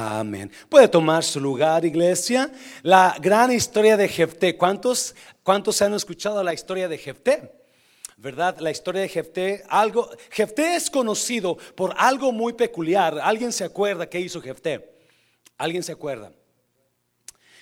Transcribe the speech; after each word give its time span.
Amén. 0.00 0.48
Puede 0.68 0.86
tomar 0.86 1.24
su 1.24 1.40
lugar, 1.40 1.84
iglesia. 1.84 2.52
La 2.82 3.16
gran 3.20 3.50
historia 3.50 3.96
de 3.96 4.06
Jefté. 4.06 4.56
¿Cuántos, 4.56 5.16
cuántos 5.42 5.82
han 5.82 5.92
escuchado 5.92 6.40
la 6.44 6.54
historia 6.54 6.86
de 6.86 6.96
Jefté? 6.96 7.52
¿Verdad? 8.16 8.60
La 8.60 8.70
historia 8.70 9.02
de 9.02 9.08
Jefté. 9.08 9.64
Algo, 9.68 10.08
Jefté 10.30 10.76
es 10.76 10.88
conocido 10.88 11.56
por 11.74 11.96
algo 11.98 12.30
muy 12.30 12.52
peculiar. 12.52 13.18
¿Alguien 13.20 13.52
se 13.52 13.64
acuerda 13.64 14.08
qué 14.08 14.20
hizo 14.20 14.40
Jefté? 14.40 14.88
¿Alguien 15.56 15.82
se 15.82 15.90
acuerda? 15.90 16.32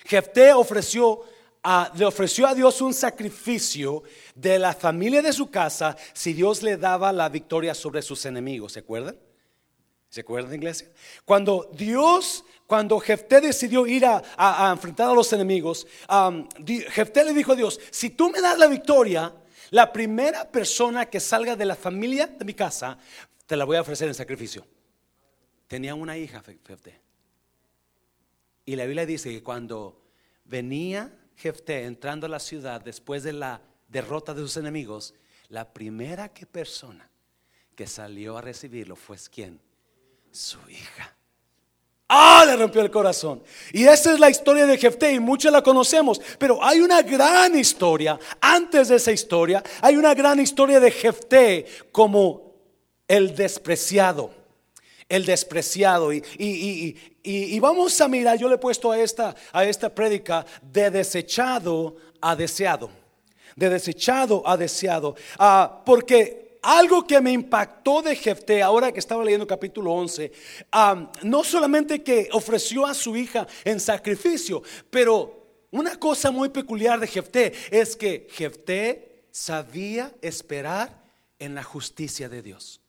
Jefté 0.05 0.53
ofreció 0.53 1.23
le 1.95 2.05
ofreció 2.05 2.47
a 2.47 2.53
Dios 2.53 2.79
un 2.81 2.93
sacrificio 2.93 4.03
de 4.35 4.59
la 4.59 4.73
familia 4.73 5.23
de 5.23 5.33
su 5.33 5.49
casa 5.49 5.97
si 6.13 6.33
Dios 6.33 6.61
le 6.61 6.77
daba 6.77 7.11
la 7.11 7.27
victoria 7.29 7.73
sobre 7.73 8.03
sus 8.03 8.25
enemigos. 8.25 8.73
¿Se 8.73 8.79
acuerdan? 8.79 9.17
¿Se 10.09 10.21
acuerdan, 10.21 10.53
iglesia? 10.53 10.89
Cuando 11.25 11.69
Dios, 11.73 12.45
cuando 12.65 12.99
Jefté 12.99 13.41
decidió 13.41 13.85
ir 13.85 14.05
a, 14.05 14.71
enfrentar 14.71 15.09
a 15.09 15.13
los 15.13 15.31
enemigos, 15.33 15.85
Jefté 16.89 17.25
le 17.25 17.33
dijo 17.33 17.51
a 17.51 17.55
Dios, 17.55 17.79
si 17.91 18.11
tú 18.11 18.29
me 18.29 18.39
das 18.39 18.57
la 18.57 18.67
victoria, 18.67 19.33
la 19.71 19.91
primera 19.91 20.49
persona 20.49 21.07
que 21.07 21.19
salga 21.19 21.55
de 21.55 21.65
la 21.65 21.75
familia 21.75 22.27
de 22.27 22.45
mi 22.45 22.53
casa, 22.53 22.97
te 23.45 23.57
la 23.57 23.65
voy 23.65 23.77
a 23.77 23.81
ofrecer 23.81 24.07
en 24.07 24.13
sacrificio. 24.13 24.65
Tenía 25.67 25.93
una 25.93 26.17
hija, 26.17 26.41
Jefté. 26.41 27.01
Y 28.65 28.75
la 28.75 28.85
Biblia 28.85 29.05
dice 29.05 29.29
que 29.29 29.43
cuando 29.43 30.01
venía 30.45 31.13
Jefté 31.35 31.83
entrando 31.83 32.25
a 32.25 32.29
la 32.29 32.39
ciudad 32.39 32.81
después 32.81 33.23
de 33.23 33.33
la 33.33 33.61
derrota 33.87 34.33
de 34.33 34.41
sus 34.41 34.57
enemigos, 34.57 35.13
la 35.49 35.73
primera 35.73 36.29
que 36.29 36.45
persona 36.45 37.09
que 37.75 37.87
salió 37.87 38.37
a 38.37 38.41
recibirlo 38.41 38.95
fue 38.95 39.17
quién? 39.31 39.61
Su 40.37 40.57
hija. 40.69 41.15
Ah, 42.09 42.45
le 42.45 42.55
rompió 42.55 42.81
el 42.81 42.91
corazón. 42.91 43.43
Y 43.73 43.83
esa 43.83 44.13
es 44.13 44.19
la 44.19 44.29
historia 44.29 44.65
de 44.65 44.77
Jefté 44.77 45.11
y 45.11 45.19
muchos 45.19 45.51
la 45.51 45.61
conocemos. 45.61 46.21
Pero 46.37 46.63
hay 46.63 46.79
una 46.79 47.01
gran 47.01 47.57
historia, 47.57 48.17
antes 48.39 48.87
de 48.87 48.95
esa 48.95 49.11
historia, 49.11 49.61
hay 49.81 49.97
una 49.97 50.13
gran 50.13 50.39
historia 50.39 50.79
de 50.79 50.91
Jefté 50.91 51.65
como 51.91 52.53
el 53.07 53.35
despreciado. 53.35 54.31
El 55.09 55.25
despreciado. 55.25 56.13
Y, 56.13 56.23
y, 57.23 57.59
vamos 57.59 57.99
a 57.99 58.07
mirar, 58.07 58.37
yo 58.37 58.47
le 58.47 58.55
he 58.55 58.59
puesto 58.59 58.91
a 58.91 58.99
esta, 58.99 59.35
a 59.51 59.65
esta 59.65 59.93
prédica 59.93 60.45
de 60.61 60.91
desechado 60.91 61.97
a 62.21 62.35
deseado. 62.35 62.89
De 63.55 63.69
desechado 63.69 64.43
a 64.45 64.55
deseado. 64.55 65.15
Ah, 65.39 65.81
porque 65.85 66.46
algo 66.67 67.07
que 67.07 67.21
me 67.21 67.31
impactó 67.31 68.01
de 68.01 68.13
Jefté, 68.13 68.61
ahora 68.61 68.91
que 68.91 68.99
estaba 68.99 69.23
leyendo 69.23 69.47
capítulo 69.47 69.93
11, 69.93 70.33
no 71.23 71.43
solamente 71.45 72.03
que 72.03 72.27
ofreció 72.33 72.85
a 72.85 72.93
su 72.93 73.15
hija 73.15 73.47
en 73.63 73.79
sacrificio, 73.79 74.61
pero 74.89 75.47
una 75.71 75.97
cosa 75.97 76.29
muy 76.29 76.49
peculiar 76.49 76.99
de 76.99 77.07
Jefté 77.07 77.53
es 77.71 77.95
que 77.95 78.27
Jefté 78.31 79.23
sabía 79.31 80.13
esperar 80.21 81.01
en 81.39 81.55
la 81.55 81.63
justicia 81.63 82.27
de 82.27 82.41
Dios. 82.41 82.81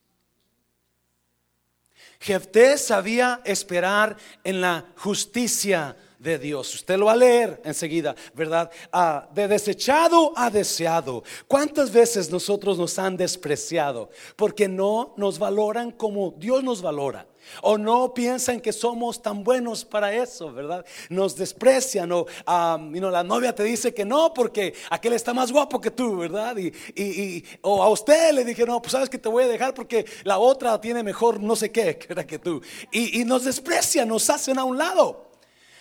Jefté 2.19 2.79
sabía 2.79 3.43
esperar 3.45 4.17
en 4.43 4.61
la 4.61 4.87
justicia 4.97 5.95
de 5.95 6.08
Dios. 6.19 6.75
Usted 6.75 6.99
lo 6.99 7.07
va 7.07 7.13
a 7.13 7.17
leer 7.17 7.61
enseguida, 7.65 8.15
¿verdad? 8.35 8.71
Ah, 8.93 9.29
de 9.33 9.47
desechado 9.47 10.33
a 10.37 10.51
deseado. 10.51 11.23
¿Cuántas 11.47 11.93
veces 11.93 12.31
nosotros 12.31 12.77
nos 12.77 12.99
han 12.99 13.17
despreciado? 13.17 14.11
Porque 14.35 14.69
no 14.69 15.15
nos 15.17 15.39
valoran 15.39 15.93
como 15.93 16.35
Dios 16.37 16.65
nos 16.65 16.83
valora. 16.83 17.27
O 17.63 17.79
no 17.79 18.13
piensan 18.13 18.61
que 18.61 18.73
somos 18.73 19.23
tan 19.23 19.43
buenos 19.43 19.85
para 19.85 20.13
eso, 20.13 20.53
¿verdad? 20.53 20.85
Nos 21.09 21.35
desprecian 21.37 22.13
o 22.13 22.27
la 22.47 23.25
novia 23.25 23.55
te 23.55 23.63
dice 23.63 23.95
que 23.95 24.05
no 24.05 24.35
porque 24.35 24.75
aquel 24.91 25.15
está 25.15 25.33
más 25.33 25.51
guapo 25.51 25.81
que 25.81 25.91
tú, 25.91 26.19
¿verdad? 26.19 26.57
Y, 26.59 27.45
o 27.63 27.83
a 27.83 27.89
usted 27.89 28.33
le 28.33 28.45
dije, 28.45 28.67
no, 28.67 28.83
pues 28.83 28.93
sabes 28.93 29.09
que 29.09 29.19
te 29.19 29.31
voy 29.31 29.45
a 29.45 29.49
dejar 29.49 29.73
porque 29.73 30.05
la 30.25 30.39
otra 30.39 30.79
tiene 30.79 31.03
mejor 31.03 31.41
no 31.41 31.57
sé 31.57 31.71
qué 31.71 31.97
que, 31.99 32.27
que 32.27 32.39
tú. 32.39 32.61
Y, 32.93 33.21
y 33.21 33.25
nos 33.25 33.45
desprecian, 33.45 34.09
nos 34.09 34.29
hacen 34.29 34.59
a 34.59 34.65
un 34.65 34.77
lado. 34.77 35.28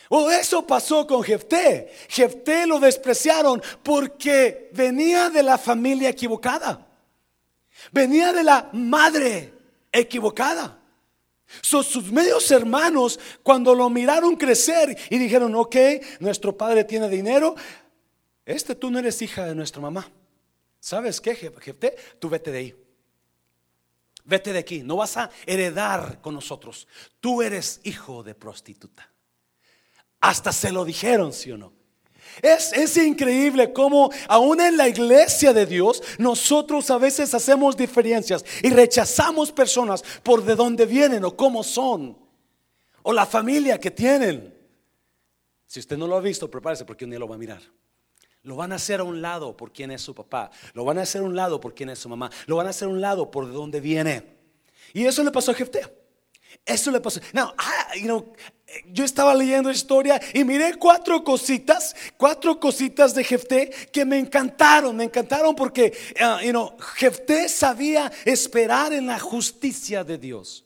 O 0.09 0.29
eso 0.29 0.65
pasó 0.65 1.05
con 1.05 1.23
Jefté. 1.23 1.91
Jefté 2.07 2.65
lo 2.65 2.79
despreciaron 2.79 3.61
porque 3.83 4.69
venía 4.73 5.29
de 5.29 5.43
la 5.43 5.57
familia 5.57 6.09
equivocada. 6.09 6.87
Venía 7.91 8.33
de 8.33 8.43
la 8.43 8.69
madre 8.73 9.53
equivocada. 9.91 10.79
sus 11.61 12.11
medios 12.11 12.51
hermanos, 12.51 13.19
cuando 13.43 13.73
lo 13.73 13.89
miraron 13.89 14.35
crecer 14.35 14.97
y 15.09 15.17
dijeron, 15.17 15.55
ok, 15.55 15.75
nuestro 16.19 16.57
padre 16.57 16.83
tiene 16.83 17.07
dinero, 17.07 17.55
este 18.45 18.75
tú 18.75 18.91
no 18.91 18.99
eres 18.99 19.21
hija 19.21 19.45
de 19.45 19.55
nuestra 19.55 19.81
mamá. 19.81 20.09
¿Sabes 20.79 21.19
qué, 21.19 21.35
Jefté? 21.35 21.95
Tú 22.19 22.29
vete 22.29 22.51
de 22.51 22.57
ahí. 22.57 22.75
Vete 24.23 24.51
de 24.51 24.59
aquí, 24.59 24.83
no 24.83 24.97
vas 24.97 25.15
a 25.15 25.29
heredar 25.45 26.19
con 26.21 26.33
nosotros. 26.33 26.87
Tú 27.21 27.41
eres 27.41 27.79
hijo 27.83 28.23
de 28.23 28.35
prostituta. 28.35 29.09
Hasta 30.19 30.51
se 30.51 30.71
lo 30.71 30.83
dijeron, 30.83 31.33
¿sí 31.33 31.51
o 31.51 31.57
no? 31.57 31.73
Es, 32.41 32.71
es, 32.73 32.97
increíble 32.97 33.73
cómo 33.73 34.11
aún 34.27 34.61
en 34.61 34.77
la 34.77 34.87
iglesia 34.87 35.53
de 35.53 35.65
Dios 35.65 36.03
nosotros 36.19 36.91
a 36.91 36.99
veces 36.99 37.33
hacemos 37.33 37.75
diferencias 37.75 38.45
y 38.61 38.69
rechazamos 38.69 39.51
personas 39.51 40.03
por 40.21 40.43
de 40.43 40.55
dónde 40.55 40.85
vienen 40.85 41.25
o 41.25 41.35
cómo 41.35 41.63
son 41.63 42.15
o 43.01 43.13
la 43.13 43.25
familia 43.25 43.79
que 43.79 43.89
tienen. 43.89 44.53
Si 45.65 45.79
usted 45.79 45.97
no 45.97 46.07
lo 46.07 46.15
ha 46.15 46.21
visto, 46.21 46.49
prepárese 46.49 46.85
porque 46.85 47.05
un 47.05 47.11
día 47.11 47.19
lo 47.19 47.27
va 47.27 47.35
a 47.35 47.39
mirar. 47.39 47.61
Lo 48.43 48.55
van 48.55 48.71
a 48.71 48.75
hacer 48.75 48.99
a 48.99 49.03
un 49.03 49.21
lado 49.21 49.57
por 49.57 49.73
quién 49.73 49.91
es 49.91 50.01
su 50.01 50.13
papá, 50.13 50.51
lo 50.73 50.85
van 50.85 50.99
a 50.99 51.01
hacer 51.01 51.21
a 51.21 51.25
un 51.25 51.35
lado 51.35 51.59
por 51.59 51.73
quién 51.73 51.89
es 51.89 51.99
su 51.99 52.07
mamá, 52.07 52.29
lo 52.45 52.55
van 52.55 52.67
a 52.67 52.69
hacer 52.69 52.87
a 52.87 52.91
un 52.91 53.01
lado 53.01 53.31
por 53.31 53.47
de 53.47 53.53
dónde 53.53 53.81
viene. 53.81 54.37
Y 54.93 55.05
eso 55.05 55.23
le 55.23 55.31
pasó 55.31 55.51
a 55.51 55.53
Jefté. 55.53 55.81
Eso 56.65 56.91
le 56.91 56.99
pasó. 56.99 57.19
No, 57.33 57.53
ah, 57.57 57.95
you 57.95 58.05
know, 58.05 58.33
yo 58.91 59.05
estaba 59.05 59.33
leyendo 59.33 59.71
historia 59.71 60.19
y 60.33 60.43
miré 60.43 60.75
cuatro 60.75 61.23
cositas, 61.23 61.95
cuatro 62.17 62.59
cositas 62.59 63.13
de 63.15 63.23
Jefté 63.23 63.69
que 63.91 64.05
me 64.05 64.17
encantaron, 64.17 64.95
me 64.95 65.05
encantaron 65.05 65.55
porque 65.55 65.97
uh, 66.19 66.43
you 66.43 66.51
know, 66.51 66.75
Jefté 66.95 67.47
sabía 67.47 68.11
esperar 68.25 68.93
en 68.93 69.07
la 69.07 69.19
justicia 69.19 70.03
de 70.03 70.17
Dios. 70.17 70.65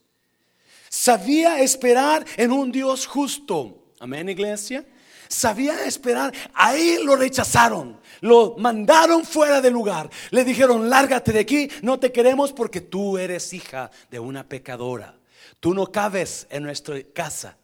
Sabía 0.90 1.62
esperar 1.62 2.26
en 2.38 2.52
un 2.52 2.72
Dios 2.72 3.06
justo. 3.06 3.94
Amén, 4.00 4.28
iglesia. 4.28 4.84
Sabía 5.30 5.86
esperar. 5.86 6.34
Ahí 6.54 7.00
lo 7.02 7.16
rechazaron. 7.16 7.98
Lo 8.20 8.58
mandaron 8.58 9.24
fuera 9.24 9.62
del 9.62 9.72
lugar. 9.72 10.10
Le 10.32 10.44
dijeron, 10.44 10.90
lárgate 10.90 11.32
de 11.32 11.40
aquí. 11.40 11.70
No 11.82 11.98
te 11.98 12.12
queremos 12.12 12.52
porque 12.52 12.82
tú 12.82 13.18
eres 13.18 13.54
hija 13.54 13.90
de 14.10 14.20
una 14.20 14.44
pecadora. 14.44 15.16
Tú 15.62 15.74
no 15.74 15.90
cabes 15.90 16.48
en 16.50 16.64
nuestra 16.64 16.98
casa. 17.14 17.58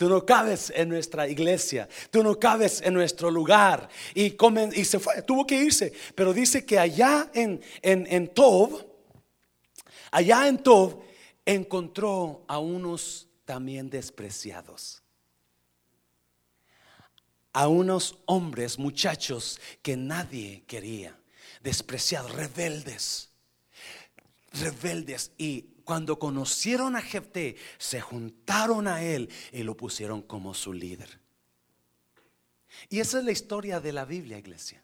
Tú 0.00 0.08
no 0.08 0.24
cabes 0.24 0.72
en 0.74 0.88
nuestra 0.88 1.28
iglesia. 1.28 1.86
Tú 2.10 2.22
no 2.22 2.40
cabes 2.40 2.80
en 2.80 2.94
nuestro 2.94 3.30
lugar. 3.30 3.86
Y, 4.14 4.34
y 4.72 4.84
se 4.86 4.98
fue, 4.98 5.20
tuvo 5.20 5.46
que 5.46 5.62
irse. 5.62 5.92
Pero 6.14 6.32
dice 6.32 6.64
que 6.64 6.78
allá 6.78 7.30
en, 7.34 7.60
en, 7.82 8.06
en 8.10 8.28
Tob, 8.28 8.82
allá 10.10 10.48
en 10.48 10.62
Tob, 10.62 11.02
encontró 11.44 12.46
a 12.48 12.58
unos 12.58 13.28
también 13.44 13.90
despreciados. 13.90 15.02
A 17.52 17.68
unos 17.68 18.20
hombres, 18.24 18.78
muchachos 18.78 19.60
que 19.82 19.98
nadie 19.98 20.64
quería. 20.66 21.14
Despreciados, 21.60 22.32
rebeldes. 22.32 23.29
Rebeldes. 24.52 25.32
Y 25.38 25.62
cuando 25.84 26.18
conocieron 26.18 26.96
a 26.96 27.02
Jefté, 27.02 27.56
se 27.78 28.00
juntaron 28.00 28.88
a 28.88 29.02
él 29.02 29.30
y 29.52 29.62
lo 29.62 29.76
pusieron 29.76 30.22
como 30.22 30.54
su 30.54 30.72
líder. 30.72 31.20
Y 32.88 33.00
esa 33.00 33.18
es 33.18 33.24
la 33.24 33.32
historia 33.32 33.80
de 33.80 33.92
la 33.92 34.04
Biblia, 34.04 34.38
iglesia. 34.38 34.82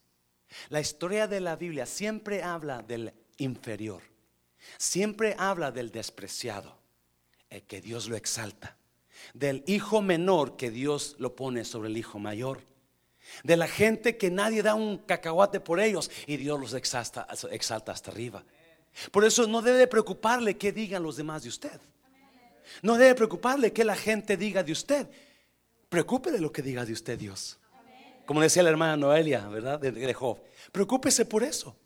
La 0.69 0.81
historia 0.81 1.26
de 1.26 1.41
la 1.41 1.56
Biblia 1.56 1.87
siempre 1.87 2.43
habla 2.43 2.82
del 2.82 3.12
inferior. 3.38 4.02
Siempre 4.79 5.35
habla 5.38 5.70
del 5.70 5.91
despreciado, 5.91 6.79
el 7.50 7.62
que 7.62 7.81
Dios 7.81 8.08
lo 8.08 8.17
exalta. 8.17 8.76
Del 9.35 9.64
hijo 9.67 10.02
menor 10.02 10.56
que 10.56 10.70
Dios 10.70 11.17
lo 11.19 11.35
pone 11.37 11.64
sobre 11.64 11.88
el 11.88 11.96
hijo 11.96 12.19
mayor. 12.19 12.64
De 13.43 13.56
la 13.56 13.67
gente 13.67 14.17
que 14.17 14.31
nadie 14.31 14.62
da 14.62 14.75
un 14.75 14.99
cacahuate 14.99 15.61
por 15.61 15.81
ellos 15.81 16.11
y 16.26 16.37
Dios 16.37 16.61
los 16.61 16.75
exalta, 16.75 17.26
exalta 17.50 17.93
hasta 17.93 18.11
arriba. 18.11 18.44
Por 19.10 19.25
eso 19.25 19.46
no 19.46 19.62
debe 19.62 19.87
preocuparle 19.87 20.56
qué 20.56 20.72
digan 20.72 21.02
los 21.02 21.16
demás 21.16 21.43
de 21.43 21.48
usted. 21.48 21.81
No 22.82 22.96
debe 22.96 23.14
preocuparle 23.14 23.72
que 23.72 23.84
la 23.84 23.96
gente 23.96 24.37
diga 24.37 24.62
de 24.62 24.72
usted. 24.72 25.06
Preocupe 25.88 26.32
de 26.32 26.40
lo 26.40 26.52
que 26.52 26.62
diga 26.62 26.84
de 26.84 26.93
usted 26.93 27.19
Dios. 27.19 27.58
Como 28.25 28.40
decía 28.40 28.62
la 28.62 28.70
hermana 28.70 28.96
Noelia, 28.96 29.46
¿verdad? 29.48 29.78
De, 29.78 30.14
Job. 30.14 30.38
Preocúpese 30.72 31.25
por 31.25 31.44
eso. 31.44 31.76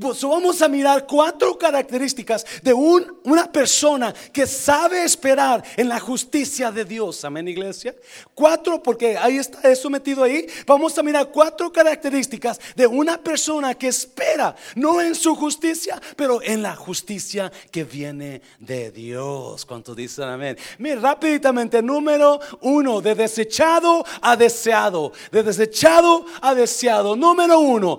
Pues 0.00 0.22
vamos 0.22 0.62
a 0.62 0.68
mirar 0.68 1.06
cuatro 1.06 1.58
características 1.58 2.46
de 2.62 2.72
un, 2.72 3.18
una 3.24 3.50
persona 3.50 4.14
que 4.32 4.46
sabe 4.46 5.04
esperar 5.04 5.62
en 5.76 5.88
la 5.88 5.98
justicia 5.98 6.70
de 6.70 6.84
Dios. 6.84 7.24
Amén, 7.24 7.48
iglesia. 7.48 7.94
Cuatro, 8.34 8.82
porque 8.82 9.16
ahí 9.18 9.38
está 9.38 9.68
eso 9.68 9.90
metido 9.90 10.22
ahí. 10.22 10.46
Vamos 10.66 10.96
a 10.96 11.02
mirar 11.02 11.30
cuatro 11.30 11.72
características 11.72 12.60
de 12.76 12.86
una 12.86 13.18
persona 13.18 13.74
que 13.74 13.88
espera, 13.88 14.54
no 14.76 15.00
en 15.00 15.14
su 15.14 15.34
justicia, 15.34 16.00
pero 16.16 16.40
en 16.42 16.62
la 16.62 16.76
justicia 16.76 17.52
que 17.70 17.84
viene 17.84 18.42
de 18.60 18.90
Dios. 18.90 19.64
¿Cuántos 19.64 19.96
dicen 19.96 20.24
amén? 20.24 20.56
Mira, 20.78 21.00
rápidamente, 21.00 21.82
número 21.82 22.40
uno, 22.60 23.00
de 23.00 23.14
desechado 23.14 24.04
a 24.22 24.36
deseado. 24.36 25.12
De 25.32 25.42
desechado 25.42 26.24
a 26.40 26.54
deseado. 26.54 27.16
Número 27.16 27.58
uno. 27.58 27.98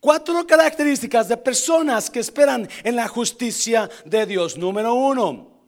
Cuatro 0.00 0.46
características 0.46 1.28
de 1.28 1.36
personas 1.36 2.08
que 2.08 2.20
esperan 2.20 2.68
en 2.84 2.94
la 2.94 3.08
justicia 3.08 3.90
de 4.04 4.26
Dios. 4.26 4.56
Número 4.56 4.94
uno, 4.94 5.66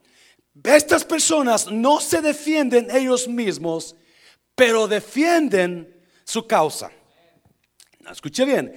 estas 0.63 1.05
personas 1.05 1.71
no 1.71 2.01
se 2.01 2.21
defienden 2.21 2.89
ellos 2.91 3.27
mismos, 3.27 3.97
pero 4.55 4.87
defienden 4.87 6.01
su 6.25 6.47
causa. 6.47 6.91
Escuche 8.11 8.45
bien, 8.45 8.73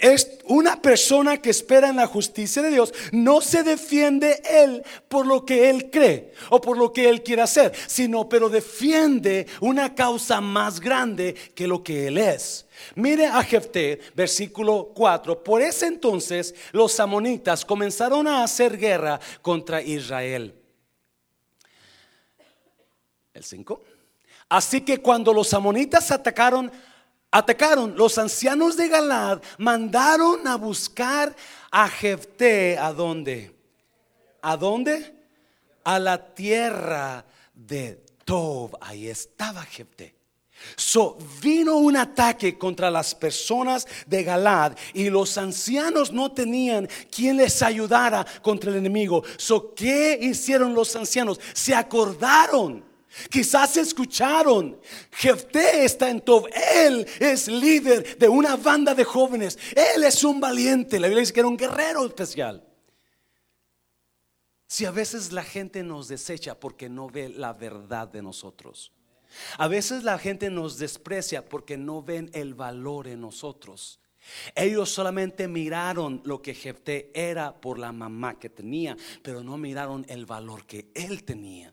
es 0.00 0.38
una 0.46 0.80
persona 0.80 1.40
que 1.40 1.50
espera 1.50 1.88
en 1.88 1.96
la 1.96 2.06
justicia 2.06 2.60
de 2.60 2.70
Dios, 2.70 2.92
no 3.12 3.40
se 3.40 3.62
defiende 3.62 4.42
él 4.44 4.82
por 5.08 5.26
lo 5.26 5.46
que 5.46 5.70
él 5.70 5.90
cree 5.90 6.32
o 6.50 6.60
por 6.60 6.76
lo 6.76 6.92
que 6.92 7.08
él 7.08 7.22
quiere 7.22 7.42
hacer, 7.42 7.72
sino 7.86 8.28
pero 8.28 8.48
defiende 8.48 9.46
una 9.60 9.94
causa 9.94 10.40
más 10.40 10.80
grande 10.80 11.34
que 11.54 11.66
lo 11.66 11.82
que 11.82 12.08
él 12.08 12.18
es. 12.18 12.63
Mire 12.94 13.26
a 13.26 13.42
Jefté, 13.42 14.00
versículo 14.14 14.92
4. 14.94 15.42
Por 15.42 15.62
ese 15.62 15.86
entonces 15.86 16.54
los 16.72 16.98
amonitas 17.00 17.64
comenzaron 17.64 18.26
a 18.26 18.44
hacer 18.44 18.78
guerra 18.78 19.20
contra 19.42 19.82
Israel. 19.82 20.54
El 23.32 23.44
5. 23.44 23.82
Así 24.48 24.82
que 24.82 24.98
cuando 24.98 25.32
los 25.32 25.52
amonitas 25.54 26.10
atacaron, 26.10 26.70
atacaron, 27.30 27.96
los 27.96 28.18
ancianos 28.18 28.76
de 28.76 28.88
Galad 28.88 29.42
mandaron 29.58 30.46
a 30.46 30.56
buscar 30.56 31.34
a 31.70 31.88
Jefté. 31.88 32.78
¿A 32.78 32.92
dónde? 32.92 33.54
¿A 34.42 34.56
dónde? 34.56 35.14
A 35.82 35.98
la 35.98 36.34
tierra 36.34 37.24
de 37.52 38.04
Tob. 38.24 38.76
Ahí 38.80 39.08
estaba 39.08 39.62
Jefté. 39.62 40.23
So 40.76 41.18
vino 41.42 41.76
un 41.76 41.96
ataque 41.96 42.56
contra 42.56 42.90
las 42.90 43.14
personas 43.14 43.86
de 44.06 44.24
Galad 44.24 44.76
y 44.92 45.10
los 45.10 45.36
ancianos 45.36 46.12
no 46.12 46.32
tenían 46.32 46.88
quien 47.10 47.36
les 47.36 47.62
ayudara 47.62 48.26
contra 48.42 48.70
el 48.70 48.78
enemigo. 48.78 49.22
So 49.36 49.74
¿qué 49.74 50.18
hicieron 50.20 50.74
los 50.74 50.94
ancianos? 50.96 51.40
Se 51.52 51.74
acordaron. 51.74 52.84
Quizás 53.30 53.76
escucharon, 53.76 54.76
Jefté 55.12 55.84
está 55.84 56.10
en 56.10 56.20
Tob, 56.20 56.48
él 56.74 57.06
es 57.20 57.46
líder 57.46 58.18
de 58.18 58.28
una 58.28 58.56
banda 58.56 58.92
de 58.92 59.04
jóvenes, 59.04 59.56
él 59.70 60.02
es 60.02 60.24
un 60.24 60.40
valiente, 60.40 60.98
la 60.98 61.06
Biblia 61.06 61.20
dice 61.20 61.32
que 61.32 61.38
era 61.38 61.48
un 61.48 61.56
guerrero 61.56 62.04
especial. 62.04 62.66
Si 64.66 64.84
a 64.84 64.90
veces 64.90 65.30
la 65.30 65.44
gente 65.44 65.84
nos 65.84 66.08
desecha 66.08 66.58
porque 66.58 66.88
no 66.88 67.08
ve 67.08 67.28
la 67.28 67.52
verdad 67.52 68.08
de 68.08 68.20
nosotros. 68.20 68.90
A 69.58 69.68
veces 69.68 70.04
la 70.04 70.18
gente 70.18 70.50
nos 70.50 70.78
desprecia 70.78 71.44
porque 71.44 71.76
no 71.76 72.02
ven 72.02 72.30
el 72.32 72.54
valor 72.54 73.08
en 73.08 73.20
nosotros. 73.20 74.00
Ellos 74.54 74.90
solamente 74.90 75.48
miraron 75.48 76.22
lo 76.24 76.40
que 76.40 76.54
Jefté 76.54 77.10
era 77.14 77.54
por 77.54 77.78
la 77.78 77.92
mamá 77.92 78.38
que 78.38 78.48
tenía, 78.48 78.96
pero 79.22 79.42
no 79.42 79.58
miraron 79.58 80.04
el 80.08 80.26
valor 80.26 80.66
que 80.66 80.88
él 80.94 81.24
tenía. 81.24 81.72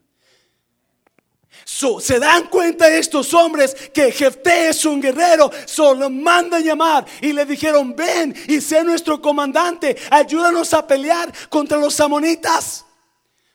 se 1.64 2.18
dan 2.18 2.48
cuenta 2.48 2.94
estos 2.94 3.32
hombres 3.34 3.74
que 3.92 4.12
Jefté 4.12 4.68
es 4.68 4.84
un 4.84 5.00
guerrero, 5.00 5.50
solo 5.66 6.10
mandan 6.10 6.62
llamar 6.62 7.06
y 7.20 7.32
le 7.32 7.44
dijeron, 7.44 7.94
ven 7.96 8.34
y 8.48 8.60
sé 8.60 8.84
nuestro 8.84 9.20
comandante, 9.20 9.96
ayúdanos 10.10 10.74
a 10.74 10.86
pelear 10.86 11.32
contra 11.48 11.78
los 11.78 11.98
amonitas. 12.00 12.84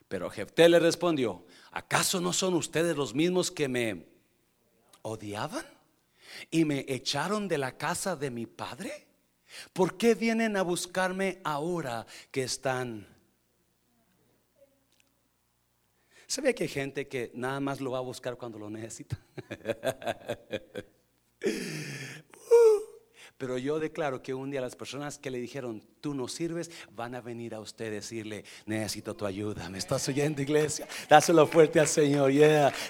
Pero 0.07 0.29
Jefté 0.29 0.69
le 0.69 0.79
respondió, 0.79 1.43
¿acaso 1.77 2.19
no 2.19 2.33
son 2.33 2.55
ustedes 2.55 2.97
los 2.97 3.13
mismos 3.13 3.51
que 3.51 3.67
me 3.67 4.07
odiaban 5.03 5.63
y 6.49 6.65
me 6.65 6.83
echaron 6.87 7.47
de 7.47 7.59
la 7.59 7.77
casa 7.77 8.15
de 8.15 8.31
mi 8.31 8.47
padre? 8.47 9.05
¿Por 9.73 9.95
qué 9.95 10.15
vienen 10.15 10.57
a 10.57 10.63
buscarme 10.63 11.39
ahora 11.43 12.07
que 12.31 12.41
están? 12.41 13.07
¿Sabía 16.25 16.53
que 16.53 16.63
hay 16.63 16.69
gente 16.69 17.07
que 17.07 17.29
nada 17.35 17.59
más 17.59 17.79
lo 17.79 17.91
va 17.91 17.99
a 17.99 18.01
buscar 18.01 18.37
cuando 18.37 18.57
lo 18.57 18.71
necesita? 18.71 19.19
Pero 23.37 23.59
yo 23.59 23.79
declaro 23.79 24.23
que 24.23 24.33
un 24.33 24.49
día 24.49 24.61
las 24.61 24.75
personas 24.75 25.19
que 25.19 25.29
le 25.29 25.37
dijeron, 25.37 25.83
tú 26.01 26.15
no 26.15 26.27
sirves, 26.27 26.71
van 26.95 27.13
a 27.13 27.21
venir 27.21 27.53
a 27.53 27.59
usted 27.59 27.85
a 27.87 27.91
decirle, 27.91 28.43
necesito 28.65 29.15
tu 29.15 29.27
ayuda. 29.27 29.69
¿Me 29.69 29.77
estás 29.77 30.07
oyendo, 30.07 30.41
iglesia? 30.41 30.87
Dáselo 31.07 31.45
fuerte 31.45 31.79
al 31.79 31.87
Señor. 31.87 32.31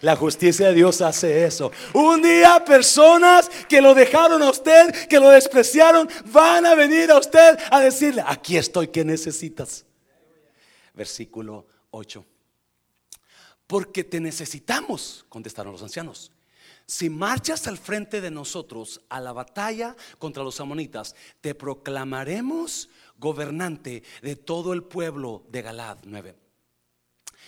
La 0.01 0.15
justicia 0.15 0.69
de 0.69 0.73
Dios 0.73 1.01
hace 1.01 1.44
eso. 1.44 1.69
Un 1.94 2.21
día 2.21 2.63
personas 2.63 3.49
que 3.67 3.81
lo 3.81 3.94
dejaron 3.94 4.41
a 4.41 4.49
usted, 4.49 5.07
que 5.09 5.19
lo 5.19 5.29
despreciaron, 5.31 6.07
van 6.27 6.65
a 6.65 6.75
venir 6.75 7.11
a 7.11 7.19
usted 7.19 7.59
a 7.69 7.81
decirle, 7.81 8.23
aquí 8.25 8.55
estoy, 8.55 8.88
¿qué 8.88 9.03
necesitas? 9.03 9.85
Versículo 10.94 11.67
8. 11.91 12.25
Porque 13.67 14.05
te 14.05 14.21
necesitamos, 14.21 15.25
contestaron 15.27 15.73
los 15.73 15.83
ancianos 15.83 16.31
si 16.87 17.09
marchas 17.09 17.67
al 17.67 17.77
frente 17.77 18.21
de 18.21 18.31
nosotros 18.31 19.01
a 19.09 19.19
la 19.19 19.33
batalla 19.33 19.95
contra 20.19 20.43
los 20.43 20.61
amonitas, 20.61 21.15
te 21.41 21.53
proclamaremos 21.53 22.89
gobernante 23.17 24.03
de 24.21 24.35
todo 24.37 24.71
el 24.71 24.83
pueblo 24.83 25.43
de 25.49 25.61
Galad 25.61 25.97
9. 26.03 26.35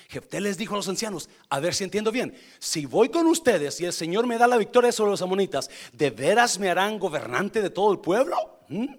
Jefté 0.09 0.41
les 0.41 0.57
dijo 0.57 0.73
a 0.73 0.77
los 0.77 0.89
ancianos, 0.89 1.29
a 1.49 1.59
ver 1.59 1.73
si 1.73 1.85
entiendo 1.85 2.11
bien, 2.11 2.35
si 2.57 2.85
voy 2.85 3.09
con 3.09 3.27
ustedes 3.27 3.79
y 3.79 3.85
el 3.85 3.93
Señor 3.93 4.27
me 4.27 4.37
da 4.37 4.47
la 4.47 4.57
victoria 4.57 4.91
sobre 4.91 5.11
los 5.11 5.21
amonitas, 5.21 5.69
¿de 5.93 6.09
veras 6.09 6.59
me 6.59 6.69
harán 6.69 6.99
gobernante 6.99 7.61
de 7.61 7.69
todo 7.69 7.93
el 7.93 7.99
pueblo? 7.99 8.35
¿Mm? 8.67 8.95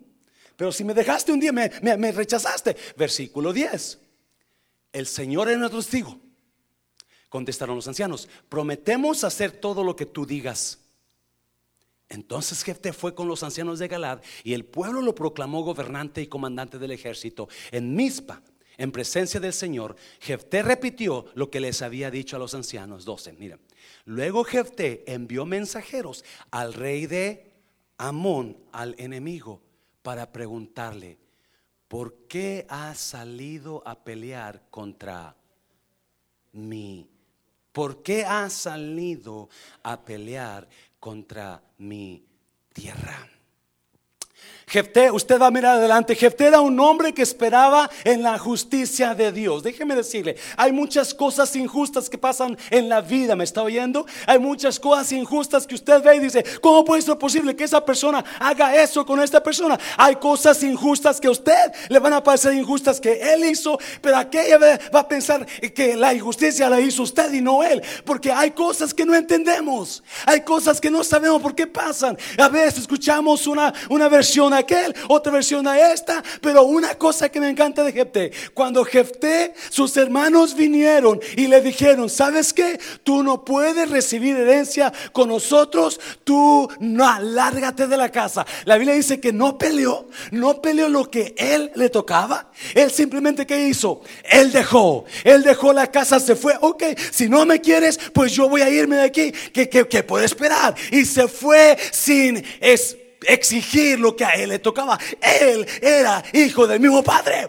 Pero 0.56 0.72
si 0.72 0.84
me 0.84 0.94
dejaste 0.94 1.32
un 1.32 1.40
día, 1.40 1.52
me, 1.52 1.70
me 1.82 2.12
rechazaste. 2.12 2.76
Versículo 2.96 3.52
10. 3.52 3.98
El 4.92 5.06
Señor 5.06 5.50
es 5.50 5.58
nuestro 5.58 5.80
testigo 5.80 6.29
Contestaron 7.30 7.76
los 7.76 7.88
ancianos, 7.88 8.28
prometemos 8.48 9.24
hacer 9.24 9.52
todo 9.52 9.82
lo 9.82 9.96
que 9.96 10.04
tú 10.04 10.26
digas. 10.26 10.80
Entonces 12.08 12.64
Jefté 12.64 12.92
fue 12.92 13.14
con 13.14 13.28
los 13.28 13.44
ancianos 13.44 13.78
de 13.78 13.86
Galad 13.86 14.20
y 14.42 14.52
el 14.52 14.64
pueblo 14.64 15.00
lo 15.00 15.14
proclamó 15.14 15.62
gobernante 15.62 16.20
y 16.20 16.26
comandante 16.26 16.78
del 16.78 16.90
ejército. 16.90 17.48
En 17.70 17.94
Mizpa, 17.94 18.42
en 18.76 18.90
presencia 18.90 19.38
del 19.38 19.52
Señor, 19.52 19.94
Jefté 20.18 20.62
repitió 20.62 21.26
lo 21.34 21.50
que 21.50 21.60
les 21.60 21.82
había 21.82 22.10
dicho 22.10 22.34
a 22.34 22.40
los 22.40 22.52
ancianos. 22.52 23.04
12, 23.04 23.34
miren. 23.34 23.60
Luego 24.06 24.42
Jefté 24.42 25.04
envió 25.06 25.46
mensajeros 25.46 26.24
al 26.50 26.74
rey 26.74 27.06
de 27.06 27.52
Amón, 27.96 28.56
al 28.72 28.96
enemigo, 28.98 29.62
para 30.02 30.32
preguntarle, 30.32 31.18
¿por 31.86 32.26
qué 32.26 32.66
has 32.68 32.98
salido 32.98 33.86
a 33.86 34.02
pelear 34.02 34.64
contra 34.70 35.36
mí? 36.52 37.08
¿Por 37.72 38.02
qué 38.02 38.24
has 38.24 38.52
salido 38.52 39.48
a 39.82 40.04
pelear 40.04 40.68
contra 40.98 41.62
mi 41.78 42.24
tierra? 42.72 43.28
Jefté, 44.70 45.10
usted 45.10 45.40
va 45.40 45.48
a 45.48 45.50
mirar 45.50 45.78
adelante. 45.78 46.14
Jefté 46.14 46.46
era 46.46 46.60
un 46.60 46.78
hombre 46.78 47.12
que 47.12 47.22
esperaba 47.22 47.90
en 48.04 48.22
la 48.22 48.38
justicia 48.38 49.16
de 49.16 49.32
Dios. 49.32 49.64
Déjeme 49.64 49.96
decirle, 49.96 50.36
hay 50.56 50.70
muchas 50.70 51.12
cosas 51.12 51.56
injustas 51.56 52.08
que 52.08 52.16
pasan 52.16 52.56
en 52.70 52.88
la 52.88 53.00
vida. 53.00 53.34
¿Me 53.34 53.42
está 53.42 53.64
oyendo? 53.64 54.06
Hay 54.28 54.38
muchas 54.38 54.78
cosas 54.78 55.10
injustas 55.10 55.66
que 55.66 55.74
usted 55.74 56.00
ve 56.04 56.14
y 56.14 56.20
dice, 56.20 56.44
¿cómo 56.60 56.84
puede 56.84 57.02
ser 57.02 57.18
posible 57.18 57.56
que 57.56 57.64
esa 57.64 57.84
persona 57.84 58.24
haga 58.38 58.80
eso 58.80 59.04
con 59.04 59.20
esta 59.20 59.42
persona? 59.42 59.76
Hay 59.96 60.14
cosas 60.14 60.62
injustas 60.62 61.20
que 61.20 61.26
a 61.26 61.32
usted 61.32 61.72
le 61.88 61.98
van 61.98 62.12
a 62.12 62.22
parecer 62.22 62.54
injustas 62.54 63.00
que 63.00 63.32
él 63.32 63.44
hizo, 63.46 63.76
pero 64.00 64.18
aquella 64.18 64.56
va 64.94 65.00
a 65.00 65.08
pensar 65.08 65.44
que 65.74 65.96
la 65.96 66.14
injusticia 66.14 66.70
la 66.70 66.80
hizo 66.80 67.02
usted 67.02 67.32
y 67.32 67.40
no 67.40 67.64
él, 67.64 67.82
porque 68.04 68.30
hay 68.30 68.52
cosas 68.52 68.94
que 68.94 69.04
no 69.04 69.16
entendemos. 69.16 70.04
Hay 70.26 70.42
cosas 70.42 70.80
que 70.80 70.92
no 70.92 71.02
sabemos 71.02 71.42
por 71.42 71.56
qué 71.56 71.66
pasan. 71.66 72.16
A 72.38 72.48
veces 72.48 72.82
escuchamos 72.82 73.48
una, 73.48 73.74
una 73.88 74.08
versión 74.08 74.59
aquel, 74.60 74.94
otra 75.08 75.32
versión 75.32 75.66
a 75.66 75.92
esta. 75.92 76.22
Pero 76.40 76.62
una 76.64 76.94
cosa 76.94 77.28
que 77.28 77.40
me 77.40 77.48
encanta 77.48 77.84
de 77.84 77.92
Jefté, 77.92 78.32
cuando 78.54 78.84
Jefté, 78.84 79.54
sus 79.70 79.96
hermanos 79.96 80.54
vinieron 80.54 81.20
y 81.36 81.46
le 81.46 81.60
dijeron, 81.60 82.08
¿sabes 82.08 82.52
qué? 82.52 82.78
Tú 83.02 83.22
no 83.22 83.44
puedes 83.44 83.90
recibir 83.90 84.36
herencia 84.36 84.92
con 85.12 85.28
nosotros, 85.28 86.00
tú 86.24 86.68
no, 86.78 87.08
alárgate 87.08 87.86
de 87.86 87.96
la 87.96 88.10
casa. 88.10 88.46
La 88.64 88.76
Biblia 88.76 88.94
dice 88.94 89.20
que 89.20 89.32
no 89.32 89.58
peleó, 89.58 90.08
no 90.30 90.60
peleó 90.62 90.88
lo 90.88 91.10
que 91.10 91.34
él 91.36 91.72
le 91.74 91.88
tocaba. 91.88 92.50
Él 92.74 92.90
simplemente, 92.90 93.46
¿qué 93.46 93.68
hizo? 93.68 94.00
Él 94.24 94.52
dejó, 94.52 95.04
él 95.24 95.42
dejó 95.42 95.72
la 95.72 95.88
casa, 95.88 96.20
se 96.20 96.36
fue. 96.36 96.54
Ok, 96.60 96.84
si 97.10 97.28
no 97.28 97.44
me 97.46 97.60
quieres, 97.60 97.98
pues 98.12 98.32
yo 98.32 98.48
voy 98.48 98.62
a 98.62 98.70
irme 98.70 98.96
de 98.96 99.02
aquí. 99.02 99.32
¿Qué, 99.52 99.68
qué, 99.68 100.02
puede 100.02 100.26
esperar? 100.26 100.74
Y 100.90 101.04
se 101.04 101.28
fue 101.28 101.76
sin 101.92 102.44
exigir 103.26 103.98
lo 104.00 104.16
que 104.16 104.24
a 104.24 104.30
él 104.30 104.50
le 104.50 104.58
tocaba. 104.58 104.98
Él 105.20 105.66
era 105.80 106.22
hijo 106.32 106.66
del 106.66 106.80
mismo 106.80 107.02
padre. 107.02 107.48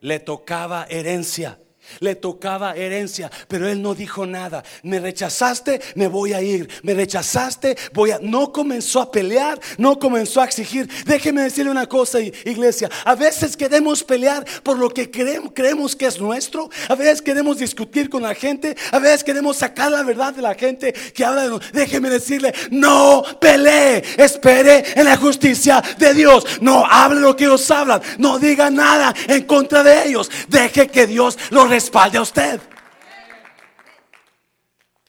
Le 0.00 0.20
tocaba 0.20 0.86
herencia. 0.88 1.58
Le 2.00 2.14
tocaba 2.14 2.74
herencia, 2.76 3.30
pero 3.48 3.68
él 3.68 3.82
no 3.82 3.94
dijo 3.94 4.26
nada. 4.26 4.62
Me 4.82 5.00
rechazaste, 5.00 5.80
me 5.94 6.08
voy 6.08 6.32
a 6.32 6.42
ir. 6.42 6.68
Me 6.82 6.94
rechazaste, 6.94 7.76
voy 7.92 8.12
a... 8.12 8.18
No 8.20 8.52
comenzó 8.52 9.00
a 9.00 9.10
pelear, 9.10 9.60
no 9.76 9.98
comenzó 9.98 10.40
a 10.40 10.44
exigir. 10.44 10.88
Déjeme 11.04 11.42
decirle 11.42 11.70
una 11.70 11.86
cosa, 11.86 12.20
iglesia. 12.20 12.90
A 13.04 13.14
veces 13.14 13.56
queremos 13.56 14.02
pelear 14.04 14.44
por 14.62 14.78
lo 14.78 14.88
que 14.90 15.10
creemos, 15.10 15.52
creemos 15.54 15.96
que 15.96 16.06
es 16.06 16.20
nuestro. 16.20 16.70
A 16.88 16.94
veces 16.94 17.22
queremos 17.22 17.58
discutir 17.58 18.08
con 18.08 18.22
la 18.22 18.34
gente. 18.34 18.76
A 18.92 18.98
veces 18.98 19.24
queremos 19.24 19.56
sacar 19.56 19.90
la 19.90 20.02
verdad 20.02 20.34
de 20.34 20.42
la 20.42 20.54
gente 20.54 20.92
que 20.92 21.24
habla 21.24 21.42
de 21.42 21.48
nosotros. 21.48 21.72
Déjeme 21.72 22.10
decirle, 22.10 22.54
no 22.70 23.22
pelee. 23.40 24.02
Espere 24.16 24.84
en 24.94 25.04
la 25.04 25.16
justicia 25.16 25.82
de 25.98 26.14
Dios. 26.14 26.44
No 26.60 26.84
hable 26.84 27.20
lo 27.20 27.36
que 27.36 27.44
ellos 27.44 27.70
hablan. 27.70 28.00
No 28.18 28.38
diga 28.38 28.70
nada 28.70 29.14
en 29.26 29.44
contra 29.44 29.82
de 29.82 30.08
ellos. 30.08 30.30
Deje 30.48 30.88
que 30.88 31.06
Dios 31.06 31.38
lo 31.50 31.66
respalde 31.78 32.18
a 32.18 32.22
usted. 32.22 32.60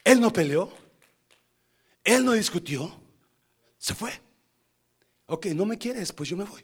Él 0.03 0.19
no 0.19 0.31
peleó. 0.31 0.71
Él 2.03 2.23
no 2.23 2.33
discutió. 2.33 2.91
Se 3.77 3.93
fue. 3.93 4.11
Ok, 5.25 5.47
no 5.47 5.65
me 5.65 5.77
quieres, 5.77 6.11
pues 6.11 6.29
yo 6.29 6.37
me 6.37 6.43
voy. 6.43 6.63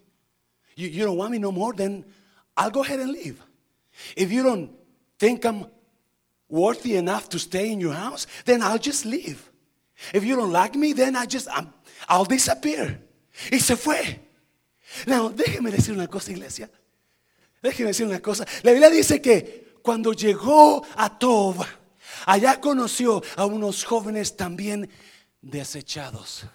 You, 0.75 1.05
don't 1.05 1.17
want 1.17 1.31
me 1.31 1.39
no 1.39 1.51
more, 1.51 1.75
then 1.75 2.05
I'll 2.57 2.71
go 2.71 2.83
ahead 2.83 2.99
and 2.99 3.11
leave. 3.11 3.37
If 4.15 4.31
you 4.31 4.43
don't 4.43 4.71
think 5.17 5.45
I'm 5.45 5.67
worthy 6.49 6.95
enough 6.97 7.29
to 7.29 7.39
stay 7.39 7.71
in 7.71 7.79
your 7.79 7.93
house, 7.93 8.27
then 8.45 8.61
I'll 8.61 8.79
just 8.79 9.05
leave. 9.05 9.39
If 10.13 10.23
you 10.23 10.35
don't 10.35 10.51
like 10.51 10.75
me, 10.75 10.93
then 10.93 11.15
I 11.15 11.25
just 11.25 11.47
I'll 12.07 12.25
disappear. 12.25 12.99
Y 13.51 13.59
se 13.59 13.75
fue. 13.75 14.19
Now, 15.07 15.29
déjeme 15.29 15.71
decir 15.71 15.93
una 15.93 16.07
cosa, 16.07 16.31
iglesia. 16.31 16.69
Déjeme 17.61 17.89
decir 17.89 18.05
una 18.05 18.19
cosa. 18.19 18.45
La 18.63 18.71
Biblia 18.71 18.89
dice 18.89 19.21
que 19.21 19.64
cuando 19.85 20.13
llegó 20.13 20.83
a 20.95 21.19
Tob, 21.19 21.63
allá 22.25 22.59
conoció 22.59 23.21
a 23.35 23.45
unos 23.45 23.85
jóvenes 23.85 24.35
también 24.35 24.89
desechados. 25.43 26.47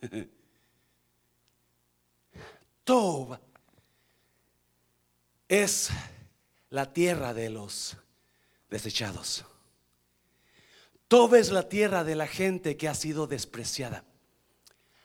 Tob 2.84 3.38
es 5.46 5.90
la 6.70 6.90
tierra 6.90 7.34
de 7.34 7.50
los 7.50 7.98
desechados. 8.70 9.44
Tob 11.08 11.34
es 11.34 11.50
la 11.50 11.68
tierra 11.68 12.04
de 12.04 12.16
la 12.16 12.26
gente 12.26 12.78
que 12.78 12.88
ha 12.88 12.94
sido 12.94 13.26
despreciada. 13.26 14.02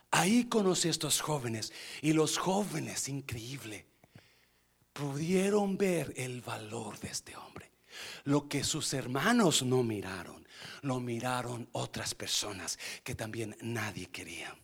Ahí 0.10 0.46
conocí 0.46 0.88
a 0.88 0.92
estos 0.92 1.20
jóvenes 1.20 1.74
y 2.02 2.14
los 2.14 2.38
jóvenes, 2.38 3.10
increíble, 3.10 3.88
pudieron 4.94 5.78
ver 5.78 6.14
el 6.16 6.40
valor 6.40 6.98
de 7.02 7.10
este 7.10 7.36
hombre. 7.36 7.73
Lo 8.26 8.48
que 8.48 8.64
sus 8.64 8.94
hermanos 8.94 9.64
no 9.64 9.84
miraron, 9.84 10.48
lo 10.82 11.00
miraron 11.00 11.68
otras 11.74 12.16
personas 12.16 12.80
que 13.04 13.16
también 13.16 13.56
nadie 13.62 14.08
quería. 14.08 14.56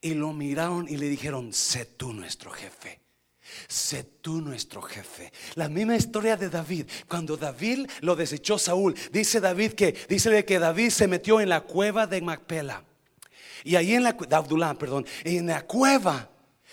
Y 0.00 0.14
lo 0.14 0.32
miraron 0.32 0.88
y 0.88 0.96
le 0.96 1.08
dijeron, 1.08 1.52
sé 1.52 1.84
tú 1.84 2.12
nuestro 2.12 2.50
jefe. 2.50 3.00
Sé 3.68 4.04
tú 4.04 4.40
nuestro 4.40 4.80
jefe. 4.80 5.32
La 5.56 5.68
misma 5.68 5.96
historia 5.96 6.36
de 6.36 6.48
David. 6.48 6.86
Cuando 7.08 7.36
David 7.36 7.88
lo 8.00 8.16
desechó 8.16 8.58
Saúl, 8.58 8.94
dice 9.12 9.40
David 9.40 9.72
que 9.72 9.92
dice 10.08 10.44
que 10.44 10.58
David 10.58 10.90
se 10.90 11.08
metió 11.08 11.40
en 11.40 11.48
la 11.48 11.62
cueva 11.62 12.06
de 12.06 12.22
Macpela. 12.22 12.84
Y 13.64 13.76
ahí 13.76 13.94
en 13.94 14.04
la 14.04 14.12
de 14.12 14.74
perdón, 14.76 15.06
en 15.24 15.46
la 15.46 15.66
cueva 15.66 16.29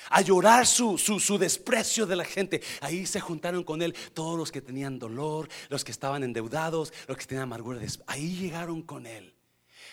a 0.10 0.22
llorar 0.22 0.66
su, 0.66 0.98
su, 0.98 1.38
desprecio 1.38 2.06
de 2.06 2.16
la 2.16 2.26
gente. 2.26 2.62
Ahí 2.82 3.06
se 3.06 3.20
juntaron 3.20 3.64
con 3.64 3.82
él 3.82 3.96
todos 4.14 4.38
los 4.38 4.52
que 4.52 4.62
tenían 4.62 5.00
dolor, 5.00 5.50
los 5.70 5.84
que 5.84 5.92
estaban 5.92 6.24
endeudados, 6.24 6.94
los 7.08 7.18
que 7.18 7.26
tenían 7.26 7.44
amargura. 7.44 7.80
Ahí 8.08 8.36
llegaron 8.36 8.82
con 8.82 9.06
él. 9.06 9.37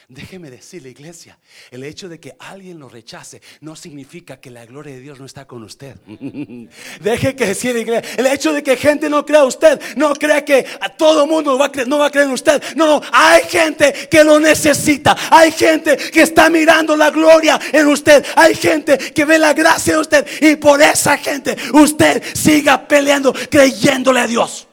Déjeme 0.09 0.51
decirle, 0.51 0.91
iglesia, 0.91 1.39
el 1.71 1.83
hecho 1.83 2.11
de 2.11 2.21
que 2.21 2.37
alguien 2.39 2.79
lo 2.79 2.91
rechace 2.91 3.41
no 3.61 3.75
significa 3.75 4.39
que 4.39 4.51
la 4.51 4.67
gloria 4.67 4.95
de 4.95 5.01
Dios 5.01 5.19
no 5.19 5.25
está 5.25 5.47
con 5.47 5.63
usted. 5.63 5.97
Deje 7.01 7.35
que 7.35 7.47
decir, 7.47 7.75
iglesia, 7.75 8.15
el 8.19 8.27
hecho 8.27 8.53
de 8.53 8.63
que 8.63 8.77
gente 8.77 9.09
no 9.09 9.25
crea 9.25 9.45
usted, 9.45 9.81
no 9.97 10.13
crea 10.15 10.45
que 10.45 10.67
a 10.81 10.91
todo 10.91 11.27
mundo 11.27 11.57
va 11.57 11.67
a 11.67 11.73
creer, 11.73 11.89
no 11.89 11.99
va 11.99 12.07
a 12.07 12.11
creer 12.11 12.27
en 12.27 12.35
usted. 12.35 12.63
No, 12.77 12.87
no, 12.87 13.01
hay 13.13 13.45
gente 13.45 14.09
que 14.11 14.23
lo 14.23 14.39
necesita. 14.39 15.17
Hay 15.31 15.53
gente 15.53 15.97
que 15.97 16.23
está 16.23 16.51
mirando 16.51 16.97
la 16.97 17.11
gloria 17.11 17.59
en 17.73 17.87
usted. 17.87 18.25
Hay 18.37 18.55
gente 18.55 18.99
que 18.99 19.25
ve 19.25 19.39
la 19.39 19.55
gracia 19.55 19.95
de 19.95 20.01
usted. 20.01 20.27
Y 20.43 20.57
por 20.57 20.83
esa 20.83 21.17
gente, 21.17 21.57
usted 21.73 22.23
siga 22.35 22.87
peleando, 22.87 23.33
creyéndole 23.51 24.21
a 24.21 24.27
Dios. 24.27 24.67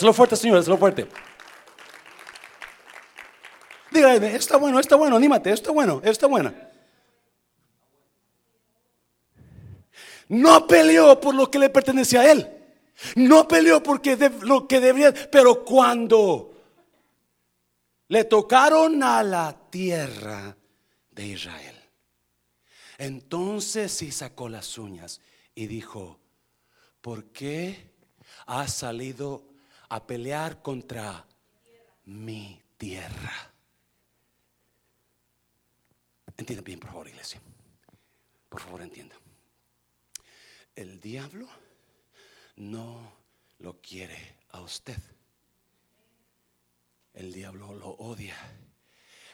lo 0.00 0.12
fuerte, 0.12 0.36
Señor, 0.36 0.66
lo 0.68 0.78
fuerte. 0.78 1.08
Dígame, 3.94 4.34
está 4.34 4.56
bueno, 4.56 4.80
está 4.80 4.96
bueno, 4.96 5.14
anímate, 5.14 5.52
está 5.52 5.70
bueno, 5.70 6.02
está 6.02 6.26
bueno. 6.26 6.52
No 10.28 10.66
peleó 10.66 11.20
por 11.20 11.32
lo 11.32 11.48
que 11.48 11.60
le 11.60 11.70
pertenecía 11.70 12.22
a 12.22 12.32
él. 12.32 12.50
No 13.14 13.46
peleó 13.46 13.80
porque 13.84 14.16
lo 14.40 14.66
que 14.66 14.80
debería, 14.80 15.14
pero 15.30 15.64
cuando 15.64 16.56
le 18.08 18.24
tocaron 18.24 19.00
a 19.04 19.22
la 19.22 19.56
tierra 19.70 20.56
de 21.12 21.26
Israel, 21.26 21.76
entonces 22.98 23.92
sí 23.92 24.10
sacó 24.10 24.48
las 24.48 24.76
uñas 24.76 25.20
y 25.54 25.68
dijo, 25.68 26.18
¿por 27.00 27.26
qué 27.26 27.92
has 28.46 28.74
salido 28.74 29.44
a 29.88 30.04
pelear 30.04 30.62
contra 30.62 31.24
mi 32.06 32.60
tierra? 32.76 33.53
Entienda 36.36 36.62
bien, 36.62 36.80
por 36.80 36.90
favor, 36.90 37.08
iglesia. 37.08 37.40
Por 38.48 38.60
favor, 38.60 38.82
entienda. 38.82 39.16
El 40.74 41.00
diablo 41.00 41.48
no 42.56 43.12
lo 43.58 43.80
quiere 43.80 44.38
a 44.50 44.60
usted. 44.60 44.98
El 47.12 47.32
diablo 47.32 47.74
lo 47.74 47.90
odia. 47.90 48.36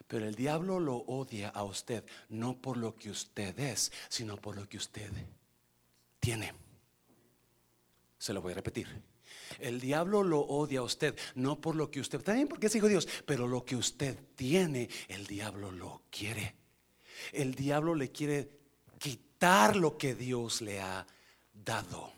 Pero 0.07 0.27
el 0.27 0.35
diablo 0.35 0.81
lo 0.81 0.97
odia 0.97 1.49
a 1.49 1.65
usted 1.65 2.05
no 2.29 2.61
por 2.61 2.77
lo 2.77 2.97
que 2.97 3.11
usted 3.11 3.59
es, 3.59 3.93
sino 4.09 4.37
por 4.37 4.57
lo 4.57 4.69
que 4.69 4.77
usted 4.77 5.11
tiene. 6.19 6.53
Se 8.19 8.35
lo 8.35 8.43
voy 8.43 8.53
a 8.53 8.57
repetir. 8.57 8.89
El 9.59 9.81
diablo 9.81 10.23
lo 10.23 10.41
odia 10.41 10.81
a 10.81 10.83
usted, 10.83 11.19
no 11.35 11.61
por 11.61 11.77
lo 11.77 11.91
que 11.91 12.01
usted, 12.01 12.21
también 12.21 12.49
porque 12.49 12.67
es 12.67 12.75
hijo 12.75 12.87
de 12.87 12.93
Dios, 12.93 13.09
pero 13.25 13.47
lo 13.47 13.65
que 13.65 13.77
usted 13.77 14.19
tiene, 14.35 14.89
el 15.09 15.27
diablo 15.27 15.71
lo 15.71 16.03
quiere 16.11 16.60
el 17.33 17.55
diablo 17.55 17.95
le 17.95 18.11
quiere 18.11 18.51
quitar 18.99 19.77
lo 19.77 19.97
que 19.97 20.15
Dios 20.15 20.63
le 20.63 20.81
ha 20.81 21.07
dado. 21.53 22.13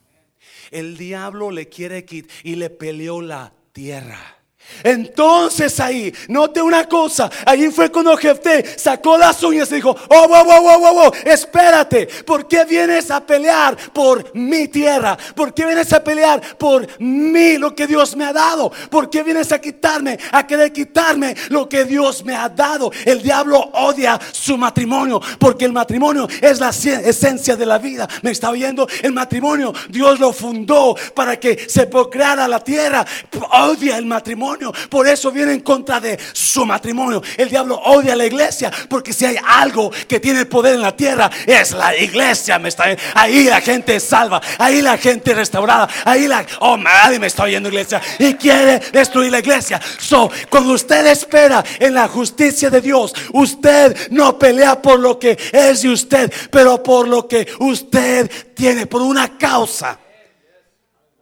El 0.70 0.96
diablo 0.96 1.50
le 1.50 1.68
quiere 1.68 2.04
quitar 2.04 2.30
y 2.42 2.56
le 2.56 2.70
peleó 2.70 3.20
la 3.20 3.52
tierra. 3.72 4.41
Entonces 4.84 5.78
ahí, 5.80 6.12
note 6.28 6.60
una 6.60 6.84
cosa, 6.88 7.30
ahí 7.46 7.70
fue 7.70 7.90
cuando 7.90 8.16
Jefté 8.16 8.78
sacó 8.78 9.16
las 9.16 9.42
uñas 9.42 9.70
y 9.70 9.76
dijo, 9.76 9.94
oh, 10.08 10.28
wow, 10.28 10.44
wow, 10.44 10.62
wow, 10.62 10.94
wow, 10.94 11.12
espérate, 11.24 12.06
¿por 12.26 12.48
qué 12.48 12.64
vienes 12.64 13.10
a 13.10 13.24
pelear 13.24 13.76
por 13.92 14.34
mi 14.34 14.68
tierra? 14.68 15.16
¿Por 15.34 15.54
qué 15.54 15.66
vienes 15.66 15.92
a 15.92 16.02
pelear 16.02 16.40
por 16.58 16.86
mí, 17.00 17.58
lo 17.58 17.74
que 17.74 17.86
Dios 17.86 18.16
me 18.16 18.24
ha 18.24 18.32
dado? 18.32 18.72
¿Por 18.90 19.08
qué 19.08 19.22
vienes 19.22 19.52
a 19.52 19.60
quitarme, 19.60 20.18
a 20.32 20.46
querer 20.46 20.72
quitarme 20.72 21.36
lo 21.48 21.68
que 21.68 21.84
Dios 21.84 22.24
me 22.24 22.34
ha 22.34 22.48
dado? 22.48 22.90
El 23.04 23.22
diablo 23.22 23.58
odia 23.74 24.18
su 24.32 24.56
matrimonio, 24.56 25.20
porque 25.38 25.64
el 25.64 25.72
matrimonio 25.72 26.28
es 26.40 26.58
la 26.58 26.70
esencia 26.70 27.56
de 27.56 27.66
la 27.66 27.78
vida. 27.78 28.08
¿Me 28.22 28.30
está 28.32 28.50
oyendo? 28.50 28.88
El 29.02 29.12
matrimonio, 29.12 29.72
Dios 29.88 30.18
lo 30.18 30.32
fundó 30.32 30.96
para 31.14 31.38
que 31.38 31.68
se 31.68 31.86
procreara 31.86 32.48
la 32.48 32.60
tierra. 32.60 33.04
Odia 33.52 33.98
el 33.98 34.06
matrimonio 34.06 34.51
Por 34.88 35.06
eso 35.06 35.30
viene 35.30 35.52
en 35.52 35.60
contra 35.60 36.00
de 36.00 36.18
su 36.32 36.64
matrimonio. 36.64 37.22
El 37.36 37.48
diablo 37.48 37.76
odia 37.76 38.12
a 38.12 38.16
la 38.16 38.26
iglesia 38.26 38.70
porque 38.88 39.12
si 39.12 39.24
hay 39.24 39.36
algo 39.44 39.90
que 40.08 40.20
tiene 40.20 40.46
poder 40.46 40.74
en 40.74 40.82
la 40.82 40.96
tierra 40.96 41.30
es 41.46 41.72
la 41.72 41.96
iglesia. 41.96 42.58
Me 42.58 42.68
está, 42.68 42.84
ahí 43.14 43.44
la 43.44 43.60
gente 43.60 43.96
es 43.96 44.04
salva, 44.04 44.40
ahí 44.58 44.82
la 44.82 44.98
gente 44.98 45.30
es 45.32 45.36
restaurada, 45.36 45.88
ahí 46.04 46.26
la 46.28 46.44
oh 46.60 46.76
nadie 46.76 47.18
me 47.18 47.26
está 47.26 47.44
oyendo 47.44 47.68
iglesia 47.68 48.00
y 48.18 48.34
quiere 48.34 48.78
destruir 48.92 49.30
la 49.30 49.38
iglesia. 49.38 49.80
So, 49.98 50.30
cuando 50.48 50.72
usted 50.72 51.06
espera 51.06 51.64
en 51.78 51.94
la 51.94 52.08
justicia 52.08 52.70
de 52.70 52.80
Dios, 52.80 53.12
usted 53.32 54.10
no 54.10 54.38
pelea 54.38 54.80
por 54.80 54.98
lo 54.98 55.18
que 55.18 55.38
es 55.52 55.82
de 55.82 55.88
usted, 55.88 56.32
pero 56.50 56.82
por 56.82 57.08
lo 57.08 57.26
que 57.26 57.46
usted 57.60 58.30
tiene, 58.54 58.86
por 58.86 59.02
una 59.02 59.36
causa 59.38 59.98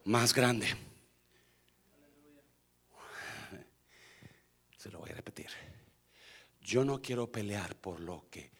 más 0.04 0.34
grande. 0.34 0.66
Se 4.76 4.90
lo 4.90 4.99
voy 4.99 5.10
a 5.10 5.14
repetir. 5.14 5.48
Yo 6.70 6.84
no 6.84 7.02
quiero 7.02 7.26
pelear 7.26 7.74
por 7.74 7.98
lo 7.98 8.26
que 8.30 8.52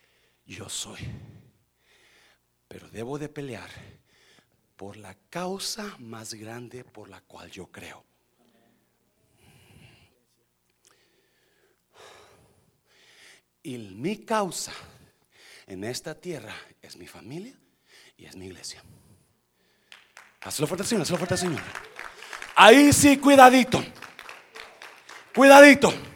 yo 0.45 0.69
soy, 0.69 0.99
pero 2.67 2.91
debo 2.91 3.21
de 3.21 3.29
pelear 3.29 3.71
por 4.75 4.97
la 4.97 5.15
causa 5.31 5.95
más 6.01 6.35
grande 6.35 6.83
por 6.83 7.09
la 7.09 7.21
cual 7.21 7.53
yo 7.53 7.69
creo. 7.69 8.05
Y 13.63 13.79
mi 13.79 14.25
causa 14.25 14.73
en 15.69 15.85
esta 15.85 16.13
tierra 16.21 16.57
es 16.83 16.97
mi 16.97 17.07
familia 17.07 17.55
y 18.17 18.25
es 18.25 18.35
mi 18.35 18.47
iglesia. 18.47 18.83
Hazlo 20.41 20.67
fuerte, 20.67 20.85
Señor, 20.85 21.03
hazlo 21.03 21.17
fuerte, 21.17 21.37
Señor. 21.37 21.63
Ahí 22.57 22.93
sí, 22.93 23.19
cuidadito. 23.19 23.81
Cuidadito. 25.33 26.10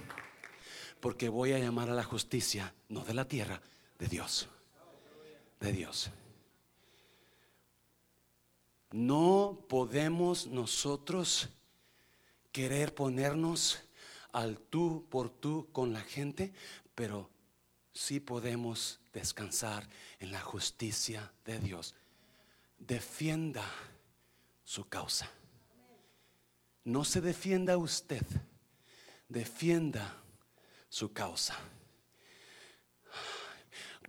Porque 1.04 1.28
voy 1.28 1.52
a 1.52 1.58
llamar 1.58 1.90
a 1.90 1.94
la 1.94 2.02
justicia, 2.02 2.72
no 2.88 3.04
de 3.04 3.12
la 3.12 3.28
tierra, 3.28 3.60
de 3.98 4.06
Dios. 4.06 4.48
De 5.60 5.70
Dios. 5.70 6.08
No 8.90 9.66
podemos 9.68 10.46
nosotros 10.46 11.50
querer 12.52 12.94
ponernos 12.94 13.82
al 14.32 14.58
tú 14.58 15.04
por 15.10 15.28
tú 15.28 15.68
con 15.72 15.92
la 15.92 16.00
gente, 16.00 16.54
pero 16.94 17.28
sí 17.92 18.18
podemos 18.18 18.98
descansar 19.12 19.86
en 20.20 20.32
la 20.32 20.40
justicia 20.40 21.30
de 21.44 21.58
Dios. 21.58 21.94
Defienda 22.78 23.66
su 24.64 24.88
causa. 24.88 25.30
No 26.82 27.04
se 27.04 27.20
defienda 27.20 27.76
usted, 27.76 28.24
defienda 29.28 30.23
su 30.94 31.12
causa. 31.12 31.56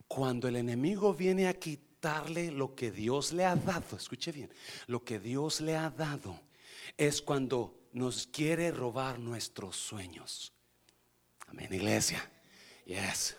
Cuando 0.07 0.47
el 0.47 0.55
enemigo 0.55 1.15
viene 1.15 1.47
a 1.47 1.55
quitarle 1.55 2.51
lo 2.51 2.75
que 2.75 2.91
Dios 2.91 3.33
le 3.33 3.43
ha 3.43 3.55
dado, 3.55 3.97
escuche 3.97 4.31
bien, 4.31 4.53
lo 4.85 5.03
que 5.03 5.19
Dios 5.19 5.61
le 5.61 5.75
ha 5.75 5.89
dado 5.89 6.39
es 6.95 7.23
cuando 7.23 7.87
nos 7.93 8.27
quiere 8.27 8.69
robar 8.69 9.17
nuestros 9.17 9.77
sueños. 9.77 10.53
Amén, 11.47 11.73
iglesia. 11.73 12.29
Yes. 12.85 13.35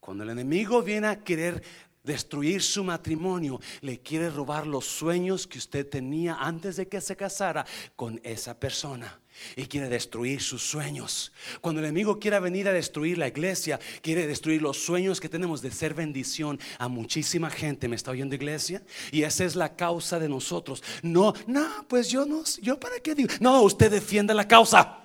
Cuando 0.00 0.24
el 0.24 0.30
enemigo 0.30 0.82
viene 0.82 1.08
a 1.08 1.22
querer 1.22 1.62
destruir 2.02 2.62
su 2.62 2.84
matrimonio, 2.84 3.60
le 3.82 4.00
quiere 4.00 4.30
robar 4.30 4.66
los 4.66 4.86
sueños 4.86 5.46
que 5.46 5.58
usted 5.58 5.86
tenía 5.86 6.36
antes 6.36 6.76
de 6.76 6.88
que 6.88 7.02
se 7.02 7.16
casara 7.16 7.66
con 7.96 8.18
esa 8.24 8.58
persona. 8.58 9.20
Y 9.56 9.66
quiere 9.66 9.88
destruir 9.88 10.40
sus 10.40 10.62
sueños. 10.62 11.32
Cuando 11.60 11.80
el 11.80 11.86
enemigo 11.86 12.18
quiera 12.18 12.40
venir 12.40 12.68
a 12.68 12.72
destruir 12.72 13.18
la 13.18 13.28
iglesia, 13.28 13.78
quiere 14.02 14.26
destruir 14.26 14.62
los 14.62 14.78
sueños 14.78 15.20
que 15.20 15.28
tenemos 15.28 15.62
de 15.62 15.70
ser 15.70 15.94
bendición 15.94 16.58
a 16.78 16.88
muchísima 16.88 17.50
gente. 17.50 17.88
¿Me 17.88 17.96
está 17.96 18.10
oyendo 18.10 18.34
iglesia? 18.34 18.82
Y 19.10 19.22
esa 19.22 19.44
es 19.44 19.56
la 19.56 19.76
causa 19.76 20.18
de 20.18 20.28
nosotros. 20.28 20.82
No, 21.02 21.34
no, 21.46 21.86
pues 21.88 22.08
yo 22.08 22.24
no, 22.24 22.44
yo 22.60 22.78
para 22.78 23.00
qué 23.00 23.14
digo. 23.14 23.28
No, 23.40 23.62
usted 23.62 23.90
defiende 23.90 24.34
la 24.34 24.46
causa. 24.46 24.98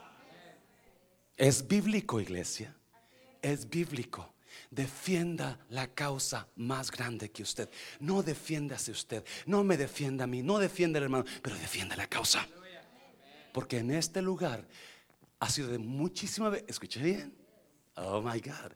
Es 1.36 1.68
bíblico, 1.68 2.20
iglesia. 2.20 2.76
Es 3.42 3.70
bíblico. 3.70 4.34
Defienda 4.70 5.60
la 5.70 5.88
causa 5.88 6.48
más 6.56 6.90
grande 6.90 7.30
que 7.32 7.44
usted. 7.44 7.70
No 8.00 8.24
defiéndase 8.24 8.92
usted. 8.92 9.24
No 9.46 9.64
me 9.64 9.78
defienda 9.78 10.24
a 10.24 10.28
mí. 10.28 10.42
No 10.42 10.58
defienda 10.58 10.98
al 10.98 11.04
hermano. 11.04 11.26
Pero 11.42 11.56
defienda 11.58 11.96
la 11.96 12.08
causa. 12.08 12.48
Porque 13.54 13.78
en 13.78 13.92
este 13.92 14.22
lugar 14.22 14.66
ha 15.40 15.50
sido 15.50 15.70
de 15.70 15.78
muchísima. 15.78 16.52
Escuche 16.68 17.02
bien. 17.02 17.34
Oh 17.96 18.22
my 18.22 18.40
God. 18.42 18.74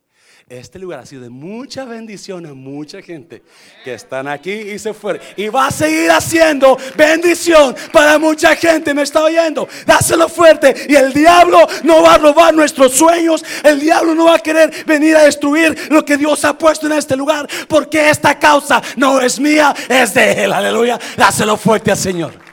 Este 0.49 0.79
lugar 0.79 0.99
ha 0.99 1.05
sido 1.05 1.23
de 1.23 1.29
mucha 1.29 1.83
bendición 1.83 2.45
mucha 2.57 3.01
gente 3.01 3.43
que 3.83 3.93
están 3.93 4.27
aquí 4.27 4.51
y 4.51 4.79
se 4.79 4.93
fueron. 4.93 5.21
Y 5.35 5.49
va 5.49 5.67
a 5.67 5.71
seguir 5.71 6.09
haciendo 6.09 6.77
bendición 6.95 7.75
para 7.91 8.17
mucha 8.17 8.55
gente. 8.55 8.93
¿Me 8.93 9.01
está 9.01 9.23
oyendo? 9.23 9.67
Dáselo 9.85 10.29
fuerte. 10.29 10.85
Y 10.87 10.95
el 10.95 11.11
diablo 11.11 11.67
no 11.83 12.01
va 12.01 12.13
a 12.13 12.17
robar 12.17 12.53
nuestros 12.53 12.93
sueños. 12.93 13.43
El 13.63 13.79
diablo 13.79 14.15
no 14.15 14.25
va 14.25 14.35
a 14.35 14.39
querer 14.39 14.85
venir 14.85 15.17
a 15.17 15.23
destruir 15.23 15.89
lo 15.89 16.05
que 16.05 16.15
Dios 16.15 16.45
ha 16.45 16.57
puesto 16.57 16.85
en 16.85 16.93
este 16.93 17.17
lugar. 17.17 17.47
Porque 17.67 18.09
esta 18.09 18.39
causa 18.39 18.81
no 18.95 19.19
es 19.19 19.39
mía, 19.39 19.75
es 19.89 20.13
de 20.13 20.45
Él. 20.45 20.53
Aleluya. 20.53 20.97
Dáselo 21.17 21.57
fuerte 21.57 21.91
al 21.91 21.97
Señor. 21.97 22.47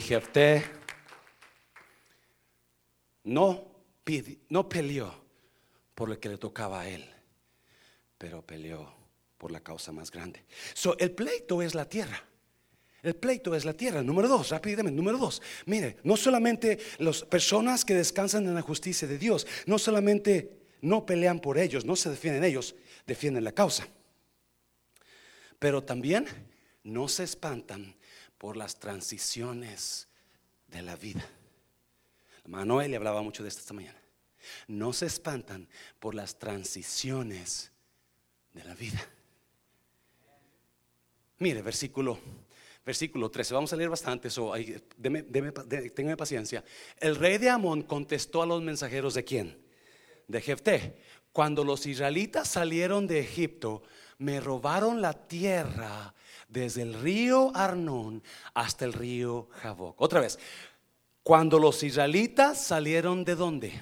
Jefté 0.00 0.64
no, 3.24 3.64
no 4.48 4.68
peleó 4.68 5.14
por 5.94 6.08
lo 6.08 6.18
que 6.18 6.28
le 6.28 6.38
tocaba 6.38 6.80
a 6.80 6.88
él, 6.88 7.04
pero 8.18 8.42
peleó 8.42 8.92
por 9.38 9.50
la 9.50 9.60
causa 9.60 9.92
más 9.92 10.10
grande. 10.10 10.44
So, 10.74 10.96
el 10.98 11.12
pleito 11.12 11.62
es 11.62 11.74
la 11.74 11.88
tierra. 11.88 12.22
El 13.02 13.14
pleito 13.14 13.54
es 13.54 13.66
la 13.66 13.74
tierra. 13.74 14.02
Número 14.02 14.28
dos, 14.28 14.48
rápidamente. 14.48 14.96
Número 14.96 15.18
dos, 15.18 15.42
mire, 15.66 15.98
no 16.04 16.16
solamente 16.16 16.78
las 16.98 17.22
personas 17.22 17.84
que 17.84 17.94
descansan 17.94 18.46
en 18.46 18.54
la 18.54 18.62
justicia 18.62 19.06
de 19.06 19.18
Dios, 19.18 19.46
no 19.66 19.78
solamente 19.78 20.64
no 20.80 21.04
pelean 21.04 21.40
por 21.40 21.58
ellos, 21.58 21.84
no 21.84 21.96
se 21.96 22.10
defienden 22.10 22.44
ellos, 22.44 22.74
defienden 23.06 23.44
la 23.44 23.52
causa. 23.52 23.86
Pero 25.58 25.82
también 25.82 26.26
no 26.82 27.08
se 27.08 27.24
espantan 27.24 27.94
por 28.44 28.58
las 28.58 28.78
transiciones 28.78 30.06
de 30.68 30.82
la 30.82 30.96
vida. 30.96 31.26
Manuel 32.44 32.90
le 32.90 32.98
hablaba 32.98 33.22
mucho 33.22 33.42
de 33.42 33.48
esto 33.48 33.62
esta 33.62 33.72
mañana 33.72 34.04
no 34.68 34.92
se 34.92 35.06
espantan 35.06 35.66
por 35.98 36.14
las 36.14 36.38
transiciones 36.38 37.72
de 38.52 38.64
la 38.64 38.74
vida. 38.74 39.00
Mire, 41.38 41.62
versículo, 41.62 42.18
versículo 42.84 43.30
13, 43.30 43.54
vamos 43.54 43.72
a 43.72 43.76
leer 43.76 43.88
bastante 43.88 44.28
eso, 44.28 44.52
téngame 45.00 46.16
paciencia. 46.18 46.62
El 46.98 47.16
rey 47.16 47.38
de 47.38 47.48
Amón 47.48 47.80
contestó 47.84 48.42
a 48.42 48.46
los 48.46 48.60
mensajeros 48.60 49.14
de 49.14 49.24
quién? 49.24 49.58
De 50.28 50.42
Jefté. 50.42 50.98
Cuando 51.32 51.64
los 51.64 51.86
israelitas 51.86 52.48
salieron 52.48 53.06
de 53.06 53.20
Egipto, 53.20 53.84
me 54.18 54.38
robaron 54.38 55.00
la 55.00 55.14
tierra 55.14 56.14
desde 56.48 56.82
el 56.82 56.94
río 56.94 57.50
Arnón 57.54 58.22
hasta 58.54 58.84
el 58.84 58.92
río 58.92 59.48
Jaboc. 59.62 60.00
Otra 60.00 60.20
vez, 60.20 60.38
cuando 61.22 61.58
los 61.58 61.82
israelitas 61.82 62.62
salieron 62.62 63.24
de 63.24 63.34
dónde? 63.34 63.72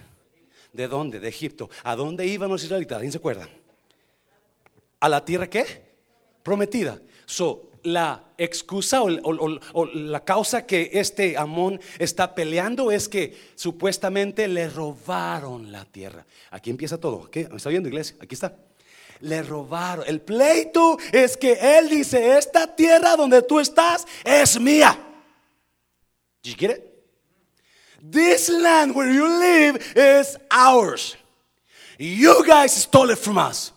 ¿De 0.72 0.88
dónde? 0.88 1.20
De 1.20 1.28
Egipto. 1.28 1.68
¿A 1.82 1.96
dónde 1.96 2.26
iban 2.26 2.48
los 2.48 2.62
israelitas? 2.62 2.96
¿Alguien 2.96 3.12
se 3.12 3.18
acuerda? 3.18 3.48
¿A 5.00 5.08
la 5.08 5.24
tierra 5.24 5.50
qué? 5.50 5.92
Prometida. 6.42 7.00
So, 7.26 7.70
la 7.82 8.24
excusa 8.38 9.02
o, 9.02 9.86
la 9.86 10.24
causa 10.24 10.66
que 10.66 10.90
este 10.94 11.36
Amón 11.36 11.80
está 11.98 12.34
peleando 12.34 12.92
es 12.92 13.08
que 13.08 13.36
supuestamente 13.54 14.46
le 14.48 14.68
robaron 14.68 15.72
la 15.72 15.84
tierra. 15.84 16.24
Aquí 16.50 16.70
empieza 16.70 16.98
todo. 16.98 17.30
¿Qué? 17.30 17.48
¿Me 17.48 17.56
está 17.56 17.70
viendo, 17.70 17.88
iglesia? 17.88 18.16
Aquí 18.20 18.34
está. 18.34 18.56
Le 19.22 19.42
robaron. 19.42 20.04
El 20.06 20.20
pleito 20.20 20.98
es 21.12 21.36
que 21.36 21.52
él 21.52 21.88
dice: 21.88 22.36
Esta 22.36 22.66
tierra 22.74 23.16
donde 23.16 23.42
tú 23.42 23.60
estás 23.60 24.06
es 24.24 24.58
mía. 24.60 24.98
¿Y 26.42 26.54
quiere? 26.54 26.92
This 28.02 28.48
land 28.48 28.94
where 28.96 29.12
you 29.12 29.28
live 29.28 29.78
is 29.94 30.36
ours. 30.50 31.16
You 31.98 32.44
guys 32.44 32.72
stole 32.72 33.10
it 33.10 33.18
from 33.18 33.38
us. 33.38 33.72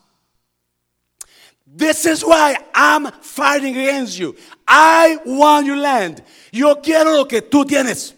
This 1.68 2.06
is 2.06 2.24
why 2.24 2.58
I'm 2.74 3.12
fighting 3.22 3.78
against 3.78 4.18
you. 4.18 4.36
I 4.68 5.20
want 5.26 5.68
your 5.68 5.78
land. 5.78 6.24
Yo 6.52 6.76
quiero 6.82 7.12
lo 7.12 7.26
que 7.26 7.42
tú 7.42 7.66
tienes. 7.66 8.14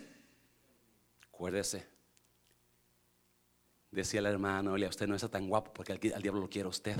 Acuérdese. 1.34 1.87
Decía 3.98 4.20
el 4.20 4.28
hermano, 4.28 4.74
Oye, 4.74 4.88
usted 4.88 5.08
no 5.08 5.16
está 5.16 5.28
tan 5.28 5.50
guapo 5.50 5.74
porque 5.74 5.94
el 5.94 6.22
diablo 6.22 6.42
lo 6.42 6.50
quiere 6.50 6.70
usted. 6.70 6.96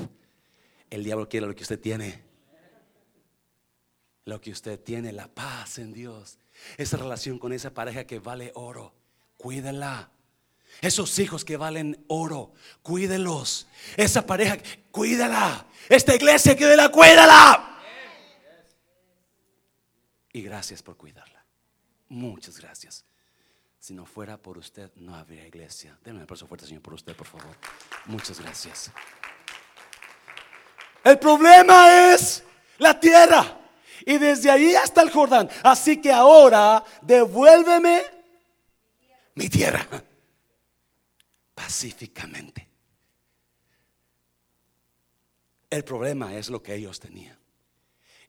El 0.90 1.04
diablo 1.04 1.30
quiere 1.30 1.46
lo 1.46 1.56
que 1.56 1.62
usted 1.62 1.80
tiene. 1.80 2.24
Lo 4.26 4.42
que 4.42 4.52
usted 4.52 4.80
tiene, 4.80 5.14
la 5.14 5.28
paz 5.28 5.78
en 5.78 5.94
Dios. 5.94 6.40
Esa 6.76 6.98
relación 6.98 7.38
con 7.38 7.54
esa 7.54 7.74
pareja 7.74 8.06
que 8.06 8.20
vale 8.20 8.52
oro 8.56 8.94
cuídela. 9.38 10.10
Esos 10.82 11.18
hijos 11.20 11.46
que 11.46 11.56
valen 11.56 12.04
oro, 12.08 12.54
cuídelos. 12.82 13.68
Esa 13.96 14.26
pareja, 14.26 14.58
cuídala. 14.92 15.68
Esta 15.88 16.16
iglesia, 16.16 16.58
cuídala, 16.58 16.90
cuídala. 16.90 17.80
Y 20.34 20.42
gracias 20.42 20.84
por 20.84 20.98
cuidarla. 20.98 21.46
Muchas 22.10 22.60
gracias. 22.60 23.06
Si 23.80 23.94
no 23.94 24.06
fuera 24.06 24.38
por 24.38 24.58
usted, 24.58 24.92
no 24.96 25.16
habría 25.16 25.46
iglesia. 25.48 25.98
Denme 26.04 26.18
un 26.20 26.24
aplauso 26.24 26.48
fuerte, 26.48 26.66
Señor, 26.66 26.82
por 26.82 26.94
usted, 26.94 27.16
por 27.16 27.28
favor. 27.28 27.56
Muchas 28.06 28.40
gracias. 28.40 28.92
El 31.04 31.20
problema 31.20 32.14
es 32.14 32.44
la 32.80 33.00
tierra. 33.00 33.60
Y 34.06 34.18
desde 34.18 34.50
ahí 34.50 34.76
hasta 34.76 35.02
el 35.02 35.12
Jordán. 35.12 35.50
Así 35.64 36.02
que 36.02 36.12
ahora 36.12 36.84
devuélveme 37.02 38.04
mi 39.36 39.50
tierra 39.50 39.86
pacíficamente. 41.54 42.68
El 45.70 45.84
problema 45.84 46.36
es 46.36 46.50
lo 46.50 46.62
que 46.64 46.76
ellos 46.76 47.00
tenían. 47.00 47.38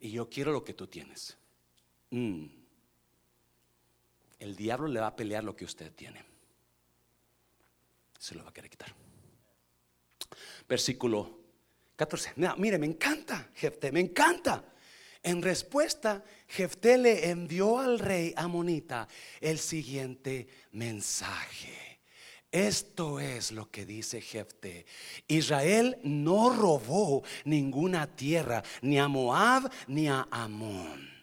Y 0.01 0.11
yo 0.11 0.29
quiero 0.29 0.53
lo 0.53 0.65
que 0.65 0.75
tú 0.75 0.87
tienes. 0.87 1.37
Mm. 2.11 2.58
El 4.39 4.55
diablo 4.55 4.87
le 4.89 5.01
va 5.01 5.09
a 5.09 5.17
pelear 5.17 5.43
lo 5.43 5.57
que 5.57 5.65
usted 5.65 5.93
tiene. 5.93 6.25
Se 8.19 8.35
lo 8.35 8.45
va 8.45 8.51
a 8.51 8.53
querer 8.53 8.71
quitar. 8.71 8.95
Versículo 10.69 11.39
14. 11.97 12.35
mire, 12.57 12.79
me 12.79 12.87
encanta, 12.87 13.51
Jefte, 13.55 13.91
me 13.91 14.01
encanta. 14.01 14.65
En 15.23 15.43
respuesta, 15.43 16.25
Jefté 16.47 16.97
le 16.97 17.31
envió 17.31 17.79
al 17.81 17.99
rey 17.99 18.33
Amonita 18.37 19.09
el 19.41 19.59
siguiente 19.59 20.47
mensaje. 20.73 22.01
Esto 22.51 23.21
es 23.21 23.53
lo 23.53 23.71
que 23.71 23.85
dice 23.85 24.21
Jefte. 24.21 24.87
Israel 25.27 25.99
no 26.03 26.55
robó 26.55 27.23
ninguna 27.45 28.07
tierra, 28.07 28.63
ni 28.81 28.99
a 28.99 29.09
Moab 29.09 29.71
ni 29.87 30.09
a 30.09 30.27
Amón. 30.31 31.19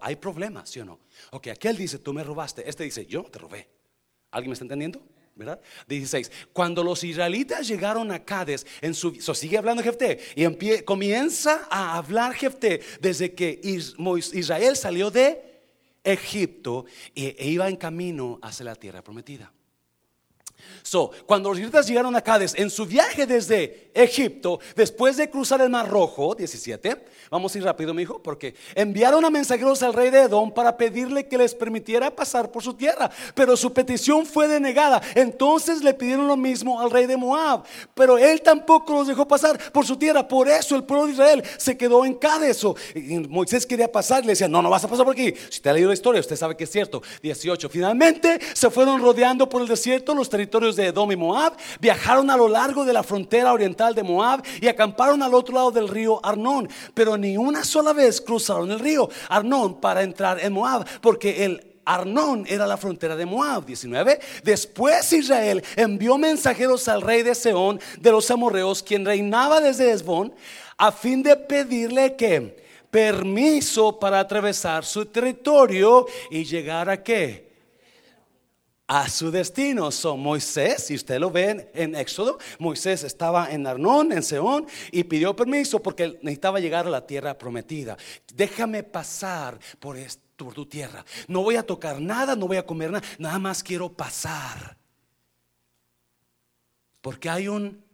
Hay 0.00 0.16
problemas, 0.16 0.68
¿sí 0.68 0.80
o 0.80 0.84
no? 0.84 1.00
Ok, 1.30 1.48
aquel 1.48 1.76
dice, 1.76 1.98
tú 1.98 2.12
me 2.12 2.24
robaste. 2.24 2.68
Este 2.68 2.84
dice, 2.84 3.06
yo 3.06 3.22
te 3.24 3.38
robé. 3.38 3.68
¿Alguien 4.30 4.50
me 4.50 4.52
está 4.54 4.64
entendiendo? 4.64 5.02
¿verdad? 5.34 5.60
16. 5.88 6.30
Cuando 6.52 6.84
los 6.84 7.02
israelitas 7.02 7.66
llegaron 7.66 8.10
a 8.12 8.24
Cades, 8.24 8.66
en 8.82 8.94
su, 8.94 9.14
sigue 9.34 9.56
hablando 9.56 9.82
Jefté 9.82 10.18
y 10.34 10.82
comienza 10.82 11.66
a 11.70 11.96
hablar 11.96 12.34
Jefté 12.34 12.80
desde 13.00 13.34
que 13.34 13.58
Israel 13.62 14.76
salió 14.76 15.10
de 15.10 15.42
Egipto 16.04 16.84
e, 17.14 17.36
e 17.38 17.48
iba 17.48 17.68
en 17.68 17.76
camino 17.76 18.38
hacia 18.42 18.66
la 18.66 18.74
tierra 18.74 19.02
prometida. 19.02 19.50
So, 20.82 21.10
cuando 21.26 21.50
los 21.50 21.58
israelitas 21.58 21.86
llegaron 21.86 22.14
a 22.16 22.20
Cádiz 22.20 22.54
en 22.56 22.70
su 22.70 22.86
viaje 22.86 23.26
desde 23.26 23.90
Egipto, 23.94 24.60
después 24.76 25.16
de 25.16 25.30
cruzar 25.30 25.60
el 25.60 25.70
Mar 25.70 25.88
Rojo, 25.88 26.34
17, 26.34 27.04
vamos 27.30 27.54
a 27.54 27.58
ir 27.58 27.64
rápido, 27.64 27.94
mi 27.94 28.02
hijo, 28.02 28.22
porque 28.22 28.54
enviaron 28.74 29.24
a 29.24 29.30
mensajeros 29.30 29.82
al 29.82 29.94
rey 29.94 30.10
de 30.10 30.22
Edom 30.22 30.52
para 30.52 30.76
pedirle 30.76 31.26
que 31.26 31.38
les 31.38 31.54
permitiera 31.54 32.14
pasar 32.14 32.50
por 32.50 32.62
su 32.62 32.74
tierra, 32.74 33.10
pero 33.34 33.56
su 33.56 33.72
petición 33.72 34.26
fue 34.26 34.48
denegada. 34.48 35.00
Entonces 35.14 35.82
le 35.82 35.94
pidieron 35.94 36.28
lo 36.28 36.36
mismo 36.36 36.80
al 36.80 36.90
rey 36.90 37.06
de 37.06 37.16
Moab, 37.16 37.64
pero 37.94 38.18
él 38.18 38.42
tampoco 38.42 38.92
los 38.92 39.08
dejó 39.08 39.26
pasar 39.26 39.72
por 39.72 39.86
su 39.86 39.96
tierra. 39.96 40.26
Por 40.26 40.48
eso 40.48 40.76
el 40.76 40.84
pueblo 40.84 41.06
de 41.06 41.12
Israel 41.12 41.44
se 41.56 41.76
quedó 41.76 42.04
en 42.04 42.14
Cádiz. 42.14 42.62
Moisés 43.28 43.66
quería 43.66 43.90
pasar 43.90 44.22
y 44.22 44.26
le 44.26 44.32
decía, 44.32 44.48
no, 44.48 44.62
no 44.62 44.70
vas 44.70 44.84
a 44.84 44.88
pasar 44.88 45.04
por 45.04 45.14
aquí. 45.14 45.34
Si 45.48 45.60
te 45.60 45.70
ha 45.70 45.72
leído 45.72 45.88
la 45.88 45.94
historia, 45.94 46.20
usted 46.20 46.36
sabe 46.36 46.56
que 46.56 46.64
es 46.64 46.70
cierto. 46.70 47.02
18. 47.22 47.68
Finalmente 47.68 48.38
se 48.52 48.70
fueron 48.70 49.00
rodeando 49.00 49.48
por 49.48 49.62
el 49.62 49.68
desierto 49.68 50.14
los 50.14 50.28
territorios 50.28 50.49
de 50.50 50.86
Edom 50.86 51.12
y 51.12 51.16
Moab, 51.16 51.56
viajaron 51.80 52.28
a 52.28 52.36
lo 52.36 52.48
largo 52.48 52.84
de 52.84 52.92
la 52.92 53.04
frontera 53.04 53.52
oriental 53.52 53.94
de 53.94 54.02
Moab 54.02 54.42
y 54.60 54.66
acamparon 54.66 55.22
al 55.22 55.32
otro 55.32 55.54
lado 55.54 55.70
del 55.70 55.88
río 55.88 56.20
Arnón, 56.24 56.68
pero 56.92 57.16
ni 57.16 57.36
una 57.36 57.64
sola 57.64 57.92
vez 57.92 58.20
cruzaron 58.20 58.70
el 58.72 58.80
río 58.80 59.08
Arnón 59.28 59.80
para 59.80 60.02
entrar 60.02 60.40
en 60.40 60.52
Moab, 60.52 60.84
porque 61.00 61.44
el 61.44 61.70
Arnón 61.84 62.44
era 62.48 62.66
la 62.66 62.76
frontera 62.76 63.16
de 63.16 63.26
Moab. 63.26 63.64
19. 63.64 64.20
Después 64.42 65.12
Israel 65.12 65.62
envió 65.76 66.18
mensajeros 66.18 66.88
al 66.88 67.02
rey 67.02 67.22
de 67.22 67.34
Seón 67.34 67.80
de 68.00 68.10
los 68.10 68.30
amorreos, 68.30 68.82
quien 68.82 69.04
reinaba 69.04 69.60
desde 69.60 69.92
Esbón, 69.92 70.34
a 70.76 70.92
fin 70.92 71.22
de 71.22 71.36
pedirle 71.36 72.16
que 72.16 72.60
permiso 72.90 73.98
para 73.98 74.18
atravesar 74.18 74.84
su 74.84 75.06
territorio 75.06 76.06
y 76.30 76.44
llegar 76.44 76.90
a 76.90 77.02
qué? 77.02 77.49
A 78.90 79.08
su 79.08 79.30
destino. 79.30 79.92
son 79.92 80.18
Moisés, 80.18 80.86
si 80.86 80.96
usted 80.96 81.20
lo 81.20 81.30
ve 81.30 81.70
en, 81.74 81.94
Éxodo, 81.94 82.38
Moisés 82.58 83.04
estaba 83.04 83.52
en 83.52 83.64
Arnón, 83.64 84.10
en 84.10 84.24
Seón, 84.24 84.66
y 84.90 85.04
pidió 85.04 85.36
permiso 85.36 85.80
porque 85.80 86.18
necesitaba 86.22 86.58
llegar 86.58 86.88
a 86.88 86.90
la 86.90 87.06
tierra 87.06 87.38
prometida. 87.38 87.96
Déjame 88.34 88.82
pasar 88.82 89.60
por, 89.78 89.96
tu 90.34 90.66
tierra. 90.66 91.04
No 91.28 91.42
voy 91.44 91.54
a 91.54 91.62
tocar 91.62 92.00
nada, 92.00 92.34
no 92.34 92.48
voy 92.48 92.56
a 92.56 92.66
comer 92.66 92.90
nada, 92.90 93.06
nada 93.18 93.38
más 93.38 93.62
quiero 93.62 93.92
pasar. 93.92 94.76
Porque 97.00 97.30
hay 97.30 97.46
un 97.46 97.84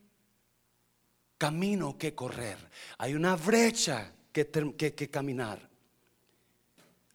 camino 1.36 1.98
que 1.98 2.14
correr, 2.14 2.56
hay 2.96 3.14
una 3.14 3.36
brecha 3.36 4.14
que, 4.32 4.48
que 4.48 5.10
caminar. 5.10 5.68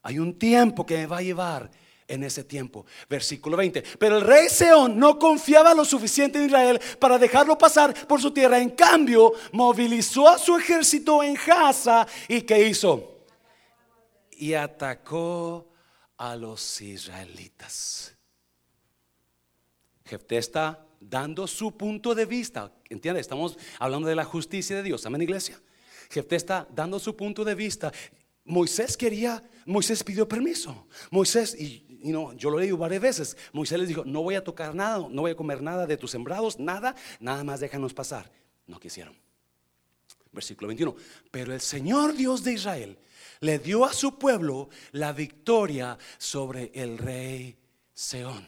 Hay 0.04 0.20
un 0.20 0.38
tiempo 0.38 0.86
que 0.86 0.98
me 0.98 1.08
va 1.08 1.18
a 1.18 1.24
llevar 1.24 1.72
en 2.12 2.24
ese 2.24 2.44
tiempo. 2.44 2.86
Versículo 3.10 3.58
20. 3.58 3.82
Pero 3.98 4.18
el 4.18 4.24
rey 4.24 4.50
Seón 4.50 5.00
no 5.00 5.18
confiaba 5.18 5.74
lo 5.74 5.86
suficiente 5.86 6.38
en 6.38 6.46
Israel 6.46 6.80
para 7.00 7.18
dejarlo 7.18 7.58
pasar 7.58 8.08
por 8.08 8.22
su 8.22 8.32
tierra. 8.32 8.60
En 8.60 8.72
cambio, 8.72 9.34
movilizó 9.54 10.28
a 10.28 10.38
su 10.38 10.58
ejército 10.58 11.24
en 11.24 11.36
Gaza 11.46 12.06
y 12.28 12.42
¿qué 12.42 12.68
hizo? 12.68 13.26
Y 14.32 14.54
atacó 14.54 15.70
a 16.18 16.36
los 16.36 16.82
israelitas. 16.82 18.16
Jefté 20.06 20.38
está 20.38 20.86
dando 21.00 21.48
su 21.48 21.78
punto 21.78 22.14
de 22.14 22.26
vista. 22.26 22.72
¿Entiende? 22.90 23.22
Estamos 23.22 23.58
hablando 23.80 24.08
de 24.08 24.16
la 24.16 24.26
justicia 24.26 24.76
de 24.76 24.84
Dios. 24.84 25.06
Amén, 25.06 25.22
iglesia. 25.22 25.60
Jefté 26.10 26.36
está 26.36 26.68
dando 26.76 27.00
su 27.00 27.16
punto 27.16 27.46
de 27.46 27.56
vista. 27.56 27.92
Moisés 28.44 28.98
quería, 28.98 29.42
Moisés 29.66 30.04
pidió 30.04 30.28
permiso. 30.28 30.88
Moisés, 31.10 31.56
y 31.58 31.91
yo 32.02 32.50
lo 32.50 32.58
he 32.60 32.62
leído 32.62 32.78
varias 32.78 33.02
veces. 33.02 33.38
Moisés 33.54 33.80
les 33.80 33.88
dijo, 33.88 34.04
no 34.06 34.22
voy 34.22 34.36
a 34.36 34.44
tocar 34.44 34.74
nada, 34.74 34.98
no 35.10 35.22
voy 35.22 35.32
a 35.32 35.36
comer 35.36 35.62
nada 35.62 35.86
de 35.86 35.98
tus 35.98 36.12
sembrados, 36.12 36.60
nada, 36.60 36.96
nada 37.20 37.44
más 37.44 37.60
déjanos 37.60 37.94
pasar. 37.94 38.32
No 38.68 38.80
quisieron. 38.80 39.16
Versículo 40.32 40.68
21. 40.68 40.96
Pero 41.30 41.54
el 41.54 41.62
Señor 41.62 42.14
Dios 42.14 42.44
de 42.44 42.54
Israel 42.54 42.98
le 43.42 43.60
dio 43.60 43.86
a 43.86 43.94
su 43.94 44.18
pueblo 44.18 44.70
la 44.92 45.14
victoria 45.14 45.98
sobre 46.18 46.72
el 46.74 46.98
rey 46.98 47.58
Seón. 47.94 48.48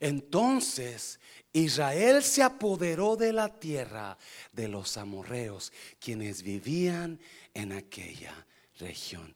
Entonces 0.00 1.20
Israel 1.52 2.22
se 2.22 2.42
apoderó 2.42 3.16
de 3.16 3.32
la 3.32 3.48
tierra 3.48 4.18
de 4.52 4.68
los 4.68 4.96
amorreos, 4.96 5.72
quienes 6.00 6.42
vivían 6.42 7.20
en 7.54 7.72
aquella 7.72 8.46
región 8.78 9.34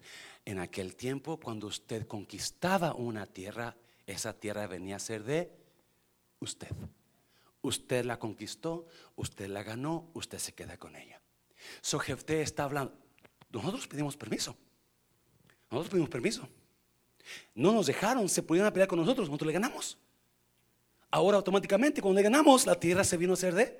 en 0.48 0.58
aquel 0.60 0.96
tiempo, 0.96 1.38
cuando 1.38 1.66
usted 1.66 2.06
conquistaba 2.06 2.94
una 2.94 3.26
tierra, 3.26 3.76
esa 4.06 4.32
tierra 4.32 4.66
venía 4.66 4.96
a 4.96 4.98
ser 4.98 5.22
de 5.22 5.52
usted. 6.40 6.70
Usted 7.60 8.06
la 8.06 8.18
conquistó, 8.18 8.86
usted 9.14 9.48
la 9.48 9.62
ganó, 9.62 10.10
usted 10.14 10.38
se 10.38 10.54
queda 10.54 10.78
con 10.78 10.96
ella. 10.96 11.20
So 11.82 11.98
Jefté 11.98 12.40
está 12.40 12.64
hablando. 12.64 12.94
Nosotros 13.50 13.86
pedimos 13.88 14.16
permiso. 14.16 14.56
Nosotros 15.70 15.90
pedimos 15.90 16.08
permiso. 16.08 16.48
No 17.54 17.72
nos 17.72 17.84
dejaron, 17.84 18.26
se 18.26 18.42
pudieron 18.42 18.72
pelear 18.72 18.88
con 18.88 18.98
nosotros, 18.98 19.28
nosotros 19.28 19.48
le 19.48 19.52
ganamos. 19.52 19.98
Ahora 21.10 21.36
automáticamente 21.36 22.00
cuando 22.00 22.16
le 22.16 22.22
ganamos, 22.22 22.64
la 22.64 22.80
tierra 22.80 23.04
se 23.04 23.18
vino 23.18 23.34
a 23.34 23.36
ser 23.36 23.54
de 23.54 23.78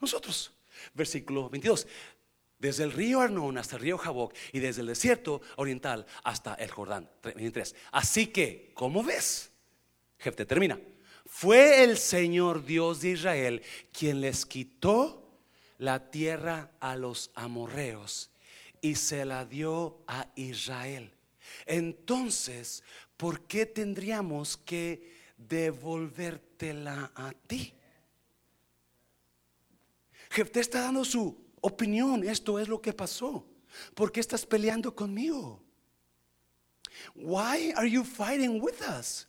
nosotros. 0.00 0.52
Versículo 0.92 1.48
22 1.50 1.86
desde 2.64 2.84
el 2.84 2.92
río 2.92 3.20
Arnón 3.20 3.58
hasta 3.58 3.76
el 3.76 3.82
río 3.82 3.98
Jaboc 3.98 4.34
y 4.50 4.58
desde 4.58 4.80
el 4.80 4.86
desierto 4.86 5.42
oriental 5.56 6.06
hasta 6.22 6.54
el 6.54 6.70
Jordán. 6.70 7.10
23. 7.22 7.76
Así 7.92 8.28
que, 8.28 8.70
¿cómo 8.72 9.04
ves? 9.04 9.50
Jefte 10.18 10.46
termina. 10.46 10.80
Fue 11.26 11.84
el 11.84 11.98
Señor 11.98 12.64
Dios 12.64 13.02
de 13.02 13.10
Israel 13.10 13.62
quien 13.92 14.22
les 14.22 14.46
quitó 14.46 15.42
la 15.76 16.10
tierra 16.10 16.70
a 16.80 16.96
los 16.96 17.32
amorreos 17.34 18.30
y 18.80 18.94
se 18.94 19.26
la 19.26 19.44
dio 19.44 19.98
a 20.06 20.28
Israel. 20.34 21.12
Entonces, 21.66 22.82
¿por 23.18 23.42
qué 23.42 23.66
tendríamos 23.66 24.56
que 24.56 25.12
devolvértela 25.36 27.12
a 27.14 27.34
ti? 27.46 27.74
Jefte 30.30 30.60
está 30.60 30.80
dando 30.80 31.04
su 31.04 31.43
opinión, 31.64 32.24
esto 32.24 32.58
es 32.58 32.68
lo 32.68 32.80
que 32.80 32.92
pasó. 32.92 33.44
¿Por 33.94 34.12
qué 34.12 34.20
estás 34.20 34.46
peleando 34.46 34.94
conmigo? 34.94 35.60
Why 37.14 37.72
are 37.76 37.86
you 37.86 38.04
fighting 38.04 38.60
with 38.60 38.80
us? 38.82 39.26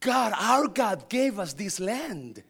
God, 0.00 0.32
our 0.38 0.68
God 0.68 1.08
gave 1.08 1.38
us 1.38 1.54
this 1.54 1.80
land. 1.80 2.42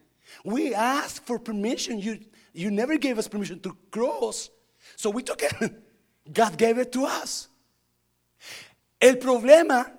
We 0.44 0.74
asked 0.74 1.26
for 1.26 1.38
permission. 1.38 2.00
You, 2.00 2.18
you 2.52 2.70
never 2.70 2.98
gave 2.98 3.18
us 3.18 3.28
permission 3.28 3.60
to 3.60 3.76
cross. 3.90 4.50
So 4.96 5.10
we 5.10 5.22
took 5.22 5.42
it. 5.42 5.72
God 6.32 6.56
gave 6.56 6.78
it 6.78 6.92
to 6.92 7.04
us. 7.04 7.48
El 9.00 9.16
problema, 9.16 9.90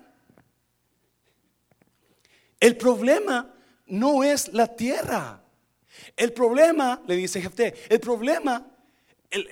el 2.60 2.74
problema 2.76 3.50
no 3.88 4.22
es 4.22 4.50
la 4.54 4.68
tierra. 4.68 5.40
El 6.18 6.32
problema, 6.32 7.02
le 7.08 7.16
dice 7.16 7.42
Jefté, 7.42 7.74
el 7.90 8.00
problema, 8.00 8.71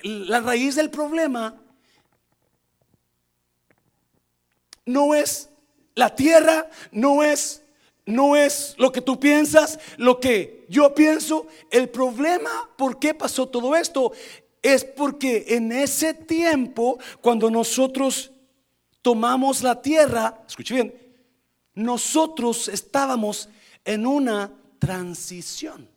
la 0.02 0.40
raíz 0.40 0.74
del 0.74 0.90
problema 0.90 1.54
no 4.86 5.14
es 5.14 5.48
la 5.94 6.14
tierra, 6.14 6.68
no 6.92 7.22
es 7.22 7.62
no 8.06 8.36
es 8.36 8.74
lo 8.78 8.92
que 8.92 9.00
tú 9.00 9.18
piensas, 9.18 9.78
lo 9.96 10.20
que 10.20 10.66
yo 10.68 10.94
pienso. 10.94 11.46
El 11.70 11.88
problema, 11.88 12.50
¿por 12.76 12.98
qué 12.98 13.14
pasó 13.14 13.46
todo 13.46 13.76
esto? 13.76 14.12
Es 14.62 14.84
porque 14.84 15.44
en 15.48 15.72
ese 15.72 16.12
tiempo, 16.12 16.98
cuando 17.20 17.50
nosotros 17.50 18.32
tomamos 19.00 19.62
la 19.62 19.80
tierra, 19.80 20.42
escuche 20.46 20.74
bien, 20.74 20.94
nosotros 21.74 22.68
estábamos 22.68 23.48
en 23.84 24.06
una 24.06 24.52
transición. 24.78 25.88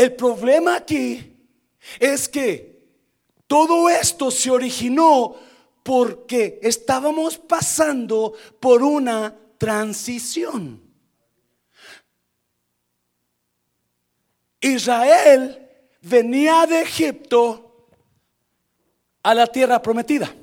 El 0.00 0.16
problema 0.16 0.76
aquí 0.76 1.36
es 1.98 2.26
que 2.26 2.86
todo 3.46 3.90
esto 3.90 4.30
se 4.30 4.50
originó 4.50 5.36
porque 5.82 6.58
estábamos 6.62 7.36
pasando 7.36 8.32
por 8.58 8.82
una 8.82 9.36
transición. 9.58 10.82
Israel 14.58 15.68
venía 16.00 16.64
de 16.64 16.80
Egipto 16.80 17.86
a 19.22 19.34
la 19.34 19.46
tierra 19.48 19.82
prometida. 19.82 20.34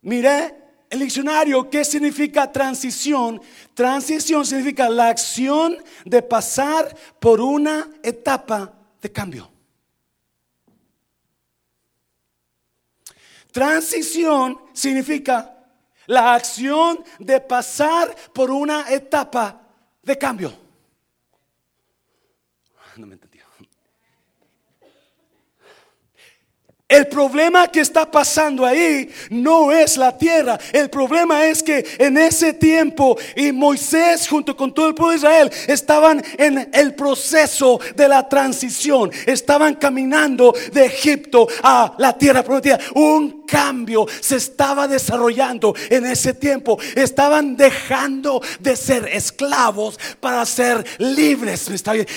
Mire 0.00 0.61
el 0.92 0.98
diccionario, 0.98 1.70
¿qué 1.70 1.86
significa 1.86 2.52
transición? 2.52 3.40
Transición 3.72 4.44
significa 4.44 4.90
la 4.90 5.08
acción 5.08 5.78
de 6.04 6.20
pasar 6.20 6.94
por 7.18 7.40
una 7.40 7.88
etapa 8.02 8.74
de 9.00 9.10
cambio. 9.10 9.50
Transición 13.50 14.60
significa 14.74 15.64
la 16.08 16.34
acción 16.34 17.02
de 17.18 17.40
pasar 17.40 18.14
por 18.34 18.50
una 18.50 18.92
etapa 18.92 19.62
de 20.02 20.18
cambio. 20.18 20.52
No 22.98 23.06
me 23.06 23.14
entendió. 23.14 23.31
El 26.92 27.06
problema 27.06 27.68
que 27.68 27.80
está 27.80 28.10
pasando 28.10 28.66
ahí 28.66 29.10
no 29.30 29.72
es 29.72 29.96
la 29.96 30.14
tierra. 30.18 30.58
El 30.74 30.90
problema 30.90 31.46
es 31.46 31.62
que 31.62 31.82
en 31.96 32.18
ese 32.18 32.52
tiempo 32.52 33.16
y 33.34 33.50
Moisés 33.50 34.28
junto 34.28 34.54
con 34.54 34.74
todo 34.74 34.88
el 34.88 34.94
pueblo 34.94 35.12
de 35.12 35.16
Israel 35.16 35.50
estaban 35.68 36.22
en 36.36 36.68
el 36.70 36.94
proceso 36.94 37.80
de 37.96 38.08
la 38.08 38.28
transición. 38.28 39.10
Estaban 39.24 39.76
caminando 39.76 40.54
de 40.70 40.84
Egipto 40.84 41.48
a 41.62 41.94
la 41.96 42.12
tierra 42.18 42.42
prometida. 42.42 42.78
Un 42.94 43.42
cambio 43.52 44.06
se 44.20 44.36
estaba 44.36 44.88
desarrollando 44.88 45.74
en 45.90 46.06
ese 46.06 46.32
tiempo. 46.32 46.78
Estaban 46.94 47.56
dejando 47.56 48.42
de 48.60 48.76
ser 48.76 49.08
esclavos 49.08 49.98
para 50.20 50.44
ser 50.46 50.84
libres. 50.98 51.70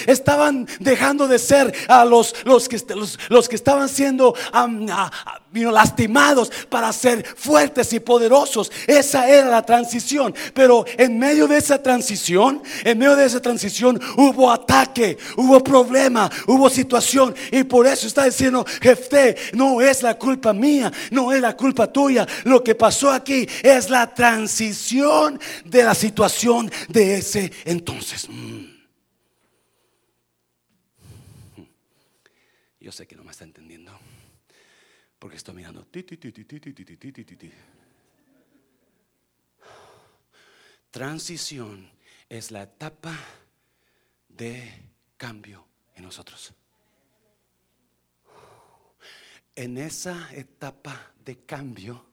Estaban 0.08 0.68
dejando 0.80 1.28
de 1.28 1.40
ser 1.40 1.74
a 1.88 2.06
los, 2.06 2.36
los, 2.46 2.70
que, 2.70 2.82
los, 3.30 3.50
que 3.50 3.56
estaban 3.56 3.90
siendo 3.90 4.34
lastimados 4.68 6.52
para 6.70 6.92
ser 6.94 7.26
fuertes 7.36 7.94
y 7.94 8.00
poderosos. 8.00 8.72
Esa 8.88 9.30
era 9.30 9.50
la 9.50 9.66
transición. 9.66 10.34
Pero 10.54 10.86
en 10.98 11.18
medio 11.18 11.48
de 11.48 11.58
esa 11.58 11.82
transición, 11.82 12.62
en 12.84 12.98
medio 12.98 13.16
de 13.16 13.26
esa 13.26 13.42
transición 13.42 14.00
hubo 14.18 14.52
ataque, 14.52 15.18
hubo 15.38 15.64
problema, 15.64 16.30
hubo 16.48 16.70
situación. 16.70 17.36
Y 17.52 17.64
por 17.64 17.88
eso 17.88 18.08
está 18.08 18.26
diciendo 18.26 18.66
Jefté, 18.82 19.36
no 19.54 19.82
es 19.82 20.04
la 20.04 20.18
culpa 20.18 20.54
mía, 20.54 20.92
no 21.12 21.32
es 21.32 21.42
la 21.42 21.56
culpa 21.56 21.92
tuya. 21.92 22.28
Lo 22.44 22.64
que 22.64 22.76
pasó 22.76 23.12
aquí 23.12 23.48
es 23.64 23.90
la 23.90 24.14
transición 24.14 25.40
de 25.66 25.84
la 25.84 25.96
situación 25.96 26.72
de 26.90 27.16
ese 27.18 27.52
entonces. 27.66 28.28
Mm. 28.30 28.76
Yo 32.86 32.92
sé 32.92 33.08
que 33.08 33.16
no 33.16 33.24
estoy 35.46 35.56
mirando. 35.56 35.86
Transición 40.90 41.92
es 42.28 42.50
la 42.50 42.64
etapa 42.64 43.16
de 44.28 44.90
cambio 45.18 45.68
en 45.94 46.04
nosotros. 46.04 46.52
En 49.56 49.78
esa 49.78 50.34
etapa 50.34 51.14
de 51.24 51.46
cambio 51.46 52.04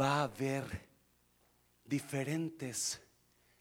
va 0.00 0.20
a 0.20 0.22
haber 0.22 0.88
diferentes 1.84 2.98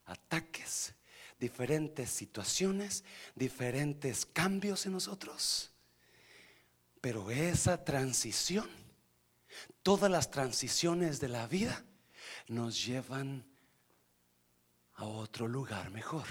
ataques, 0.06 0.94
diferentes 1.38 2.10
situaciones, 2.10 3.04
diferentes 3.36 4.26
cambios 4.26 4.86
en 4.86 4.94
nosotros. 4.94 5.71
Pero 7.02 7.32
esa 7.32 7.84
transición, 7.84 8.70
todas 9.82 10.10
las 10.10 10.30
transiciones 10.30 11.20
de 11.20 11.30
la 11.30 11.48
vida 11.48 11.84
nos 12.48 12.86
llevan 12.86 13.44
a 14.94 15.06
otro 15.06 15.48
lugar 15.48 15.90
mejor. 15.90 16.28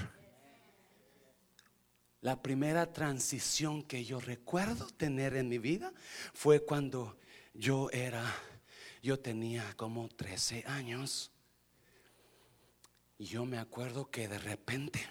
La 2.20 2.40
primera 2.40 2.92
transición 2.92 3.82
que 3.82 4.04
yo 4.04 4.20
recuerdo 4.20 4.86
tener 4.88 5.36
en 5.36 5.48
mi 5.48 5.58
vida 5.58 5.92
fue 6.34 6.64
cuando 6.64 7.18
yo 7.54 7.90
era, 7.90 8.24
yo 9.02 9.18
tenía 9.18 9.74
como 9.76 10.08
13 10.08 10.64
años. 10.66 11.32
Y 13.18 13.24
yo 13.24 13.44
me 13.44 13.58
acuerdo 13.58 14.10
que 14.10 14.28
de 14.28 14.38
repente 14.38 15.04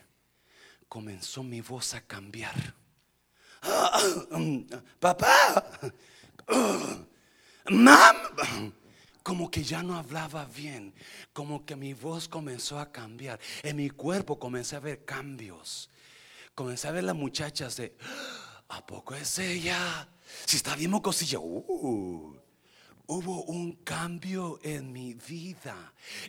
comenzó 0.88 1.44
mi 1.44 1.62
voz 1.62 1.96
a 1.96 2.02
cambiar. 2.02 2.79
Papá, 5.00 5.64
mam, 7.70 8.16
como 9.24 9.52
que 9.52 9.64
ya 9.64 9.84
no 9.84 9.96
hablaba 9.96 10.46
bien, 10.46 10.94
como 11.34 11.66
que 11.66 11.76
mi 11.76 11.94
voz 11.94 12.28
comenzó 12.28 12.80
a 12.80 12.92
cambiar, 12.92 13.40
en 13.64 13.78
mi 13.78 13.90
cuerpo 13.90 14.40
comencé 14.40 14.76
a 14.76 14.80
ver 14.80 15.06
cambios, 15.06 15.90
comencé 16.56 16.88
a 16.88 16.92
ver 16.92 17.04
las 17.04 17.16
muchachas 17.16 17.78
de, 17.78 17.96
¿a 18.70 18.86
poco 18.86 19.16
es 19.16 19.40
ella? 19.40 20.08
Si 20.46 20.58
está 20.58 20.76
bien 20.76 20.92
mocosilla, 20.92 21.40
uh, 21.40 22.36
Hubo 23.12 23.42
un 23.46 23.72
cambio 23.84 24.60
en 24.62 24.94
mi 24.94 25.16
vida. 25.16 25.76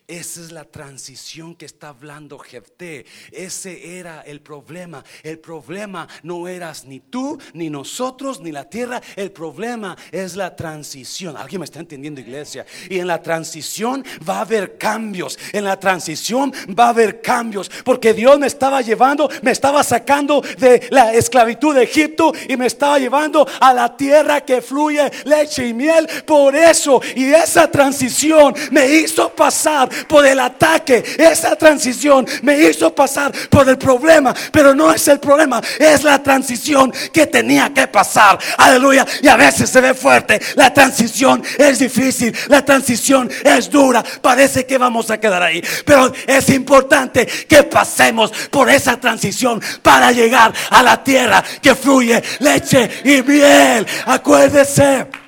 Esa 0.08 0.40
es 0.40 0.50
la 0.50 0.64
transición 0.64 1.54
que 1.54 1.66
está 1.66 1.90
hablando 1.90 2.38
Jefté. 2.38 3.04
Ese 3.32 3.98
era 3.98 4.22
el 4.22 4.40
problema. 4.40 5.04
El 5.22 5.38
problema 5.40 6.08
no 6.22 6.48
eras 6.48 6.86
ni 6.86 7.00
tú, 7.00 7.38
ni 7.52 7.68
nosotros, 7.68 8.40
ni 8.40 8.50
la 8.50 8.64
tierra. 8.64 9.02
El 9.14 9.30
problema 9.30 9.94
es 10.10 10.36
la 10.36 10.56
transición. 10.56 11.36
¿Alguien 11.36 11.60
me 11.60 11.66
está 11.66 11.80
entendiendo, 11.80 12.18
iglesia? 12.18 12.64
Y 12.88 12.98
en 12.98 13.08
la 13.08 13.22
transición 13.22 14.02
va 14.26 14.38
a 14.38 14.40
haber 14.40 14.78
cambios. 14.78 15.38
En 15.52 15.64
la 15.64 15.78
transición 15.78 16.50
va 16.78 16.86
a 16.86 16.90
haber 16.90 17.20
cambios. 17.20 17.70
Porque 17.84 18.14
Dios 18.14 18.38
me 18.38 18.46
estaba 18.46 18.80
llevando, 18.80 19.28
me 19.42 19.50
estaba 19.50 19.84
sacando 19.84 20.40
de 20.40 20.88
la 20.90 21.12
esclavitud 21.12 21.74
de 21.74 21.82
Egipto 21.82 22.32
y 22.48 22.56
me 22.56 22.68
estaba 22.68 22.98
llevando 22.98 23.46
a 23.60 23.74
la 23.74 23.94
tierra 23.94 24.40
que 24.40 24.62
fluye 24.62 25.10
leche 25.26 25.68
y 25.68 25.74
miel. 25.74 26.08
Por 26.24 26.56
eso, 26.56 26.69
y 27.16 27.32
esa 27.32 27.70
transición 27.70 28.54
me 28.70 28.86
hizo 28.86 29.28
pasar 29.30 29.88
por 30.06 30.24
el 30.24 30.38
ataque. 30.38 31.02
Esa 31.18 31.56
transición 31.56 32.26
me 32.42 32.58
hizo 32.58 32.94
pasar 32.94 33.32
por 33.48 33.68
el 33.68 33.76
problema. 33.76 34.34
Pero 34.52 34.74
no 34.74 34.92
es 34.92 35.08
el 35.08 35.18
problema, 35.18 35.60
es 35.78 36.04
la 36.04 36.22
transición 36.22 36.92
que 37.12 37.26
tenía 37.26 37.72
que 37.74 37.88
pasar. 37.88 38.38
Aleluya. 38.58 39.06
Y 39.22 39.28
a 39.28 39.36
veces 39.36 39.68
se 39.68 39.80
ve 39.80 39.94
fuerte. 39.94 40.40
La 40.54 40.72
transición 40.72 41.42
es 41.58 41.78
difícil. 41.80 42.34
La 42.48 42.64
transición 42.64 43.28
es 43.44 43.68
dura. 43.68 44.04
Parece 44.22 44.64
que 44.64 44.78
vamos 44.78 45.10
a 45.10 45.18
quedar 45.18 45.42
ahí. 45.42 45.62
Pero 45.84 46.12
es 46.26 46.48
importante 46.50 47.26
que 47.26 47.64
pasemos 47.64 48.30
por 48.50 48.70
esa 48.70 48.98
transición 48.98 49.60
para 49.82 50.12
llegar 50.12 50.52
a 50.70 50.82
la 50.82 51.02
tierra 51.02 51.42
que 51.60 51.74
fluye 51.74 52.22
leche 52.38 52.88
y 53.04 53.22
miel. 53.22 53.86
Acuérdese. 54.06 55.19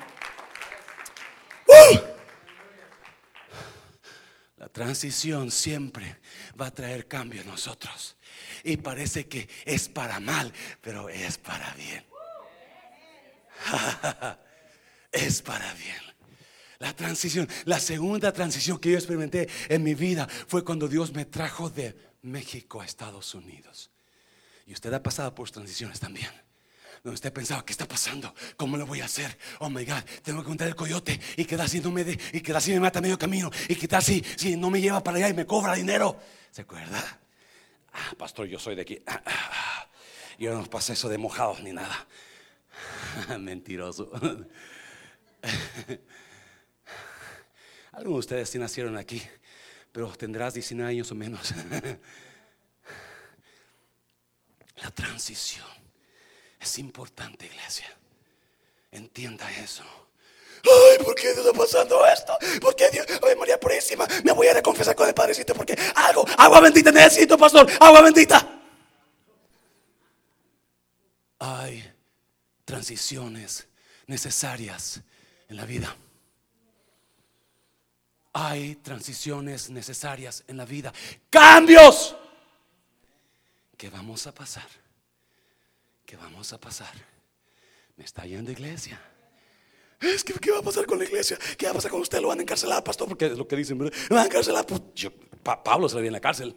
La 4.57 4.69
transición 4.69 5.51
siempre 5.51 6.17
va 6.59 6.67
a 6.67 6.71
traer 6.73 7.07
cambio 7.07 7.41
en 7.41 7.47
nosotros. 7.47 8.15
Y 8.63 8.77
parece 8.77 9.27
que 9.27 9.47
es 9.65 9.89
para 9.89 10.19
mal, 10.19 10.51
pero 10.81 11.09
es 11.09 11.37
para 11.37 11.73
bien. 11.73 12.03
es 15.11 15.41
para 15.41 15.73
bien. 15.73 16.01
La 16.79 16.95
transición, 16.95 17.47
la 17.65 17.79
segunda 17.79 18.31
transición 18.31 18.79
que 18.79 18.91
yo 18.91 18.97
experimenté 18.97 19.47
en 19.69 19.83
mi 19.83 19.95
vida 19.95 20.27
fue 20.47 20.63
cuando 20.63 20.87
Dios 20.87 21.13
me 21.13 21.25
trajo 21.25 21.69
de 21.69 21.95
México 22.21 22.81
a 22.81 22.85
Estados 22.85 23.35
Unidos. 23.35 23.91
Y 24.65 24.73
usted 24.73 24.93
ha 24.93 25.03
pasado 25.03 25.35
por 25.35 25.49
transiciones 25.51 25.99
también 25.99 26.31
donde 27.03 27.15
usted 27.15 27.33
pensaba, 27.33 27.65
¿qué 27.65 27.73
está 27.73 27.85
pasando? 27.85 28.33
¿Cómo 28.55 28.77
lo 28.77 28.85
voy 28.85 29.01
a 29.01 29.05
hacer? 29.05 29.37
Oh 29.59 29.69
my 29.69 29.83
God, 29.83 30.03
tengo 30.23 30.39
que 30.39 30.45
encontrar 30.45 30.69
el 30.69 30.75
coyote 30.75 31.19
y 31.35 31.43
queda 31.43 31.65
así, 31.65 31.81
no 31.81 31.91
me 31.91 32.05
de, 32.05 32.17
y 32.31 32.39
queda 32.39 32.59
así, 32.59 32.71
me 32.71 32.79
mata 32.79 33.01
medio 33.01 33.19
camino 33.19 33.51
y 33.67 33.75
queda 33.75 33.97
así, 33.97 34.23
si 34.37 34.55
no 34.55 34.69
me 34.69 34.79
lleva 34.79 35.03
para 35.03 35.17
allá 35.17 35.27
y 35.27 35.33
me 35.33 35.45
cobra 35.45 35.73
dinero. 35.75 36.17
¿Se 36.49 36.61
acuerda? 36.61 37.19
Ah, 37.91 38.13
pastor, 38.17 38.47
yo 38.47 38.57
soy 38.57 38.75
de 38.75 38.83
aquí. 38.83 39.03
Ah, 39.05 39.21
ah, 39.25 39.31
ah. 39.51 39.89
Yo 40.39 40.57
no 40.57 40.63
pasé 40.69 40.93
eso 40.93 41.09
de 41.09 41.17
mojados 41.17 41.61
ni 41.61 41.73
nada. 41.73 42.07
Mentiroso. 43.37 44.09
Algunos 47.91 48.15
de 48.15 48.19
ustedes 48.19 48.49
sí 48.49 48.57
nacieron 48.57 48.95
aquí, 48.97 49.21
pero 49.91 50.07
tendrás 50.15 50.53
19 50.53 50.89
años 50.89 51.11
o 51.11 51.15
menos. 51.15 51.53
La 54.77 54.89
transición. 54.91 55.82
Es 56.63 56.79
importante, 56.79 57.45
iglesia. 57.45 57.93
Entienda 58.89 59.51
eso. 59.51 59.83
Ay, 60.63 61.03
¿por 61.03 61.13
qué 61.13 61.31
está 61.31 61.51
pasando 61.51 62.05
esto? 62.05 62.37
¿Por 62.61 62.73
qué 62.73 62.89
Dios? 62.89 63.05
Ay, 63.21 63.35
María 63.35 63.59
Purísima, 63.59 64.07
me 64.23 64.31
voy 64.31 64.47
a 64.47 64.57
ir 64.57 64.63
con 64.63 64.73
el 64.77 65.13
Padrecito 65.13 65.53
porque 65.53 65.77
algo, 65.93 66.25
agua 66.37 66.61
bendita 66.61 66.89
necesito, 66.89 67.37
pastor, 67.37 67.69
agua 67.81 67.99
bendita. 67.99 68.61
Hay 71.39 71.93
transiciones 72.63 73.67
necesarias 74.07 75.01
en 75.49 75.57
la 75.57 75.65
vida. 75.65 75.93
Hay 78.31 78.75
transiciones 78.75 79.69
necesarias 79.69 80.45
en 80.47 80.55
la 80.55 80.63
vida. 80.63 80.93
Cambios 81.29 82.15
que 83.75 83.89
vamos 83.89 84.25
a 84.27 84.33
pasar 84.33 84.82
¿qué 86.13 86.17
vamos 86.17 86.53
a 86.53 86.59
pasar? 86.59 86.93
Me 87.95 88.03
está 88.03 88.23
yendo 88.23 88.51
iglesia. 88.51 89.01
Es 89.99 90.23
que, 90.23 90.33
¿qué 90.33 90.51
va 90.51 90.59
a 90.59 90.61
pasar 90.61 90.85
con 90.85 90.99
la 90.99 91.05
iglesia? 91.05 91.39
¿Qué 91.57 91.65
va 91.65 91.71
a 91.71 91.73
pasar 91.73 91.89
con 91.89 92.01
usted? 92.01 92.21
Lo 92.21 92.27
van 92.27 92.37
a 92.37 92.43
encarcelar, 92.43 92.83
pastor, 92.83 93.07
porque 93.07 93.25
es 93.25 93.37
lo 93.37 93.47
que 93.47 93.55
dicen, 93.55 93.79
Lo 93.79 93.89
van 94.11 94.19
a 94.19 94.25
encarcelar. 94.25 94.63
Pues, 94.67 94.81
Pablo 95.63 95.89
se 95.89 95.95
le 95.95 96.01
viene 96.03 96.09
en 96.09 96.21
la 96.21 96.21
cárcel 96.21 96.53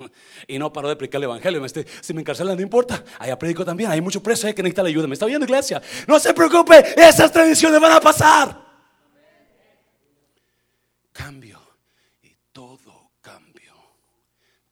y 0.47 0.59
no 0.59 0.71
paró 0.71 0.91
de 0.91 0.97
predicar 0.97 1.21
el 1.21 1.25
evangelio. 1.25 1.67
Si 2.03 2.13
me 2.13 2.21
encarcelan, 2.21 2.55
no 2.55 2.63
importa. 2.63 3.03
Allá 3.19 3.39
predico 3.39 3.65
también. 3.65 3.91
Hay 3.91 4.03
mucho 4.03 4.23
preso 4.23 4.47
que 4.55 4.63
necesita 4.63 4.83
la 4.83 4.91
ayuda. 4.91 5.07
Me 5.07 5.15
está 5.15 5.25
viendo 5.25 5.47
iglesia. 5.47 5.81
No 6.07 6.21
se 6.21 6.35
preocupe, 6.35 6.85
esas 6.95 7.33
tradiciones 7.33 7.81
van 7.81 7.93
a 7.93 8.01
pasar. 8.01 8.63
Cambio 11.13 11.63
y 12.21 12.37
todo 12.53 13.13
cambio, 13.23 13.73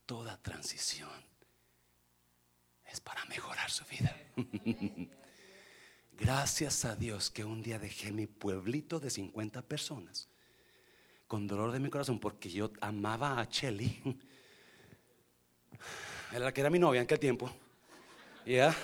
toda 0.04 0.36
transición 0.42 1.08
es 2.84 3.00
para 3.00 3.24
mejorar 3.24 3.70
su 3.70 3.82
vida. 3.86 4.14
Gracias 6.18 6.84
a 6.84 6.94
Dios 6.96 7.30
que 7.30 7.44
un 7.44 7.62
día 7.62 7.78
dejé 7.78 8.12
mi 8.12 8.26
pueblito 8.26 9.00
de 9.00 9.10
50 9.10 9.62
personas 9.62 10.28
con 11.26 11.46
dolor 11.46 11.72
de 11.72 11.80
mi 11.80 11.90
corazón 11.90 12.20
porque 12.20 12.50
yo 12.50 12.70
amaba 12.80 13.40
a 13.40 13.48
Chelly. 13.48 14.00
Era 16.30 16.46
la 16.46 16.52
que 16.52 16.60
era 16.60 16.70
mi 16.70 16.78
novia 16.78 17.00
en 17.00 17.04
aquel 17.04 17.18
tiempo. 17.18 17.50
¿Ya? 18.44 18.74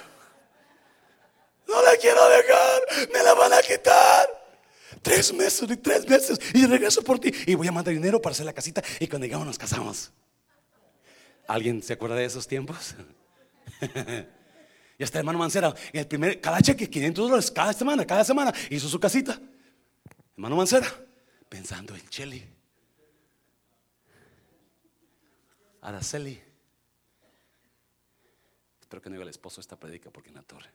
No 1.67 1.83
la 1.83 1.97
quiero 1.97 2.29
dejar, 2.29 3.09
me 3.13 3.23
la 3.23 3.35
van 3.35 3.53
a 3.53 3.61
quitar. 3.61 4.29
Tres 5.03 5.33
meses 5.33 5.69
y 5.71 5.77
tres 5.77 6.09
meses 6.09 6.39
y 6.55 6.67
regreso 6.67 7.03
por 7.03 7.19
ti 7.19 7.33
y 7.47 7.55
voy 7.55 7.67
a 7.67 7.73
mandar 7.73 7.95
dinero 7.95 8.21
para 8.21 8.33
hacer 8.33 8.47
la 8.47 8.53
casita 8.53 8.83
y 8.99 9.09
cuando 9.09 9.27
llegamos 9.27 9.47
nos 9.47 9.59
casamos. 9.59 10.13
¿Alguien 11.49 11.83
se 11.83 11.93
acuerda 11.93 12.17
de 12.17 12.25
esos 12.25 12.47
tiempos? 12.47 12.95
Y 15.01 15.03
hasta 15.03 15.19
hermano 15.19 15.39
Mancera, 15.39 15.75
el 15.95 16.07
primer, 16.07 16.43
cada 16.43 16.61
cheque, 16.61 16.91
500 16.91 17.25
dólares 17.25 17.51
cada 17.51 17.73
semana, 17.73 18.05
cada 18.05 18.23
semana, 18.23 18.53
hizo 18.69 18.87
su 18.87 19.01
casita. 19.01 19.41
Hermano 20.35 20.57
Mancera, 20.57 20.87
pensando 21.49 21.97
en 21.97 22.07
Cheli. 22.11 22.47
Araceli. 25.81 26.39
Espero 28.79 29.01
que 29.01 29.09
no 29.09 29.15
diga 29.15 29.23
el 29.23 29.31
esposo 29.31 29.63
esta 29.63 29.81
predica 29.81 30.11
porque 30.11 30.29
en 30.29 30.35
la 30.35 30.43
torre. 30.43 30.71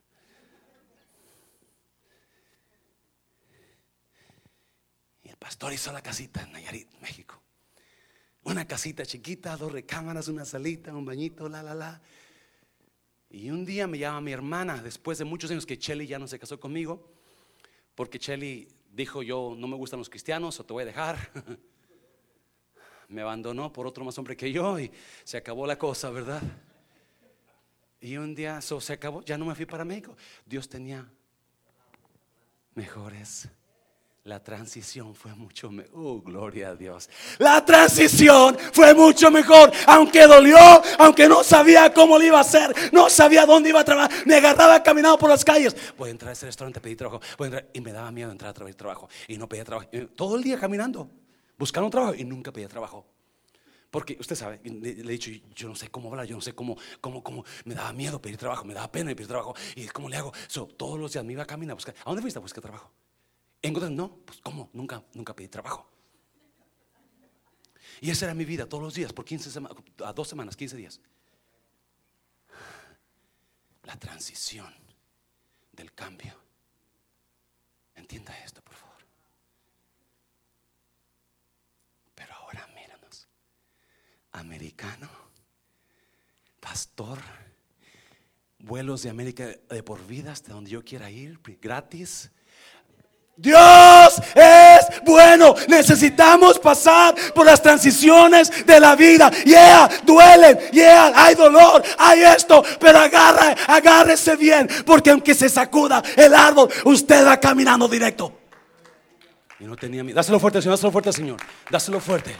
Y 5.21 5.29
el 5.29 5.37
pastor 5.37 5.71
hizo 5.71 5.91
la 5.91 6.01
casita 6.01 6.41
en 6.41 6.51
Nayarit, 6.51 6.89
México. 6.99 7.39
Una 8.41 8.65
casita 8.65 9.05
chiquita, 9.05 9.55
dos 9.55 9.71
recámaras, 9.71 10.29
una 10.29 10.45
salita, 10.45 10.95
un 10.95 11.05
bañito, 11.05 11.47
la, 11.47 11.61
la, 11.61 11.75
la. 11.75 12.01
Y 13.29 13.49
un 13.49 13.65
día 13.65 13.87
me 13.87 13.97
llama 13.97 14.21
mi 14.21 14.31
hermana, 14.31 14.81
después 14.81 15.17
de 15.17 15.25
muchos 15.25 15.51
años 15.51 15.65
que 15.65 15.77
Chelly 15.77 16.07
ya 16.07 16.19
no 16.19 16.27
se 16.27 16.39
casó 16.39 16.59
conmigo, 16.59 17.11
porque 17.95 18.19
Chelly 18.19 18.67
dijo, 18.91 19.23
yo 19.23 19.55
no 19.57 19.67
me 19.67 19.75
gustan 19.75 19.99
los 19.99 20.09
cristianos 20.09 20.59
o 20.59 20.65
te 20.65 20.73
voy 20.73 20.83
a 20.83 20.85
dejar. 20.85 21.17
me 23.09 23.21
abandonó 23.21 23.71
por 23.71 23.87
otro 23.87 24.03
más 24.03 24.17
hombre 24.17 24.35
que 24.35 24.51
yo 24.51 24.79
y 24.79 24.91
se 25.23 25.37
acabó 25.37 25.67
la 25.67 25.77
cosa, 25.77 26.09
¿verdad? 26.09 26.41
Y 28.01 28.17
un 28.17 28.35
día 28.35 28.59
eso 28.59 28.79
se 28.81 28.93
acabó, 28.93 29.23
ya 29.23 29.37
no 29.37 29.45
me 29.45 29.55
fui 29.55 29.65
para 29.65 29.85
México. 29.85 30.15
Dios 30.45 30.69
tenía 30.69 31.09
mejores 32.73 33.47
la 34.25 34.39
transición 34.41 35.13
fue 35.13 35.35
mucho 35.35 35.69
mejor. 35.69 35.91
Oh, 35.93 36.19
gloria 36.19 36.69
a 36.69 36.75
Dios. 36.75 37.09
La 37.37 37.63
transición 37.63 38.57
fue 38.73 38.95
mucho 38.95 39.29
mejor. 39.29 39.71
Aunque 39.85 40.25
dolió, 40.25 40.57
aunque 40.97 41.29
no 41.29 41.43
sabía 41.43 41.93
cómo 41.93 42.17
lo 42.17 42.25
iba 42.25 42.39
a 42.39 42.41
hacer, 42.41 42.73
no 42.91 43.07
sabía 43.07 43.45
dónde 43.45 43.69
iba 43.69 43.81
a 43.81 43.85
trabajar, 43.85 44.11
me 44.25 44.35
agarraba 44.35 44.81
caminando 44.81 45.19
por 45.19 45.29
las 45.29 45.45
calles. 45.45 45.75
Voy 45.95 46.09
a 46.09 46.11
entrar 46.11 46.29
a 46.29 46.33
ese 46.33 46.47
restaurante, 46.47 46.81
pedir 46.81 46.97
trabajo. 46.97 47.21
y 47.71 47.81
me 47.81 47.93
daba 47.93 48.11
miedo 48.11 48.31
entrar 48.31 48.49
a 48.49 48.53
pedir 48.55 48.73
trabajo. 48.73 49.07
Y 49.27 49.37
no 49.37 49.47
pedía 49.47 49.63
trabajo. 49.63 49.87
Todo 50.15 50.37
el 50.37 50.43
día 50.43 50.59
caminando, 50.59 51.07
buscando 51.55 51.87
trabajo 51.91 52.15
y 52.15 52.23
nunca 52.23 52.51
pedía 52.51 52.67
trabajo. 52.67 53.05
Porque 53.91 54.17
usted 54.19 54.35
sabe, 54.35 54.59
le, 54.63 54.89
he 54.89 55.03
dicho, 55.03 55.29
yo 55.55 55.69
no 55.69 55.75
sé 55.75 55.89
cómo 55.89 56.09
hablar, 56.09 56.25
yo 56.25 56.35
no 56.35 56.41
sé 56.41 56.53
cómo, 56.53 56.75
cómo, 56.99 57.23
cómo, 57.23 57.45
me 57.63 57.75
daba 57.75 57.93
miedo 57.93 58.19
pedir 58.19 58.37
trabajo, 58.37 58.65
me 58.65 58.73
daba 58.73 58.91
pena 58.91 59.11
pedir 59.11 59.27
trabajo. 59.27 59.53
Y 59.75 59.85
cómo 59.85 60.09
le 60.09 60.17
hago. 60.17 60.33
todos 60.75 60.99
los 60.99 61.13
días 61.13 61.23
me 61.23 61.33
iba 61.33 61.43
a 61.43 61.45
caminar 61.45 61.73
a 61.73 61.75
buscar. 61.75 61.93
¿A 62.01 62.05
dónde 62.05 62.23
fuiste 62.23 62.39
a 62.39 62.41
buscar 62.41 62.63
trabajo? 62.63 62.91
No, 63.63 64.17
pues 64.25 64.39
¿cómo? 64.41 64.69
Nunca, 64.73 65.03
nunca 65.13 65.35
pedí 65.35 65.47
trabajo. 65.47 65.89
Y 68.01 68.09
esa 68.09 68.25
era 68.25 68.33
mi 68.33 68.45
vida 68.45 68.67
todos 68.67 68.83
los 68.83 68.93
días, 68.93 69.13
por 69.13 69.25
15 69.25 69.49
semanas, 69.49 69.77
a 70.03 70.13
dos 70.13 70.27
semanas, 70.27 70.55
15 70.55 70.75
días. 70.75 70.99
La 73.83 73.97
transición 73.97 74.73
del 75.71 75.93
cambio. 75.93 76.33
Entienda 77.95 78.37
esto, 78.43 78.61
por 78.61 78.75
favor. 78.75 78.95
Pero 82.13 82.33
ahora 82.33 82.67
míranos. 82.75 83.27
Americano, 84.31 85.09
pastor, 86.59 87.19
vuelos 88.59 89.03
de 89.03 89.09
América 89.09 89.47
de 89.47 89.83
por 89.83 90.05
vida 90.05 90.31
hasta 90.31 90.53
donde 90.53 90.71
yo 90.71 90.83
quiera 90.83 91.09
ir, 91.09 91.39
gratis 91.61 92.31
Dios 93.37 94.21
es 94.33 95.03
bueno. 95.03 95.55
Necesitamos 95.67 96.57
pasar 96.59 97.15
por 97.33 97.45
las 97.45 97.61
transiciones 97.61 98.65
de 98.65 98.79
la 98.79 98.95
vida. 98.95 99.29
Yeah, 99.43 99.89
duelen. 100.03 100.57
Yeah, 100.71 101.11
hay 101.15 101.35
dolor. 101.35 101.83
Hay 101.97 102.23
esto. 102.23 102.63
Pero 102.79 102.99
agarra, 102.99 103.55
agárrese 103.67 104.35
bien. 104.35 104.69
Porque 104.85 105.11
aunque 105.11 105.33
se 105.33 105.49
sacuda 105.49 106.01
el 106.15 106.33
árbol, 106.33 106.69
usted 106.85 107.25
va 107.25 107.37
caminando 107.39 107.87
directo. 107.87 108.39
Y 109.59 109.65
no 109.65 109.75
tenía 109.75 110.03
miedo. 110.03 110.15
Dáselo 110.15 110.39
fuerte, 110.39 110.61
Señor. 110.61 110.77
Dáselo 110.77 110.91
fuerte, 110.91 111.13
Señor. 111.13 111.37
Dáselo 111.69 111.99
fuerte. 111.99 112.35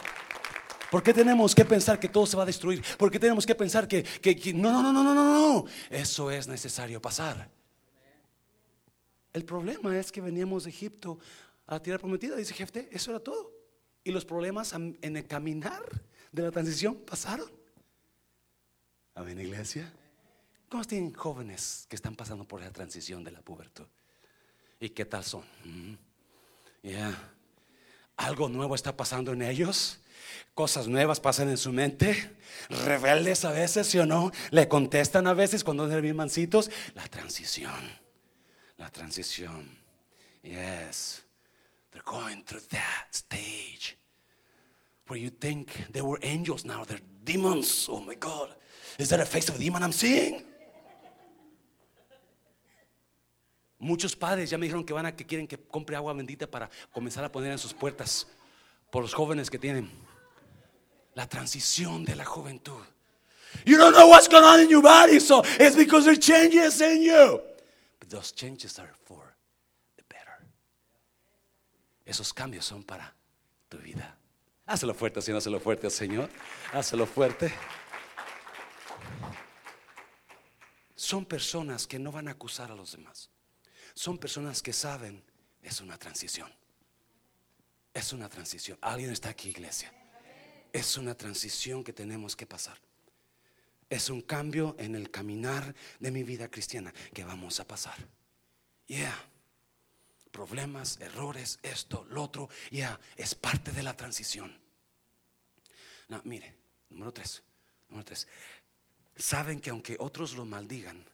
¿Por 0.90 1.04
qué 1.04 1.14
tenemos 1.14 1.54
que 1.54 1.66
pensar 1.66 2.00
que 2.00 2.08
todo 2.08 2.26
se 2.26 2.38
va 2.38 2.44
a 2.44 2.46
destruir? 2.46 2.82
¿Por 2.98 3.12
qué 3.12 3.20
tenemos 3.20 3.46
que 3.46 3.56
pensar 3.56 3.88
que, 3.88 4.04
que 4.04 4.54
no, 4.54 4.72
no, 4.72 4.82
no, 4.82 4.94
no, 4.94 5.04
no, 5.04 5.14
no, 5.14 5.24
no? 5.24 5.66
Eso 5.90 6.32
es 6.32 6.48
necesario 6.48 7.02
pasar. 7.02 7.50
El 9.36 9.44
problema 9.44 10.00
es 10.00 10.14
que 10.14 10.22
veníamos 10.22 10.64
de 10.64 10.70
Egipto 10.70 11.20
a 11.68 11.74
la 11.74 11.84
tierra 11.84 12.00
prometida, 12.00 12.38
dice 12.38 12.54
Jefte, 12.54 12.88
eso 12.94 13.12
era 13.12 13.20
todo. 13.20 13.52
Y 14.02 14.12
los 14.12 14.24
problemas 14.24 14.72
en 14.72 14.98
el 15.02 15.28
caminar 15.28 15.84
de 16.32 16.42
la 16.42 16.52
transición 16.52 16.96
pasaron. 17.06 17.52
Amén, 19.14 19.38
iglesia. 19.42 19.92
¿Cómo 20.70 20.86
tienen 20.86 21.14
jóvenes 21.14 21.86
que 21.90 21.98
están 21.98 22.16
pasando 22.16 22.46
por 22.46 22.62
la 22.62 22.72
transición 22.72 23.26
de 23.26 23.32
la 23.32 23.42
pubertad? 23.42 23.84
¿Y 24.80 24.92
qué 24.92 25.04
tal 25.04 25.26
son? 25.26 25.44
Mm, 25.66 25.96
ya. 26.84 27.34
Algo 28.16 28.48
nuevo 28.48 28.74
está 28.74 28.96
pasando 28.96 29.34
en 29.34 29.42
ellos. 29.42 30.00
Cosas 30.54 30.88
nuevas 30.88 31.20
pasan 31.20 31.50
en 31.50 31.58
su 31.58 31.74
mente. 31.74 32.38
Rebeldes 32.70 33.44
a 33.44 33.52
veces, 33.52 33.88
¿sí 33.88 34.00
o 34.00 34.06
no? 34.06 34.32
Le 34.52 34.70
contestan 34.70 35.28
a 35.28 35.34
veces 35.34 35.66
cuando 35.66 35.90
son 35.90 36.02
bien 36.02 36.16
mancitos. 36.16 36.72
La 36.94 37.06
transición. 37.10 38.05
La 38.78 38.90
transición. 38.90 39.70
Yes. 40.44 41.24
They're 41.92 42.04
going 42.04 42.44
through 42.44 42.68
that 42.72 43.08
stage 43.12 43.98
where 45.08 45.20
you 45.20 45.30
think 45.30 45.92
they 45.92 46.02
were 46.02 46.20
angels 46.22 46.66
now, 46.66 46.84
they're 46.84 47.00
demons. 47.24 47.88
Oh 47.90 48.00
my 48.00 48.16
God. 48.16 48.50
Is 48.98 49.10
that 49.10 49.20
a 49.20 49.26
face 49.26 49.50
of 49.50 49.56
a 49.56 49.60
demon 49.60 49.84
I'm 49.84 49.92
seeing? 49.92 50.44
Muchos 53.78 54.16
padres 54.16 54.50
ya 54.50 54.58
me 54.58 54.68
dijeron 54.68 54.86
que 54.86 54.94
van 54.94 55.06
a 55.06 55.16
que 55.16 55.26
quieren 55.26 55.48
que 55.48 55.58
compre 55.58 55.96
agua 55.96 56.14
bendita 56.14 56.48
para 56.48 56.70
comenzar 56.92 57.24
a 57.24 57.32
poner 57.32 57.52
en 57.52 57.60
sus 57.60 57.74
puertas 57.74 58.26
por 58.90 59.04
los 59.04 59.14
jóvenes 59.14 59.50
que 59.50 59.60
tienen. 59.60 59.92
La 61.14 61.28
transición 61.28 62.04
de 62.04 62.16
la 62.16 62.26
juventud. 62.26 62.82
You 63.66 63.78
don't 63.78 63.94
know 63.96 64.08
what's 64.08 64.28
going 64.28 64.44
on 64.44 64.60
in 64.60 64.70
your 64.70 64.82
body, 64.82 65.20
so 65.20 65.44
it's 65.60 65.76
because 65.76 66.06
there 66.06 66.18
changes 66.18 66.82
in 66.82 67.04
you. 67.04 67.42
Those 68.08 68.34
changes 68.34 68.80
are 68.80 68.94
for 69.06 69.36
the 69.98 70.04
better. 70.08 70.46
Esos 72.06 72.34
cambios 72.34 72.66
son 72.66 72.84
para 72.84 73.14
tu 73.70 73.78
vida. 73.78 74.18
Hazlo 74.68 74.94
fuerte, 74.94 75.22
Señor, 75.22 75.38
hazlo 75.38 75.60
fuerte, 75.60 75.90
Señor. 75.90 76.30
Hazlo 76.74 77.06
fuerte. 77.06 77.54
Son 80.96 81.26
personas 81.26 81.88
que 81.88 82.00
no 82.00 82.12
van 82.12 82.28
a 82.28 82.32
acusar 82.32 82.72
a 82.72 82.76
los 82.76 82.92
demás. 82.92 83.30
Son 83.94 84.18
personas 84.18 84.62
que 84.62 84.74
saben, 84.74 85.24
es 85.62 85.82
una 85.82 85.98
transición. 85.98 86.52
Es 87.94 88.12
una 88.12 88.28
transición. 88.30 88.78
Alguien 88.82 89.12
está 89.12 89.30
aquí, 89.30 89.50
iglesia. 89.50 89.92
Es 90.74 90.98
una 90.98 91.16
transición 91.16 91.84
que 91.84 91.94
tenemos 91.94 92.36
que 92.36 92.46
pasar. 92.46 92.78
Es 93.90 94.10
un 94.10 94.22
cambio 94.22 94.76
en 94.80 94.96
el 94.96 95.12
caminar 95.12 95.76
de 96.00 96.12
mi 96.12 96.24
vida 96.24 96.50
cristiana 96.50 96.94
que 97.14 97.24
vamos 97.24 97.60
a 97.60 97.68
pasar. 97.68 97.96
Yeah. 98.88 99.30
Problemas, 100.32 101.00
errores, 101.00 101.60
esto, 101.64 102.06
lo 102.10 102.24
otro, 102.24 102.50
ya, 102.72 103.00
es 103.16 103.36
parte 103.36 103.72
de 103.72 103.84
la 103.84 103.96
transición. 103.96 104.60
No, 106.10 106.22
mire, 106.26 106.56
número 106.90 107.14
tres, 107.14 107.42
número 107.88 108.06
tres. 108.06 108.28
Saben 109.16 109.62
que 109.62 109.70
aunque 109.70 109.96
otros 109.98 110.34
lo 110.34 110.44
maldigan, 110.46 111.06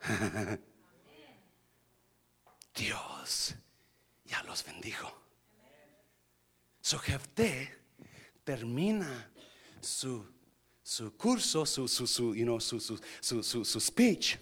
Dios 2.74 3.56
ya 4.24 4.42
los 4.44 4.64
bendijo. 4.64 5.12
Su 6.80 6.98
Jefté 6.98 7.76
termina 8.44 9.32
su, 9.86 10.24
su 10.82 11.16
curso, 11.16 11.64
su, 11.64 11.88
su, 11.88 12.06
su, 12.06 12.34
you 12.34 12.44
know, 12.44 12.60
su, 12.60 12.80
su, 12.80 12.98
su, 13.20 13.64
su, 13.64 13.80
speech. 13.80 14.36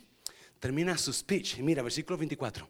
Termina 0.58 0.96
su 0.98 1.12
speech. 1.12 1.58
Mira, 1.58 1.82
versículo 1.82 2.16
24. 2.18 2.68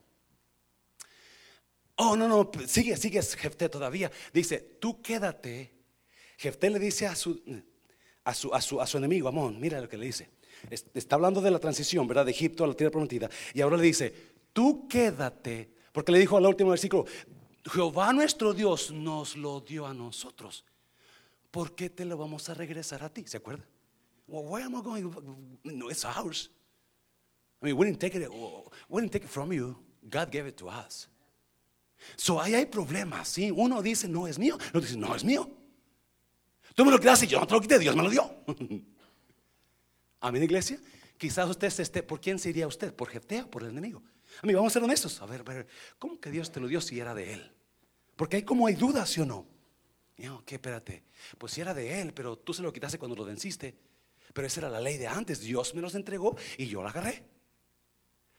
Oh, 1.96 2.16
no, 2.16 2.28
no, 2.28 2.50
sigue, 2.66 2.96
sigue 2.96 3.22
Jefté 3.22 3.68
todavía. 3.68 4.10
Dice, 4.32 4.58
tú 4.80 5.00
quédate. 5.00 5.72
Jefté 6.36 6.68
le 6.70 6.78
dice 6.78 7.06
a 7.06 7.14
su, 7.14 7.40
a 8.24 8.34
su, 8.34 8.52
a 8.52 8.60
su, 8.60 8.80
a 8.80 8.86
su 8.86 8.98
enemigo, 8.98 9.28
Amón, 9.28 9.60
mira 9.60 9.80
lo 9.80 9.88
que 9.88 9.96
le 9.96 10.06
dice. 10.06 10.30
Está 10.70 11.16
hablando 11.16 11.40
de 11.40 11.50
la 11.50 11.58
transición, 11.58 12.08
¿verdad? 12.08 12.24
De 12.24 12.32
Egipto 12.32 12.64
a 12.64 12.66
la 12.66 12.74
tierra 12.74 12.90
prometida. 12.90 13.30
Y 13.52 13.60
ahora 13.60 13.76
le 13.76 13.84
dice, 13.84 14.12
tú 14.52 14.88
quédate, 14.88 15.70
porque 15.92 16.10
le 16.10 16.18
dijo 16.18 16.36
al 16.36 16.46
último 16.46 16.70
versículo, 16.70 17.06
Jehová 17.64 18.12
nuestro 18.12 18.52
Dios 18.52 18.90
nos 18.90 19.36
lo 19.36 19.60
dio 19.60 19.86
a 19.86 19.94
nosotros. 19.94 20.64
¿Por 21.54 21.76
qué 21.76 21.88
te 21.88 22.04
lo 22.04 22.16
vamos 22.16 22.48
a 22.48 22.54
regresar 22.54 23.04
a 23.04 23.08
ti? 23.08 23.22
¿Se 23.28 23.36
acuerda? 23.36 23.64
Well, 24.26 24.44
why 24.44 24.62
am 24.62 24.74
I 24.74 24.82
going? 24.82 25.08
No, 25.62 25.88
it's 25.88 26.04
ours. 26.04 26.50
I 27.62 27.66
mean, 27.66 27.78
we 27.78 27.86
didn't 27.86 28.00
take 28.00 28.18
it, 28.18 28.28
we 28.88 29.00
didn't 29.00 29.12
take 29.12 29.24
it 29.24 29.30
from 29.30 29.52
you. 29.52 29.76
God 30.10 30.32
gave 30.32 30.48
it 30.48 30.56
to 30.56 30.66
us. 30.66 31.08
So 32.16 32.40
ahí 32.40 32.56
hay 32.56 32.66
problemas, 32.66 33.28
¿sí? 33.28 33.52
Uno 33.52 33.80
dice, 33.82 34.08
no 34.08 34.26
es 34.26 34.36
mío. 34.36 34.56
Otro 34.56 34.80
dice, 34.80 34.96
no 34.96 35.14
es 35.14 35.22
mío. 35.22 35.48
Tú 36.74 36.84
me 36.84 36.90
lo 36.90 36.98
quedaste, 36.98 37.28
yo 37.28 37.38
no 37.38 37.46
te 37.46 37.54
lo 37.54 37.60
quité, 37.60 37.78
Dios 37.78 37.94
me 37.94 38.02
lo 38.02 38.10
dio. 38.10 38.34
Amén, 40.22 40.42
iglesia. 40.42 40.80
Quizás 41.16 41.48
usted 41.48 41.68
esté, 41.68 42.02
¿por 42.02 42.20
quién 42.20 42.40
sería 42.40 42.66
usted? 42.66 42.92
¿Por 42.92 43.10
Jeftea 43.10 43.48
por 43.48 43.62
el 43.62 43.68
enemigo? 43.68 44.02
A 44.42 44.46
mí, 44.48 44.54
vamos 44.54 44.72
a 44.72 44.74
ser 44.74 44.82
honestos. 44.82 45.22
A 45.22 45.26
ver, 45.26 45.42
a 45.42 45.44
ver, 45.44 45.68
¿cómo 46.00 46.18
que 46.18 46.32
Dios 46.32 46.50
te 46.50 46.58
lo 46.58 46.66
dio 46.66 46.80
si 46.80 46.98
era 46.98 47.14
de 47.14 47.34
él? 47.34 47.52
Porque 48.16 48.38
hay 48.38 48.42
como 48.42 48.66
hay 48.66 48.74
dudas, 48.74 49.08
¿sí 49.08 49.20
o 49.20 49.24
no? 49.24 49.53
No, 50.18 50.44
¿qué? 50.44 50.56
Espérate. 50.56 51.04
Pues 51.38 51.52
si 51.52 51.60
era 51.60 51.74
de 51.74 52.00
él, 52.00 52.12
pero 52.14 52.36
tú 52.36 52.54
se 52.54 52.62
lo 52.62 52.72
quitaste 52.72 52.98
cuando 52.98 53.16
lo 53.16 53.24
venciste. 53.24 53.74
Pero 54.32 54.46
esa 54.46 54.60
era 54.60 54.68
la 54.68 54.80
ley 54.80 54.96
de 54.96 55.06
antes. 55.06 55.40
Dios 55.40 55.74
me 55.74 55.80
los 55.80 55.94
entregó 55.94 56.36
y 56.56 56.66
yo 56.66 56.82
la 56.82 56.90
agarré. 56.90 57.24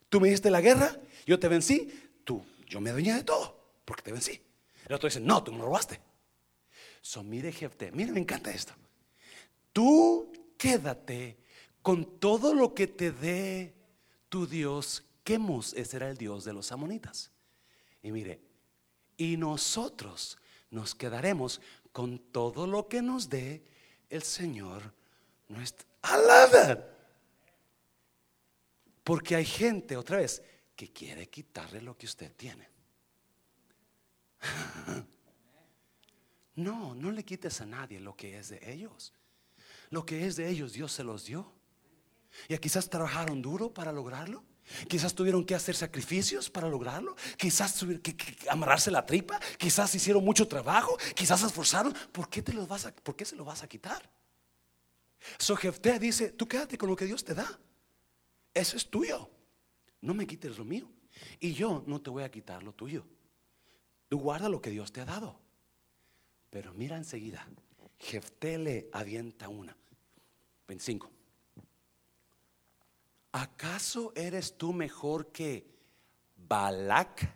Tú 0.10 0.22
me 0.22 0.30
diste 0.30 0.50
la 0.50 0.62
guerra, 0.62 0.98
yo 1.26 1.40
te 1.40 1.48
vencí. 1.48 1.92
Tú, 2.24 2.44
yo 2.68 2.80
me 2.80 2.90
adueñé 2.90 3.14
de 3.14 3.24
todo 3.24 3.80
porque 3.84 4.02
te 4.02 4.12
vencí. 4.12 4.42
El 4.88 4.96
otro 4.96 5.08
dice, 5.08 5.20
no, 5.20 5.44
tú 5.44 5.52
me 5.52 5.58
lo 5.58 5.66
robaste. 5.66 6.00
So, 7.02 7.24
mire, 7.24 7.52
Jefte, 7.52 7.92
mire, 7.92 8.12
me 8.12 8.20
encanta 8.20 8.52
esto. 8.52 8.74
Tú 9.72 10.32
quédate 10.58 11.38
con 11.82 12.20
todo 12.20 12.54
lo 12.54 12.74
que 12.74 12.88
te 12.88 13.12
dé 13.12 13.74
tu 14.30 14.48
Dios. 14.48 15.04
Quemos, 15.24 15.74
ese 15.74 15.98
era 15.98 16.10
el 16.10 16.18
Dios 16.18 16.46
de 16.46 16.54
los 16.54 16.72
amonitas. 16.72 17.32
Y 18.02 18.12
mire, 18.12 18.40
y 19.18 19.38
nosotros 19.38 20.38
nos 20.76 20.94
quedaremos 20.94 21.62
con 21.94 22.20
todo 22.20 22.68
lo 22.68 22.90
que 22.90 23.02
nos 23.02 23.30
dé 23.30 23.64
el 24.10 24.22
Señor 24.22 24.94
nuestro. 25.48 25.88
Alaba. 26.02 26.86
Porque 29.04 29.36
hay 29.38 29.46
gente, 29.46 29.96
otra 29.96 30.18
vez, 30.18 30.44
que 30.76 30.92
quiere 30.92 31.30
quitarle 31.30 31.82
lo 31.82 31.98
que 31.98 32.06
usted 32.06 32.32
tiene. 32.36 32.70
No, 36.58 36.96
no 36.96 37.12
le 37.12 37.26
quites 37.26 37.60
a 37.60 37.66
nadie 37.66 38.00
lo 38.00 38.16
que 38.16 38.38
es 38.40 38.48
de 38.48 38.72
ellos. 38.72 39.12
Lo 39.90 40.06
que 40.06 40.26
es 40.26 40.38
de 40.38 40.48
ellos, 40.48 40.72
Dios 40.72 40.94
se 40.94 41.04
los 41.04 41.26
dio. 41.26 41.52
Y 42.48 42.58
quizás 42.60 42.90
trabajaron 42.90 43.42
duro 43.42 43.74
para 43.74 43.92
lograrlo. 43.92 44.42
Quizás 44.88 45.14
tuvieron 45.14 45.46
que 45.46 45.56
hacer 45.56 45.76
sacrificios 45.76 46.50
para 46.50 46.68
lograrlo. 46.68 47.16
Quizás 47.38 47.76
tuvieron 47.76 48.02
que, 48.02 48.16
amarrarse 48.50 48.90
la 48.90 49.06
tripa. 49.06 49.40
Quizás 49.58 49.94
hicieron 49.94 50.24
mucho 50.24 50.48
trabajo. 50.48 50.98
Quizás 51.14 51.40
se 51.42 51.48
esforzaron. 51.48 51.94
¿Por 52.12 52.30
qué, 52.30 52.42
te 52.42 52.52
vas 52.54 52.86
a, 52.86 52.96
¿Por 52.96 53.16
qué 53.16 53.26
se 53.26 53.36
lo 53.36 53.46
vas 53.46 53.64
a 53.64 53.68
quitar? 53.68 54.10
So 55.38 55.56
Jefté 55.56 56.00
dice: 56.00 56.32
Tú 56.32 56.48
quédate 56.48 56.78
con 56.78 56.90
lo 56.90 56.96
que 56.96 57.06
Dios 57.06 57.24
te 57.24 57.34
da. 57.34 57.60
Eso 58.54 58.78
es 58.78 58.90
tuyo. 58.90 59.30
No 60.02 60.14
me 60.14 60.26
quites 60.26 60.58
lo 60.58 60.66
mío. 60.66 60.90
Y 61.40 61.54
yo 61.54 61.84
no 61.86 62.02
te 62.02 62.10
voy 62.10 62.24
a 62.24 62.32
quitar 62.32 62.64
lo 62.64 62.74
tuyo. 62.74 63.06
Tú 64.10 64.20
guarda 64.20 64.50
lo 64.50 64.62
que 64.62 64.72
Dios 64.72 64.92
te 64.92 65.02
ha 65.02 65.06
dado. 65.06 65.40
Pero 66.50 66.74
mira 66.74 66.98
enseguida, 66.98 67.46
Jefté 68.00 68.58
le 68.58 68.90
avienta 68.94 69.50
una. 69.50 69.76
25. 70.68 71.15
¿Acaso 73.36 74.14
eres 74.16 74.58
tú 74.58 74.72
mejor 74.72 75.28
que 75.34 75.68
Balak, 76.38 77.30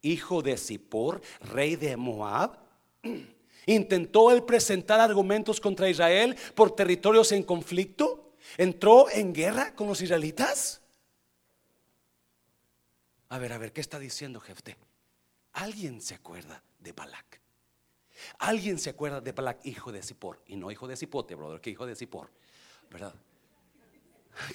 hijo 0.00 0.40
de 0.40 0.56
Zippor, 0.56 1.20
rey 1.42 1.76
de 1.76 1.94
Moab? 1.98 2.58
¿Intentó 3.66 4.30
él 4.30 4.44
presentar 4.44 4.98
argumentos 4.98 5.60
contra 5.60 5.90
Israel 5.90 6.34
por 6.54 6.74
territorios 6.74 7.32
en 7.32 7.42
conflicto? 7.42 8.32
¿Entró 8.56 9.10
en 9.10 9.34
guerra 9.34 9.74
con 9.74 9.88
los 9.88 10.00
israelitas? 10.00 10.80
A 13.28 13.38
ver, 13.38 13.52
a 13.52 13.58
ver, 13.58 13.74
¿qué 13.74 13.82
está 13.82 13.98
diciendo 13.98 14.40
Jefté? 14.40 14.78
¿Alguien 15.52 16.00
se 16.00 16.14
acuerda 16.14 16.62
de 16.78 16.92
Balak? 16.92 17.42
¿Alguien 18.38 18.78
se 18.78 18.88
acuerda 18.88 19.20
de 19.20 19.32
Balak, 19.32 19.66
hijo 19.66 19.92
de 19.92 20.02
Zippor? 20.02 20.40
Y 20.46 20.56
no 20.56 20.70
hijo 20.70 20.88
de 20.88 20.96
Zipote, 20.96 21.34
brother, 21.34 21.60
que 21.60 21.68
hijo 21.68 21.84
de 21.84 21.94
Zippor, 21.94 22.30
¿verdad? 22.90 23.14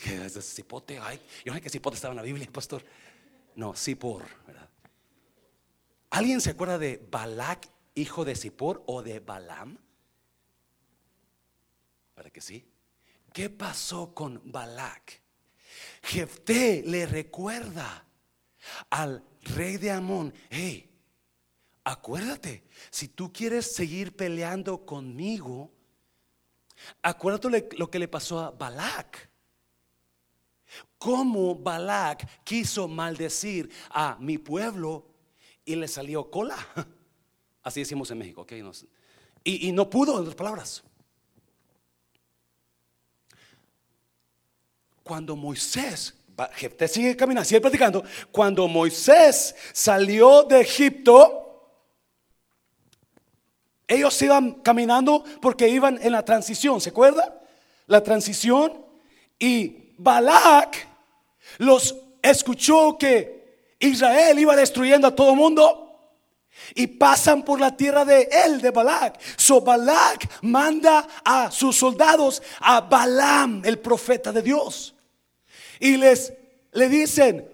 Que 0.03 0.25
es 0.25 0.55
Zipote, 0.55 0.99
ay, 0.99 1.19
yo 1.43 1.51
no 1.51 1.55
sé 1.55 1.61
que 1.61 1.69
Zipote 1.69 1.95
estaba 1.95 2.13
en 2.13 2.17
la 2.17 2.23
Biblia, 2.23 2.47
pastor. 2.51 2.83
No, 3.55 3.73
Zippor, 3.75 4.23
¿verdad? 4.45 4.69
¿Alguien 6.09 6.41
se 6.41 6.51
acuerda 6.51 6.77
de 6.77 7.05
Balak, 7.09 7.67
hijo 7.93 8.25
de 8.25 8.35
Zippor 8.35 8.83
o 8.87 9.01
de 9.01 9.19
Balaam? 9.19 9.77
¿Para 12.13 12.29
que 12.29 12.41
sí? 12.41 12.65
¿Qué 13.33 13.49
pasó 13.49 14.13
con 14.13 14.41
Balak? 14.45 15.21
Jefté 16.03 16.83
le 16.85 17.05
recuerda 17.05 18.05
al 18.89 19.23
rey 19.41 19.77
de 19.77 19.91
Amón, 19.91 20.33
hey, 20.49 20.89
acuérdate, 21.83 22.63
si 22.89 23.09
tú 23.09 23.31
quieres 23.31 23.73
seguir 23.73 24.15
peleando 24.15 24.85
conmigo, 24.85 25.71
acuérdate 27.01 27.67
lo 27.77 27.91
que 27.91 27.99
le 27.99 28.07
pasó 28.07 28.39
a 28.39 28.51
Balak. 28.51 29.29
Cómo 31.05 31.53
Balak 31.53 32.43
quiso 32.43 32.87
maldecir 32.87 33.69
a 33.91 34.17
mi 34.19 34.39
pueblo 34.39 35.05
y 35.63 35.75
le 35.75 35.87
salió 35.87 36.31
cola. 36.31 36.57
Así 37.61 37.81
decimos 37.81 38.09
en 38.09 38.17
México, 38.17 38.41
¿ok? 38.41 38.53
y, 39.43 39.71
no 39.71 39.87
pudo, 39.87 40.13
en 40.13 40.21
otras 40.21 40.33
palabras. 40.33 40.83
Cuando 45.03 45.35
Moisés, 45.35 46.15
te 46.75 46.87
sigue 46.87 47.15
caminando, 47.15 47.47
sigue 47.47 47.61
platicando, 47.61 48.03
cuando 48.31 48.67
Moisés 48.67 49.55
salió 49.73 50.41
de 50.41 50.61
Egipto, 50.61 51.69
ellos 53.87 54.19
iban 54.23 54.53
caminando 54.53 55.23
porque 55.39 55.69
iban 55.69 55.99
en 56.01 56.13
la 56.13 56.25
transición, 56.25 56.81
¿se 56.81 56.89
acuerda? 56.89 57.43
La 57.85 58.01
transición 58.01 58.83
y 59.37 59.93
Balak 59.99 60.94
los 61.57 61.95
escuchó 62.21 62.97
que 62.97 63.75
Israel 63.79 64.39
iba 64.39 64.55
destruyendo 64.55 65.07
a 65.07 65.15
todo 65.15 65.35
mundo 65.35 65.85
y 66.73 66.87
pasan 66.87 67.43
por 67.43 67.59
la 67.59 67.75
tierra 67.75 68.05
de 68.05 68.29
él, 68.45 68.61
de 68.61 68.71
Balak. 68.71 69.19
So 69.37 69.61
Balak 69.61 70.41
manda 70.41 71.07
a 71.23 71.51
sus 71.51 71.75
soldados 71.75 72.41
a 72.59 72.81
Balaam, 72.81 73.61
el 73.65 73.79
profeta 73.79 74.31
de 74.31 74.41
Dios. 74.41 74.95
Y 75.79 75.97
les 75.97 76.33
le 76.71 76.89
dicen 76.89 77.49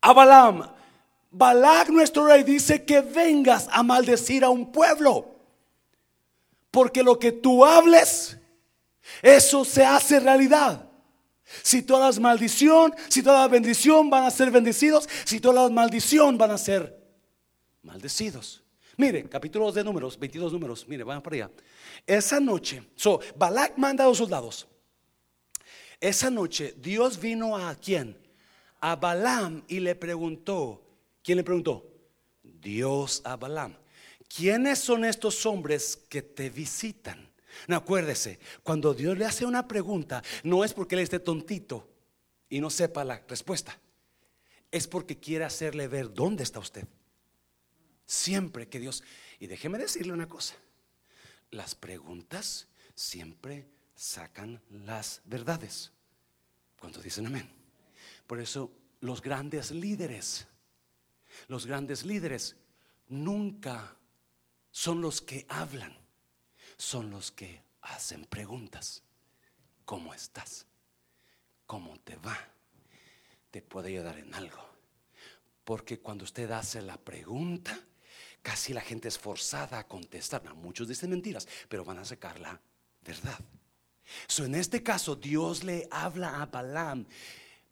a 0.00 0.12
Balaam, 0.12 0.70
Balak 1.30 1.88
nuestro 1.90 2.26
rey 2.26 2.42
dice 2.42 2.84
que 2.84 3.00
vengas 3.00 3.68
a 3.70 3.82
maldecir 3.82 4.44
a 4.44 4.50
un 4.50 4.72
pueblo. 4.72 5.36
Porque 6.70 7.02
lo 7.02 7.18
que 7.18 7.32
tú 7.32 7.64
hables, 7.64 8.38
eso 9.22 9.64
se 9.64 9.84
hace 9.84 10.20
realidad. 10.20 10.89
Si 11.62 11.82
todas 11.82 12.18
maldición, 12.18 12.94
si 13.08 13.22
toda 13.22 13.46
bendición 13.48 14.10
van 14.10 14.24
a 14.24 14.30
ser 14.30 14.50
bendecidos, 14.50 15.08
si 15.24 15.40
toda 15.40 15.68
maldición 15.70 16.38
van 16.38 16.52
a 16.52 16.58
ser 16.58 16.96
maldecidos. 17.82 18.62
Mire, 18.96 19.28
capítulos 19.28 19.74
de 19.74 19.82
números, 19.82 20.18
22 20.18 20.52
números, 20.52 20.86
mire, 20.86 21.04
van 21.04 21.22
para 21.22 21.36
allá. 21.36 21.50
Esa 22.06 22.38
noche, 22.38 22.82
so, 22.94 23.20
Balak 23.36 23.78
manda 23.78 24.04
a 24.04 24.08
los 24.08 24.18
soldados. 24.18 24.68
Esa 26.00 26.30
noche 26.30 26.74
Dios 26.78 27.20
vino 27.20 27.56
a 27.56 27.74
quién? 27.74 28.16
A 28.80 28.96
Balaam 28.96 29.62
y 29.68 29.80
le 29.80 29.94
preguntó, 29.94 30.82
¿quién 31.22 31.36
le 31.36 31.44
preguntó? 31.44 31.86
Dios 32.42 33.20
a 33.24 33.36
Balaam. 33.36 33.76
¿Quiénes 34.28 34.78
son 34.78 35.04
estos 35.04 35.44
hombres 35.44 35.96
que 36.08 36.22
te 36.22 36.48
visitan? 36.50 37.29
No 37.66 37.76
acuérdese, 37.76 38.38
cuando 38.62 38.94
Dios 38.94 39.16
le 39.18 39.24
hace 39.24 39.44
una 39.44 39.66
pregunta, 39.66 40.22
no 40.42 40.64
es 40.64 40.72
porque 40.72 40.94
él 40.94 41.02
esté 41.02 41.18
tontito 41.18 41.88
y 42.48 42.60
no 42.60 42.70
sepa 42.70 43.04
la 43.04 43.22
respuesta. 43.28 43.78
Es 44.70 44.86
porque 44.86 45.18
quiere 45.18 45.44
hacerle 45.44 45.88
ver 45.88 46.12
dónde 46.12 46.42
está 46.42 46.58
usted. 46.58 46.86
Siempre 48.06 48.68
que 48.68 48.80
Dios, 48.80 49.02
y 49.38 49.46
déjeme 49.46 49.78
decirle 49.78 50.12
una 50.12 50.28
cosa, 50.28 50.54
las 51.50 51.74
preguntas 51.74 52.68
siempre 52.94 53.68
sacan 53.94 54.60
las 54.70 55.20
verdades. 55.24 55.92
Cuando 56.78 57.00
dicen 57.00 57.26
amén. 57.26 57.50
Por 58.26 58.40
eso 58.40 58.72
los 59.00 59.22
grandes 59.22 59.70
líderes, 59.70 60.46
los 61.48 61.66
grandes 61.66 62.04
líderes 62.04 62.56
nunca 63.08 63.96
son 64.70 65.00
los 65.00 65.20
que 65.20 65.46
hablan, 65.48 65.99
son 66.80 67.10
los 67.10 67.30
que 67.30 67.62
hacen 67.82 68.24
preguntas. 68.24 69.02
¿Cómo 69.84 70.14
estás? 70.14 70.64
¿Cómo 71.66 72.00
te 72.00 72.16
va? 72.16 72.38
¿Te 73.50 73.60
puede 73.60 73.88
ayudar 73.88 74.18
en 74.18 74.32
algo? 74.34 74.64
Porque 75.62 76.00
cuando 76.00 76.24
usted 76.24 76.50
hace 76.50 76.80
la 76.80 76.96
pregunta, 76.96 77.78
casi 78.40 78.72
la 78.72 78.80
gente 78.80 79.08
es 79.08 79.18
forzada 79.18 79.78
a 79.78 79.86
contestar. 79.86 80.42
muchos 80.54 80.88
dicen 80.88 81.10
mentiras, 81.10 81.46
pero 81.68 81.84
van 81.84 81.98
a 81.98 82.04
sacar 82.04 82.40
la 82.40 82.58
verdad. 83.04 83.38
So, 84.26 84.46
en 84.46 84.54
este 84.54 84.82
caso, 84.82 85.14
Dios 85.14 85.62
le 85.62 85.86
habla 85.90 86.40
a 86.40 86.46
Balaam 86.46 87.06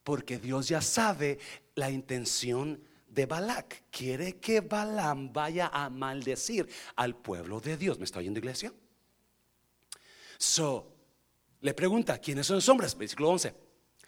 porque 0.04 0.38
Dios 0.38 0.68
ya 0.68 0.82
sabe 0.82 1.38
la 1.76 1.90
intención 1.90 2.84
de 3.08 3.24
Balak. 3.24 3.84
Quiere 3.90 4.36
que 4.36 4.60
Balaam 4.60 5.32
vaya 5.32 5.70
a 5.72 5.88
maldecir 5.88 6.68
al 6.94 7.16
pueblo 7.16 7.58
de 7.58 7.78
Dios. 7.78 7.98
¿Me 7.98 8.04
está 8.04 8.18
oyendo, 8.18 8.38
iglesia? 8.38 8.70
So, 10.38 10.86
le 11.60 11.74
pregunta, 11.74 12.18
¿quiénes 12.18 12.46
son 12.46 12.56
los 12.56 12.68
hombres? 12.68 12.96
Versículo 12.96 13.30
11. 13.30 13.52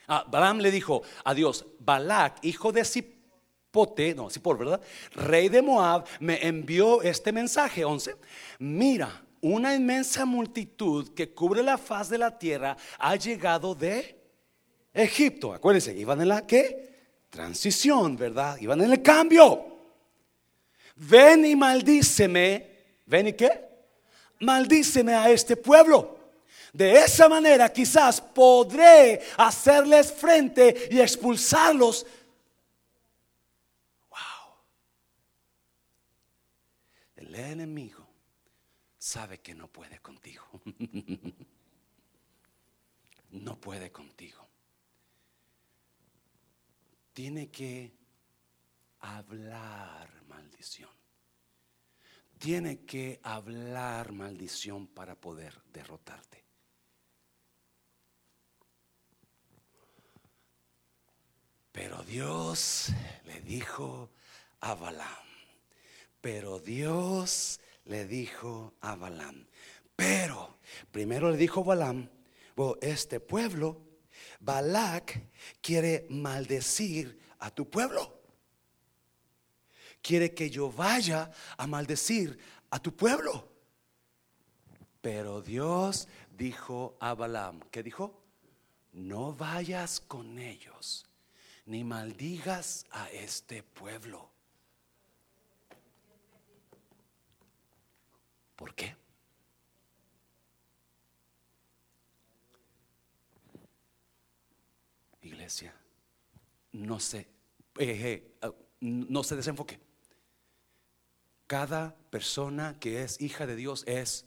Ah, 0.08 0.24
Balaam 0.26 0.58
le 0.58 0.70
dijo 0.70 1.02
a 1.24 1.34
Dios, 1.34 1.66
Balak, 1.80 2.38
hijo 2.42 2.72
de 2.72 2.84
Zipote, 2.84 4.14
no, 4.14 4.28
¿verdad? 4.56 4.80
Rey 5.12 5.48
de 5.48 5.60
Moab, 5.60 6.04
me 6.20 6.46
envió 6.46 7.02
este 7.02 7.32
mensaje, 7.32 7.84
11. 7.84 8.16
Mira, 8.60 9.24
una 9.40 9.74
inmensa 9.74 10.24
multitud 10.24 11.14
que 11.14 11.32
cubre 11.32 11.62
la 11.62 11.78
faz 11.78 12.08
de 12.08 12.18
la 12.18 12.38
tierra 12.38 12.76
ha 12.98 13.16
llegado 13.16 13.74
de 13.74 14.18
Egipto. 14.92 15.52
Acuérdense, 15.52 15.96
iban 15.96 16.20
en 16.20 16.28
la 16.28 16.46
¿qué? 16.46 16.90
Transición, 17.30 18.16
¿verdad? 18.16 18.58
Iban 18.60 18.80
en 18.82 18.92
el 18.92 19.02
cambio. 19.02 19.64
Ven 20.96 21.44
y 21.44 21.56
maldíceme. 21.56 22.68
¿Ven 23.06 23.28
y 23.28 23.32
qué? 23.32 23.68
Maldíceme 24.40 25.14
a 25.14 25.30
este 25.30 25.56
pueblo. 25.56 26.19
De 26.72 26.92
esa 26.92 27.28
manera 27.28 27.72
quizás 27.72 28.20
podré 28.20 29.20
hacerles 29.36 30.12
frente 30.12 30.88
y 30.90 31.00
expulsarlos. 31.00 32.06
Wow. 34.08 34.54
El 37.16 37.34
enemigo 37.34 38.06
sabe 38.98 39.38
que 39.38 39.54
no 39.54 39.66
puede 39.68 39.98
contigo. 39.98 40.44
no 43.30 43.60
puede 43.60 43.90
contigo. 43.90 44.46
Tiene 47.12 47.50
que 47.50 47.92
hablar 49.00 50.22
maldición. 50.28 50.90
Tiene 52.38 52.84
que 52.84 53.20
hablar 53.22 54.12
maldición 54.12 54.86
para 54.86 55.14
poder 55.14 55.60
derrotarte. 55.72 56.39
Pero 61.80 62.02
Dios 62.02 62.92
le 63.24 63.40
dijo 63.40 64.10
a 64.60 64.74
Balaam, 64.74 65.24
pero 66.20 66.58
Dios 66.58 67.58
le 67.86 68.06
dijo 68.06 68.74
a 68.82 68.96
Balaam. 68.96 69.46
Pero 69.96 70.58
primero 70.90 71.30
le 71.30 71.38
dijo 71.38 71.64
Balaam, 71.64 72.10
este 72.82 73.18
pueblo, 73.18 73.80
Balak 74.40 75.22
quiere 75.62 76.06
maldecir 76.10 77.18
a 77.38 77.50
tu 77.50 77.70
pueblo. 77.70 78.20
Quiere 80.02 80.34
que 80.34 80.50
yo 80.50 80.70
vaya 80.70 81.30
a 81.56 81.66
maldecir 81.66 82.38
a 82.68 82.78
tu 82.78 82.94
pueblo. 82.94 83.50
Pero 85.00 85.40
Dios 85.40 86.08
dijo 86.30 86.98
a 87.00 87.14
Balaam, 87.14 87.60
¿qué 87.70 87.82
dijo? 87.82 88.22
No 88.92 89.32
vayas 89.32 89.98
con 89.98 90.38
ellos, 90.38 91.09
ni 91.66 91.84
maldigas 91.84 92.86
a 92.90 93.10
este 93.10 93.62
pueblo 93.62 94.30
¿Por 98.60 98.74
qué? 98.74 98.94
Iglesia, 105.22 105.74
no 106.72 107.00
se, 107.00 107.20
eh, 107.78 108.34
eh, 108.42 108.52
no 108.80 109.22
se 109.22 109.36
desenfoque. 109.36 109.80
Cada 111.46 111.96
persona 112.10 112.78
que 112.78 113.02
es 113.02 113.18
hija 113.22 113.46
de 113.46 113.56
Dios 113.56 113.82
es 113.86 114.26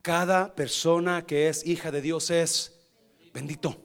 Cada 0.00 0.54
persona 0.54 1.26
que 1.26 1.48
es 1.48 1.64
hija 1.66 1.90
de 1.92 2.00
Dios 2.00 2.30
es 2.30 2.71
bendito. 3.32 3.76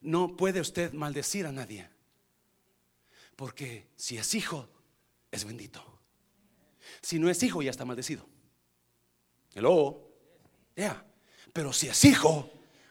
No 0.00 0.36
puede 0.36 0.60
usted 0.60 0.92
maldecir 0.92 1.46
a 1.46 1.52
nadie. 1.52 1.88
Porque 3.36 3.86
si 3.96 4.16
es 4.16 4.34
hijo, 4.34 4.68
es 5.30 5.44
bendito. 5.44 5.84
Si 7.00 7.18
no 7.18 7.28
es 7.30 7.42
hijo, 7.42 7.62
ya 7.62 7.70
está 7.70 7.84
maldecido. 7.84 8.26
Hello. 9.54 10.08
Ya. 10.76 11.04
Pero 11.52 11.72
si 11.72 11.88
es 11.88 12.04
hijo, 12.04 12.50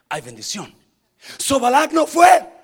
hay 0.09 0.21
bendición. 0.21 0.73
So 1.38 1.59
Balak 1.59 1.91
no 1.91 2.05
fue. 2.05 2.57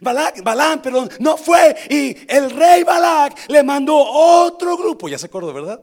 Balak, 0.00 0.42
Balán, 0.42 0.82
perdón, 0.82 1.10
no 1.20 1.36
fue. 1.36 1.74
Y 1.88 2.16
el 2.30 2.50
rey 2.50 2.84
Balak 2.84 3.48
le 3.48 3.62
mandó 3.62 3.96
otro 3.96 4.76
grupo, 4.76 5.08
ya 5.08 5.18
se 5.18 5.26
acordó, 5.26 5.52
¿verdad? 5.52 5.82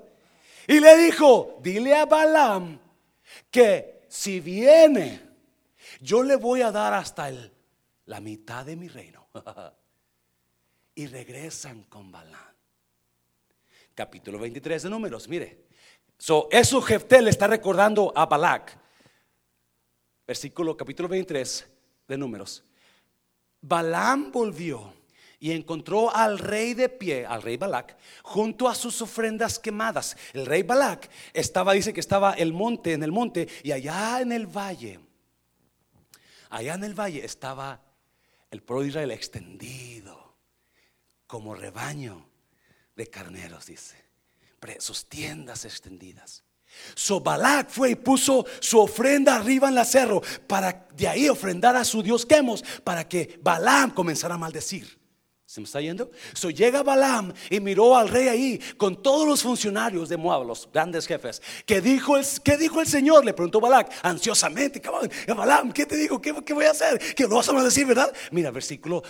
Y 0.67 0.79
le 0.79 0.97
dijo, 0.97 1.59
dile 1.61 1.95
a 1.95 2.05
Balaam 2.05 2.79
que 3.51 4.05
si 4.07 4.39
viene, 4.39 5.21
yo 6.01 6.23
le 6.23 6.35
voy 6.35 6.61
a 6.61 6.71
dar 6.71 6.93
hasta 6.93 7.29
el, 7.29 7.53
la 8.05 8.19
mitad 8.19 8.65
de 8.65 8.75
mi 8.75 8.87
reino. 8.87 9.27
y 10.95 11.07
regresan 11.07 11.83
con 11.83 12.11
Balaam. 12.11 12.55
Capítulo 13.93 14.39
23 14.39 14.83
de 14.83 14.89
Números, 14.89 15.27
mire. 15.27 15.65
So, 16.17 16.47
eso 16.51 16.81
Jefté 16.81 17.21
le 17.21 17.29
está 17.29 17.47
recordando 17.47 18.13
a 18.15 18.25
Balac. 18.25 18.77
Versículo 20.25 20.75
capítulo 20.75 21.09
23 21.09 21.67
de 22.07 22.17
Números. 22.17 22.63
Balaam 23.61 24.31
volvió 24.31 24.93
y 25.39 25.51
encontró 25.51 26.15
al 26.15 26.39
rey 26.39 26.73
de 26.73 26.87
pie, 26.89 27.25
al 27.25 27.41
rey 27.41 27.57
Balac, 27.57 27.97
junto 28.23 28.69
a 28.69 28.75
sus 28.75 29.01
ofrendas 29.01 29.59
quemadas. 29.59 30.15
El 30.33 30.45
rey 30.45 30.63
Balac 30.63 31.09
estaba, 31.33 31.73
dice 31.73 31.93
que 31.93 31.99
estaba 31.99 32.33
el 32.33 32.53
monte, 32.53 32.93
en 32.93 33.03
el 33.03 33.11
monte, 33.11 33.47
y 33.63 33.71
allá 33.71 34.21
en 34.21 34.31
el 34.31 34.47
valle, 34.47 34.99
allá 36.55 36.75
en 36.75 36.85
el 36.85 36.97
valle 36.97 37.25
estaba 37.25 37.81
el 38.49 38.63
pueblo 38.63 38.83
de 38.83 38.89
Israel 38.89 39.11
extendido 39.11 40.37
como 41.27 41.53
rebaño 41.53 42.29
de 42.95 43.07
carneros, 43.07 43.65
dice, 43.65 43.97
sus 44.79 45.09
tiendas 45.09 45.65
extendidas. 45.65 46.43
So 46.95 47.19
Balak 47.19 47.69
fue 47.69 47.91
y 47.91 47.95
puso 47.95 48.45
su 48.61 48.79
ofrenda 48.79 49.35
arriba 49.35 49.67
en 49.67 49.75
la 49.75 49.83
cerro 49.83 50.21
para 50.47 50.87
de 50.95 51.07
ahí 51.09 51.27
ofrendar 51.27 51.75
a 51.75 51.83
su 51.83 52.01
Dios 52.01 52.25
Quemos 52.25 52.63
para 52.83 53.07
que 53.07 53.37
Balaam 53.41 53.91
comenzara 53.91 54.35
a 54.35 54.37
maldecir. 54.37 54.97
¿Se 55.55 55.61
me 55.61 55.65
está 55.67 55.79
yendo? 55.79 56.11
So 56.33 56.49
llega 56.49 56.83
Balaam 56.83 57.31
y 57.49 57.61
miró 57.61 57.95
al 57.95 58.09
rey 58.09 58.27
ahí 58.27 58.59
con 58.75 59.01
todos 59.01 59.25
los 59.25 59.41
funcionarios 59.41 60.09
de 60.09 60.17
Moab, 60.17 60.45
los 60.45 60.69
grandes 60.69 61.07
jefes. 61.07 61.41
¿Qué 61.65 61.79
dijo 61.79 62.17
el, 62.17 62.25
qué 62.43 62.57
dijo 62.57 62.81
el 62.81 62.87
Señor? 62.87 63.23
Le 63.23 63.33
preguntó 63.33 63.61
Balak 63.61 63.89
ansiosamente. 64.01 64.81
Balaam, 65.33 65.71
¿qué 65.71 65.85
te 65.85 65.95
digo? 65.95 66.21
¿Qué, 66.21 66.33
voy 66.33 66.65
a 66.65 66.71
hacer? 66.71 66.99
¿Qué 67.15 67.23
lo 67.23 67.37
vas 67.37 67.47
a 67.47 67.53
maldecir, 67.53 67.87
verdad? 67.87 68.13
Mira, 68.31 68.51
versículo 68.51 69.01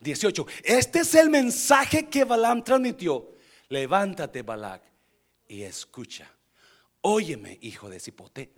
18. 0.00 0.46
Este 0.64 0.98
es 0.98 1.14
el 1.14 1.30
mensaje 1.30 2.08
que 2.08 2.24
Balaam 2.24 2.64
transmitió. 2.64 3.36
Levántate, 3.68 4.42
Balak, 4.42 4.82
y 5.46 5.62
escucha. 5.62 6.28
Óyeme, 7.02 7.58
hijo 7.62 7.88
de 7.88 8.00
Cipote. 8.00 8.52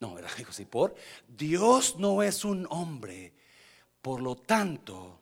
No, 0.00 0.14
¿verdad, 0.14 0.30
hijo 0.40 0.50
de 0.50 0.56
Cipor? 0.56 0.96
Dios 1.28 1.94
no 2.00 2.24
es 2.24 2.44
un 2.44 2.66
hombre, 2.70 3.34
por 4.00 4.20
lo 4.20 4.34
tanto, 4.34 5.20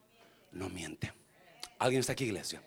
no 0.53 0.71
miente. 0.71 1.20
¿Alguien 1.81 2.01
está 2.01 2.13
aquí, 2.13 2.25
iglesia? 2.27 2.63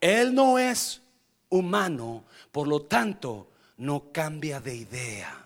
Él 0.00 0.34
no 0.34 0.58
es 0.58 1.00
humano, 1.48 2.24
por 2.52 2.68
lo 2.68 2.82
tanto, 2.82 3.48
no 3.78 4.12
cambia 4.12 4.60
de 4.60 4.74
idea 4.74 5.42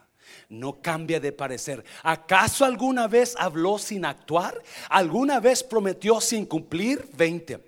no 0.50 0.82
cambia 0.82 1.20
de 1.20 1.32
parecer. 1.32 1.84
¿Acaso 2.02 2.64
alguna 2.64 3.06
vez 3.06 3.34
habló 3.38 3.78
sin 3.78 4.04
actuar? 4.04 4.60
¿Alguna 4.88 5.38
vez 5.38 5.62
prometió 5.62 6.20
sin 6.20 6.44
cumplir? 6.44 7.08
20. 7.16 7.60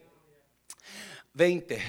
20. 1.33 1.83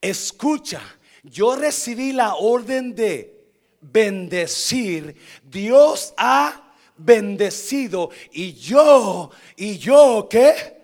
Escucha, 0.00 0.80
yo 1.22 1.54
recibí 1.54 2.12
la 2.12 2.34
orden 2.36 2.94
de 2.94 3.38
bendecir. 3.82 5.14
Dios 5.44 6.14
ha 6.16 6.72
bendecido 6.96 8.10
y 8.32 8.54
yo, 8.54 9.30
y 9.56 9.78
yo, 9.78 10.26
¿qué? 10.28 10.79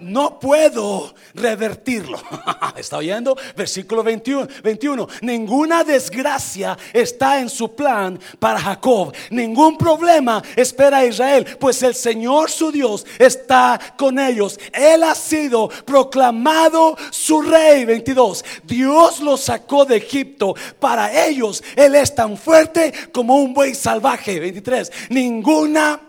No 0.00 0.38
puedo 0.38 1.14
revertirlo. 1.34 2.20
¿Está 2.76 2.98
oyendo? 2.98 3.36
Versículo 3.56 4.02
21, 4.02 4.48
21. 4.62 5.08
Ninguna 5.22 5.84
desgracia 5.84 6.76
está 6.92 7.40
en 7.40 7.48
su 7.48 7.74
plan 7.74 8.18
para 8.38 8.60
Jacob. 8.60 9.14
Ningún 9.30 9.76
problema 9.76 10.42
espera 10.56 10.98
a 10.98 11.06
Israel, 11.06 11.46
pues 11.58 11.82
el 11.82 11.94
Señor 11.94 12.50
su 12.50 12.70
Dios 12.70 13.06
está 13.18 13.78
con 13.96 14.18
ellos. 14.18 14.58
Él 14.72 15.02
ha 15.02 15.14
sido 15.14 15.68
proclamado 15.84 16.96
su 17.10 17.42
rey. 17.42 17.84
22. 17.84 18.44
Dios 18.64 19.20
lo 19.20 19.36
sacó 19.36 19.84
de 19.84 19.96
Egipto. 19.96 20.54
Para 20.78 21.26
ellos 21.26 21.62
Él 21.76 21.94
es 21.94 22.14
tan 22.14 22.36
fuerte 22.36 22.92
como 23.12 23.36
un 23.36 23.54
buey 23.54 23.74
salvaje. 23.74 24.40
23. 24.40 24.90
Ninguna, 25.10 26.00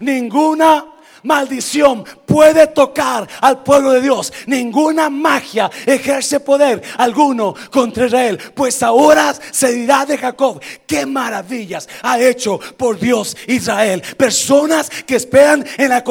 ninguna 0.00 0.86
maldición 1.22 2.04
puede 2.26 2.66
tocar 2.66 3.28
al 3.40 3.62
pueblo 3.62 3.92
de 3.92 4.00
Dios. 4.00 4.32
Ninguna 4.46 5.10
magia 5.10 5.70
ejerce 5.86 6.40
poder 6.40 6.82
alguno 6.96 7.54
contra 7.70 8.06
Israel. 8.06 8.38
Pues 8.54 8.82
ahora 8.82 9.34
se 9.50 9.72
dirá 9.72 10.06
de 10.06 10.18
Jacob, 10.18 10.60
qué 10.86 11.06
maravillas 11.06 11.88
ha 12.02 12.18
hecho 12.20 12.58
por 12.76 12.98
Dios 12.98 13.36
Israel. 13.46 14.02
Personas 14.16 14.90
que 14.90 15.16
esperan 15.16 15.64
en 15.76 15.90
la, 15.90 16.02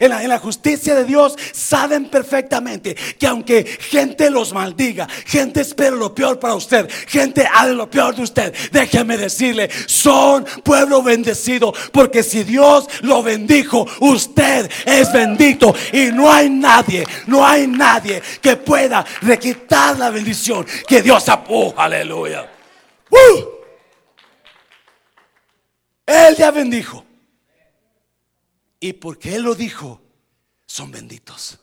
en 0.00 0.28
la, 0.28 0.38
justicia 0.38 0.94
de 0.94 1.04
Dios 1.04 1.36
saben 1.52 2.08
perfectamente 2.08 2.94
que 2.94 3.26
aunque 3.26 3.64
gente 3.64 4.30
los 4.30 4.52
maldiga, 4.52 5.08
gente 5.26 5.62
espera 5.62 5.96
lo 5.96 6.14
peor 6.14 6.38
para 6.38 6.54
usted, 6.54 6.88
gente 7.08 7.46
hace 7.52 7.72
lo 7.72 7.90
peor 7.90 8.14
de 8.14 8.22
usted, 8.22 8.54
déjeme 8.70 9.16
decirle, 9.16 9.68
son 9.86 10.44
pueblo 10.62 11.02
bendecido. 11.02 11.72
Porque 11.92 12.22
si 12.22 12.44
Dios 12.44 12.86
lo 13.02 13.22
bendijo, 13.22 13.86
usted 14.00 14.27
usted 14.28 14.70
es 14.86 15.12
bendito 15.12 15.74
y 15.92 16.06
no 16.12 16.30
hay 16.30 16.50
nadie, 16.50 17.04
no 17.26 17.46
hay 17.46 17.66
nadie 17.66 18.22
que 18.40 18.56
pueda 18.56 19.04
requitar 19.22 19.98
la 19.98 20.10
bendición 20.10 20.66
que 20.86 21.02
Dios 21.02 21.28
ha 21.28 21.44
aleluya. 21.76 22.50
Él 26.06 26.36
ya 26.36 26.50
bendijo. 26.50 27.04
Y 28.80 28.92
porque 28.94 29.34
Él 29.34 29.42
lo 29.42 29.54
dijo, 29.54 30.00
son 30.66 30.90
benditos. 30.90 31.58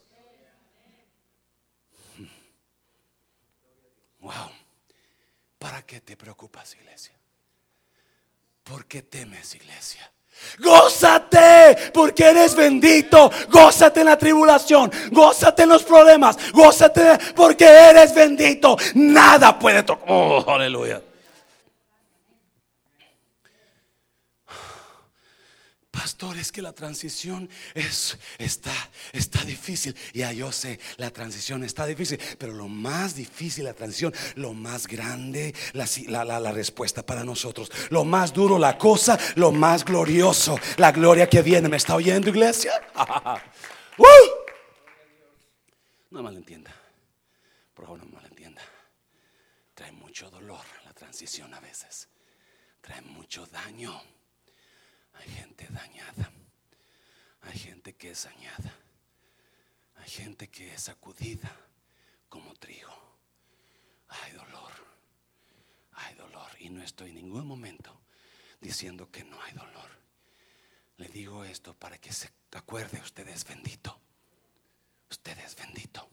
Wow. 4.19 4.51
¿Para 5.57 5.83
qué 5.85 6.01
te 6.01 6.17
preocupas, 6.17 6.75
iglesia? 6.75 7.13
¿Por 8.63 8.85
qué 8.85 9.03
temes, 9.03 9.55
iglesia? 9.55 10.11
Gózate 10.59 11.91
porque 11.93 12.25
eres 12.25 12.55
bendito. 12.55 13.31
Gózate 13.49 14.01
en 14.01 14.05
la 14.07 14.17
tribulación. 14.17 14.91
Gózate 15.11 15.63
en 15.63 15.69
los 15.69 15.83
problemas. 15.83 16.37
Gózate 16.53 17.17
porque 17.35 17.65
eres 17.65 18.13
bendito. 18.13 18.77
Nada 18.95 19.57
puede 19.57 19.83
tocar. 19.83 20.05
Oh, 20.07 20.43
aleluya. 20.47 21.01
Pastor, 26.05 26.37
es 26.37 26.51
que 26.51 26.61
la 26.61 26.71
transición 26.71 27.49
es, 27.73 28.15
está, 28.37 28.75
está 29.11 29.43
difícil. 29.43 29.95
Ya 30.13 30.31
yo 30.31 30.51
sé, 30.51 30.79
la 30.97 31.09
transición 31.09 31.63
está 31.63 31.87
difícil. 31.87 32.19
Pero 32.37 32.53
lo 32.53 32.67
más 32.67 33.15
difícil, 33.15 33.63
la 33.63 33.73
transición, 33.73 34.13
lo 34.35 34.53
más 34.53 34.85
grande, 34.85 35.55
la, 35.73 36.23
la, 36.23 36.51
respuesta 36.51 37.03
para 37.03 37.23
nosotros. 37.23 37.71
Lo 37.89 38.03
más 38.03 38.31
duro, 38.33 38.59
la 38.59 38.77
cosa, 38.77 39.17
lo 39.33 39.51
más 39.51 39.83
glorioso, 39.83 40.59
la 40.77 40.91
gloria 40.91 41.27
que 41.27 41.41
viene. 41.41 41.69
¿Me 41.69 41.77
está 41.77 41.95
oyendo, 41.95 42.29
iglesia? 42.29 42.71
No 46.11 46.21
malentienda. 46.21 46.71
Por 47.73 47.85
favor, 47.85 48.05
no 48.05 48.11
malentienda. 48.11 48.61
Trae 49.73 49.91
mucho 49.91 50.29
dolor 50.29 50.63
la 50.85 50.93
transición 50.93 51.51
a 51.53 51.59
veces. 51.59 52.07
Trae 52.79 53.01
mucho 53.01 53.47
daño. 53.47 54.14
Hay 55.25 55.33
gente 55.33 55.67
dañada. 55.69 56.31
Hay 57.41 57.57
gente 57.57 57.95
que 57.95 58.11
es 58.11 58.23
dañada. 58.23 58.75
Hay 59.95 60.09
gente 60.09 60.49
que 60.49 60.73
es 60.73 60.83
sacudida 60.83 61.51
como 62.29 62.53
trigo. 62.55 62.93
Hay 64.07 64.33
dolor. 64.33 64.71
Hay 65.93 66.15
dolor. 66.15 66.49
Y 66.59 66.69
no 66.69 66.83
estoy 66.83 67.09
en 67.09 67.15
ningún 67.15 67.47
momento 67.47 68.01
diciendo 68.61 69.09
que 69.11 69.23
no 69.23 69.41
hay 69.41 69.53
dolor. 69.53 69.89
Le 70.97 71.07
digo 71.09 71.43
esto 71.43 71.73
para 71.73 71.97
que 71.97 72.13
se 72.13 72.29
acuerde, 72.51 72.99
usted 73.01 73.27
es 73.27 73.45
bendito. 73.45 73.99
Usted 75.09 75.37
es 75.39 75.55
bendito. 75.55 76.07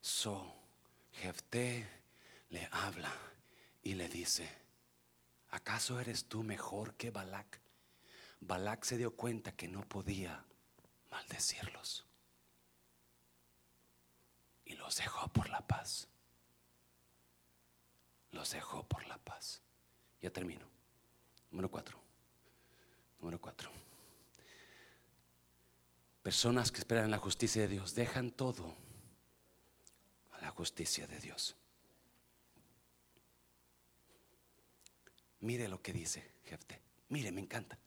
So, 0.00 0.56
Jefté 1.12 1.88
le 2.48 2.68
habla 2.72 3.12
y 3.82 3.94
le 3.94 4.08
dice, 4.08 4.48
¿acaso 5.50 6.00
eres 6.00 6.26
tú 6.26 6.42
mejor 6.42 6.94
que 6.94 7.10
Balac? 7.10 7.60
Balac 8.40 8.84
se 8.84 8.96
dio 8.96 9.14
cuenta 9.16 9.52
que 9.52 9.68
no 9.68 9.86
podía 9.88 10.44
maldecirlos 11.10 12.06
y 14.70 14.74
los 14.76 14.96
dejó 14.96 15.28
por 15.28 15.50
la 15.50 15.66
paz. 15.66 16.06
Los 18.30 18.52
dejó 18.52 18.84
por 18.84 19.04
la 19.08 19.18
paz. 19.18 19.60
Ya 20.22 20.30
termino. 20.30 20.64
Número 21.50 21.68
cuatro. 21.68 22.00
Número 23.18 23.40
cuatro. 23.40 23.70
Personas 26.22 26.70
que 26.70 26.78
esperan 26.78 27.10
la 27.10 27.18
justicia 27.18 27.62
de 27.62 27.68
Dios 27.68 27.94
dejan 27.96 28.30
todo 28.30 28.76
a 30.30 30.40
la 30.40 30.50
justicia 30.50 31.08
de 31.08 31.18
Dios. 31.18 31.56
Mire 35.40 35.68
lo 35.68 35.80
que 35.80 35.92
dice 35.92 36.32
Jefte. 36.44 36.80
Mire, 37.08 37.32
me 37.32 37.40
encanta. 37.40 37.78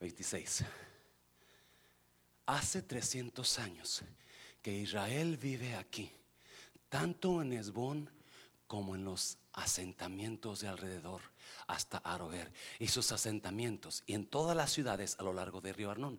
26. 0.00 0.64
hace 2.46 2.82
300 2.82 3.58
años 3.60 4.02
que 4.60 4.76
Israel 4.76 5.36
vive 5.36 5.76
aquí, 5.76 6.10
tanto 6.88 7.40
en 7.40 7.52
Esbón 7.52 8.10
como 8.66 8.96
en 8.96 9.04
los 9.04 9.38
asentamientos 9.52 10.60
de 10.60 10.68
alrededor 10.68 11.20
hasta 11.66 11.98
Aroer 11.98 12.52
y 12.78 12.88
sus 12.88 13.12
asentamientos 13.12 14.02
y 14.06 14.14
en 14.14 14.26
todas 14.26 14.56
las 14.56 14.72
ciudades 14.72 15.16
a 15.18 15.22
lo 15.22 15.32
largo 15.32 15.60
del 15.60 15.74
río 15.74 15.90
Arnón. 15.90 16.18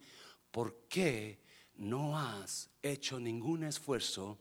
¿Por 0.52 0.88
qué 0.88 1.40
no 1.76 2.18
has 2.18 2.70
hecho 2.82 3.20
ningún 3.20 3.64
esfuerzo 3.64 4.38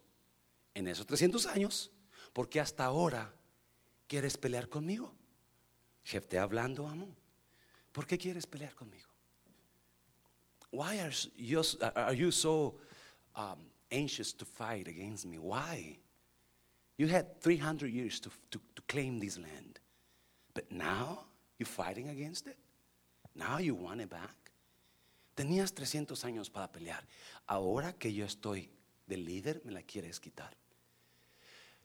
en 0.75 0.89
esos 0.89 1.07
300 1.07 1.47
años? 1.47 1.91
Porque 2.33 2.61
hasta 2.61 2.85
ahora 2.85 3.35
quieres 4.07 4.37
pelear 4.37 4.69
conmigo. 4.69 5.15
Jefte 6.05 6.39
hablando, 6.39 6.87
amo. 6.87 7.09
¿Por 7.93 8.07
qué 8.07 8.19
quieres 8.19 8.47
pelear 8.47 8.75
conmigo? 8.75 9.09
Why 10.71 11.01
are 11.01 11.13
you, 11.37 11.63
are 11.95 12.15
you 12.15 12.31
so 12.31 12.75
um, 13.37 13.59
anxious 13.91 14.33
to 14.33 14.45
fight 14.45 14.89
against 14.89 15.27
me? 15.27 15.39
Why? 15.39 15.99
You 16.97 17.09
had 17.09 17.41
300 17.41 17.93
years 17.93 18.21
to, 18.21 18.31
to, 18.51 18.61
to 18.75 18.83
claim 18.89 19.21
this 19.21 19.37
land. 19.37 19.79
But 20.55 20.71
now 20.71 21.25
you're 21.59 21.67
fighting 21.67 22.09
against 22.09 22.47
it. 22.47 22.57
Now 23.35 23.59
you 23.59 23.75
want 23.75 24.01
it 24.01 24.11
back. 24.11 24.51
Tenías 25.37 25.73
300 25.75 26.25
años 26.25 26.51
para 26.51 26.69
pelear. 26.69 27.03
Ahora 27.47 27.93
que 27.93 28.13
yo 28.13 28.25
estoy 28.25 28.69
de 29.07 29.17
líder, 29.17 29.63
me 29.65 29.73
la 29.73 29.83
quieres 29.83 30.21
quitar. 30.21 30.55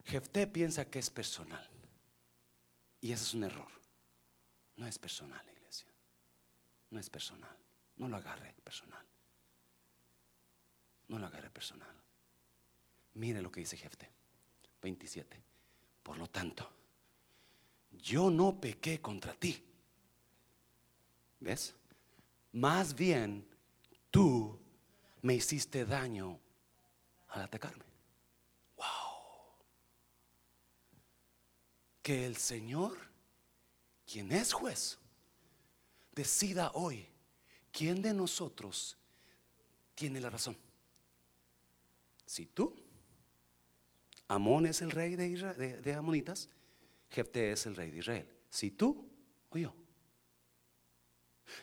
Jefté 0.06 0.48
piensa 0.48 0.86
que 0.86 1.00
es 1.00 1.10
personal. 1.10 1.66
Y 3.02 3.12
ese 3.12 3.24
es 3.24 3.34
un 3.34 3.44
error. 3.44 3.68
No 4.78 4.88
es 4.88 4.98
personal, 4.98 5.46
iglesia. 5.50 5.90
No 6.92 7.00
es 7.00 7.10
personal. 7.10 7.58
No 7.98 8.08
lo 8.08 8.18
agarre 8.18 8.56
personal. 8.64 9.06
No 11.08 11.20
lo 11.20 11.26
agarre 11.26 11.50
personal. 11.50 11.96
Mire 13.16 13.42
lo 13.42 13.52
que 13.52 13.62
dice 13.62 13.78
Jefté. 13.78 14.10
27. 14.82 15.42
Por 16.04 16.18
lo 16.18 16.30
tanto, 16.30 16.72
yo 17.92 18.30
no 18.30 18.60
pequé 18.60 19.02
contra 19.02 19.34
ti. 19.34 19.64
¿Ves? 21.40 21.76
Más 22.54 22.94
bien, 22.96 23.48
tú 24.12 24.60
me 25.22 25.36
hiciste 25.36 25.86
daño 25.86 26.40
al 27.30 27.42
atacarme. 27.42 27.86
Wow. 28.78 28.86
Que 32.02 32.26
el 32.26 32.38
Señor, 32.38 32.98
quien 34.10 34.32
es 34.32 34.54
juez, 34.54 34.98
decida 36.14 36.72
hoy 36.74 37.08
quién 37.72 38.02
de 38.02 38.14
nosotros 38.14 38.98
tiene 39.94 40.22
la 40.22 40.30
razón. 40.30 40.58
Si 42.26 42.46
tú, 42.46 42.76
Amón 44.28 44.66
es 44.66 44.82
el 44.82 44.92
rey 44.92 45.16
de, 45.16 45.28
Israel, 45.28 45.82
de 45.82 45.94
Amonitas, 45.94 46.50
Jefte 47.10 47.52
es 47.52 47.66
el 47.66 47.76
rey 47.76 47.92
de 47.92 48.00
Israel. 48.00 48.28
Si 48.50 48.72
tú 48.72 49.08
o 49.50 49.58
yo. 49.58 49.74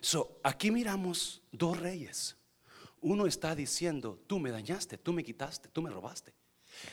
So, 0.01 0.41
aquí 0.43 0.71
miramos 0.71 1.43
dos 1.53 1.79
reyes. 1.79 2.37
Uno 3.01 3.27
está 3.27 3.55
diciendo, 3.55 4.19
tú 4.27 4.39
me 4.39 4.51
dañaste, 4.51 4.97
tú 4.97 5.13
me 5.13 5.23
quitaste, 5.23 5.69
tú 5.69 5.83
me 5.83 5.91
robaste. 5.91 6.33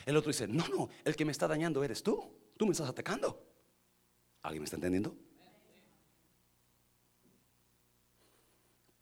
El 0.04 0.16
otro 0.16 0.30
dice, 0.30 0.46
no, 0.46 0.66
no, 0.68 0.90
el 1.04 1.16
que 1.16 1.24
me 1.24 1.32
está 1.32 1.48
dañando 1.48 1.82
eres 1.82 2.02
tú. 2.02 2.22
Tú 2.56 2.66
me 2.66 2.72
estás 2.72 2.88
atacando. 2.88 3.42
¿Alguien 4.42 4.62
me 4.62 4.64
está 4.66 4.76
entendiendo? 4.76 5.16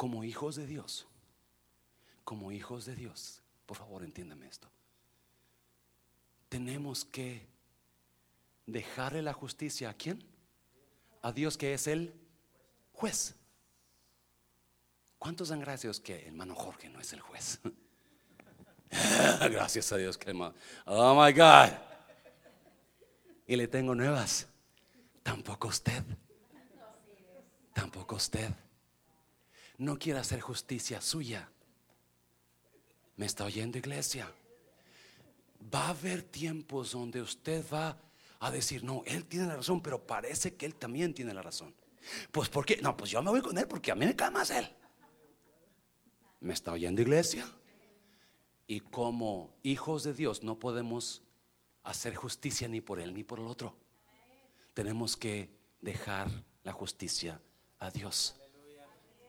Como 0.00 0.24
hijos 0.24 0.56
de 0.56 0.66
Dios, 0.66 1.06
como 2.24 2.52
hijos 2.52 2.86
de 2.86 2.96
Dios, 2.96 3.42
por 3.66 3.76
favor 3.76 4.02
entiéndame 4.02 4.48
esto. 4.48 4.66
Tenemos 6.48 7.04
que 7.04 7.46
dejarle 8.64 9.20
la 9.20 9.34
justicia 9.34 9.90
a 9.90 9.92
quién? 9.92 10.24
A 11.20 11.32
Dios 11.32 11.58
que 11.58 11.74
es 11.74 11.86
el 11.86 12.14
juez. 12.94 13.34
¿Cuántos 15.18 15.50
dan 15.50 15.60
gracias 15.60 16.00
que 16.00 16.26
hermano 16.26 16.54
Jorge 16.54 16.88
no 16.88 16.98
es 16.98 17.12
el 17.12 17.20
juez? 17.20 17.60
gracias 19.50 19.92
a 19.92 19.98
Dios 19.98 20.16
que 20.16 20.30
hermano. 20.30 20.54
Oh 20.86 21.14
my 21.14 21.30
God. 21.30 21.76
Y 23.46 23.54
le 23.54 23.68
tengo 23.68 23.94
nuevas. 23.94 24.46
Tampoco 25.22 25.68
usted. 25.68 26.02
Tampoco 27.74 28.16
usted. 28.16 28.50
No 29.80 29.98
quiere 29.98 30.18
hacer 30.18 30.42
justicia 30.42 31.00
suya. 31.00 31.48
¿Me 33.16 33.24
está 33.24 33.46
oyendo 33.46 33.78
iglesia? 33.78 34.30
Va 35.74 35.86
a 35.86 35.88
haber 35.88 36.22
tiempos 36.22 36.92
donde 36.92 37.22
usted 37.22 37.64
va 37.72 37.98
a 38.40 38.50
decir, 38.50 38.84
no, 38.84 39.02
él 39.06 39.24
tiene 39.24 39.46
la 39.46 39.56
razón, 39.56 39.80
pero 39.80 40.06
parece 40.06 40.54
que 40.54 40.66
él 40.66 40.74
también 40.74 41.14
tiene 41.14 41.32
la 41.32 41.40
razón. 41.40 41.74
Pues 42.30 42.50
¿por 42.50 42.66
qué? 42.66 42.76
No, 42.82 42.94
pues 42.94 43.10
yo 43.10 43.22
me 43.22 43.30
voy 43.30 43.40
con 43.40 43.56
él 43.56 43.66
porque 43.66 43.90
a 43.90 43.94
mí 43.94 44.04
me 44.04 44.14
cae 44.14 44.30
más 44.30 44.50
él. 44.50 44.68
¿Me 46.40 46.52
está 46.52 46.72
oyendo 46.72 47.00
iglesia? 47.00 47.50
Y 48.66 48.80
como 48.80 49.56
hijos 49.62 50.02
de 50.02 50.12
Dios 50.12 50.42
no 50.42 50.58
podemos 50.58 51.22
hacer 51.84 52.14
justicia 52.14 52.68
ni 52.68 52.82
por 52.82 53.00
él 53.00 53.14
ni 53.14 53.24
por 53.24 53.38
el 53.38 53.46
otro. 53.46 53.74
Tenemos 54.74 55.16
que 55.16 55.48
dejar 55.80 56.28
la 56.64 56.72
justicia 56.74 57.40
a 57.78 57.90
Dios. 57.90 58.39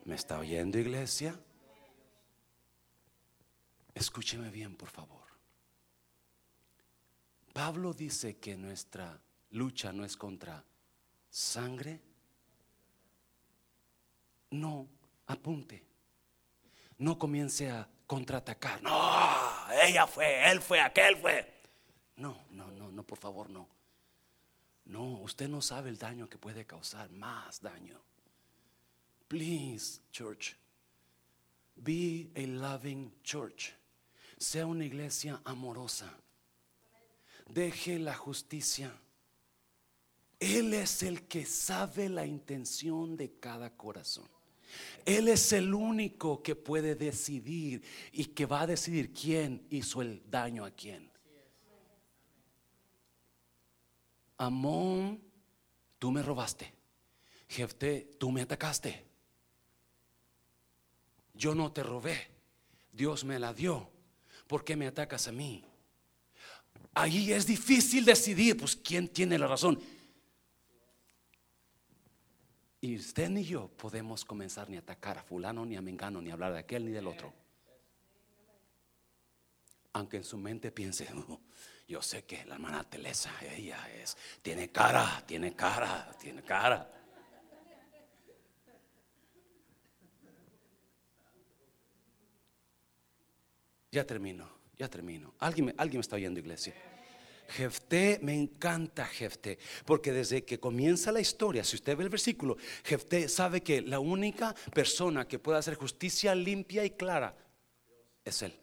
¿Me 0.04 0.16
está 0.16 0.38
oyendo 0.38 0.78
iglesia? 0.78 1.38
Escúcheme 3.94 4.50
bien, 4.50 4.74
por 4.76 4.88
favor. 4.88 5.22
Pablo 7.52 7.92
dice 7.92 8.38
que 8.38 8.56
nuestra 8.56 9.20
lucha 9.50 9.92
no 9.92 10.04
es 10.04 10.16
contra 10.16 10.64
sangre. 11.30 12.00
No, 14.50 14.88
apunte. 15.26 15.84
No 16.98 17.18
comience 17.18 17.70
a 17.70 17.88
contraatacar. 18.06 18.82
No, 18.82 18.92
ella 19.82 20.06
fue, 20.06 20.50
él 20.50 20.60
fue, 20.60 20.80
aquel 20.80 21.16
fue. 21.16 21.60
No, 22.16 22.44
no, 22.50 22.70
no, 22.70 22.90
no, 22.90 23.02
por 23.02 23.18
favor, 23.18 23.50
no. 23.50 23.68
No, 24.86 25.04
usted 25.20 25.48
no 25.48 25.62
sabe 25.62 25.90
el 25.90 25.98
daño 25.98 26.28
que 26.28 26.38
puede 26.38 26.66
causar, 26.66 27.10
más 27.10 27.60
daño. 27.60 28.00
Please, 29.32 30.00
church, 30.12 30.54
be 31.82 32.28
a 32.36 32.44
loving 32.44 33.10
church. 33.24 33.72
Sea 34.36 34.66
una 34.66 34.84
iglesia 34.84 35.40
amorosa 35.46 36.12
deje 37.48 37.98
la 37.98 38.14
justicia. 38.14 38.92
Él 40.38 40.74
es 40.74 41.02
el 41.02 41.22
que 41.28 41.46
sabe 41.46 42.10
la 42.10 42.26
intención 42.26 43.16
de 43.16 43.38
cada 43.38 43.70
corazón. 43.70 44.28
Él 45.06 45.28
es 45.28 45.52
el 45.54 45.72
único 45.72 46.42
que 46.42 46.54
puede 46.54 46.94
decidir 46.94 47.82
y 48.12 48.26
que 48.26 48.44
va 48.44 48.62
a 48.62 48.66
decidir 48.66 49.14
quién 49.14 49.66
hizo 49.70 50.02
el 50.02 50.22
daño 50.28 50.64
a 50.64 50.70
quién. 50.70 51.10
Amón, 54.36 55.22
tú 55.98 56.10
me 56.10 56.22
robaste. 56.22 56.72
Jefte, 57.48 58.10
tú 58.18 58.30
me 58.30 58.42
atacaste. 58.42 59.11
Yo 61.34 61.54
no 61.54 61.72
te 61.72 61.82
robé. 61.82 62.28
Dios 62.92 63.24
me 63.24 63.38
la 63.38 63.52
dio. 63.52 63.90
¿Por 64.46 64.64
qué 64.64 64.76
me 64.76 64.86
atacas 64.86 65.28
a 65.28 65.32
mí? 65.32 65.64
Ahí 66.94 67.32
es 67.32 67.46
difícil 67.46 68.04
decidir, 68.04 68.56
pues, 68.58 68.76
quién 68.76 69.08
tiene 69.08 69.38
la 69.38 69.46
razón. 69.46 69.80
Y 72.80 72.96
usted 72.96 73.30
ni 73.30 73.44
yo 73.44 73.68
podemos 73.68 74.24
comenzar 74.24 74.68
ni 74.68 74.76
a 74.76 74.80
atacar 74.80 75.16
a 75.16 75.22
fulano, 75.22 75.64
ni 75.64 75.76
a 75.76 75.80
mengano, 75.80 76.20
ni 76.20 76.30
a 76.30 76.32
hablar 76.34 76.52
de 76.52 76.58
aquel, 76.58 76.84
ni 76.84 76.90
del 76.90 77.06
otro. 77.06 77.32
Aunque 79.94 80.16
en 80.18 80.24
su 80.24 80.36
mente 80.36 80.72
piense, 80.72 81.08
oh, 81.14 81.40
yo 81.86 82.02
sé 82.02 82.24
que 82.24 82.44
la 82.44 82.54
hermana 82.54 82.82
Telesa, 82.82 83.30
ella 83.54 83.88
es, 83.94 84.16
tiene 84.42 84.70
cara, 84.70 85.22
tiene 85.26 85.54
cara, 85.54 86.10
tiene 86.20 86.42
cara. 86.42 86.90
Ya 93.92 94.04
termino. 94.06 94.48
Ya 94.78 94.88
termino. 94.88 95.34
¿Alguien, 95.38 95.66
me, 95.66 95.74
alguien 95.76 95.98
me 95.98 96.00
está 96.00 96.16
oyendo, 96.16 96.40
iglesia. 96.40 96.74
Jefté, 97.48 98.18
me 98.22 98.34
encanta 98.34 99.04
Jefté, 99.04 99.58
porque 99.84 100.10
desde 100.10 100.42
que 100.44 100.58
comienza 100.58 101.12
la 101.12 101.20
historia, 101.20 101.62
si 101.62 101.76
usted 101.76 101.96
ve 101.96 102.04
el 102.04 102.08
versículo, 102.08 102.56
Jefté 102.82 103.28
sabe 103.28 103.62
que 103.62 103.82
la 103.82 104.00
única 104.00 104.54
persona 104.72 105.28
que 105.28 105.38
puede 105.38 105.58
hacer 105.58 105.74
justicia 105.74 106.34
limpia 106.34 106.84
y 106.84 106.92
clara 106.92 107.36
es 108.24 108.40
él. 108.40 108.58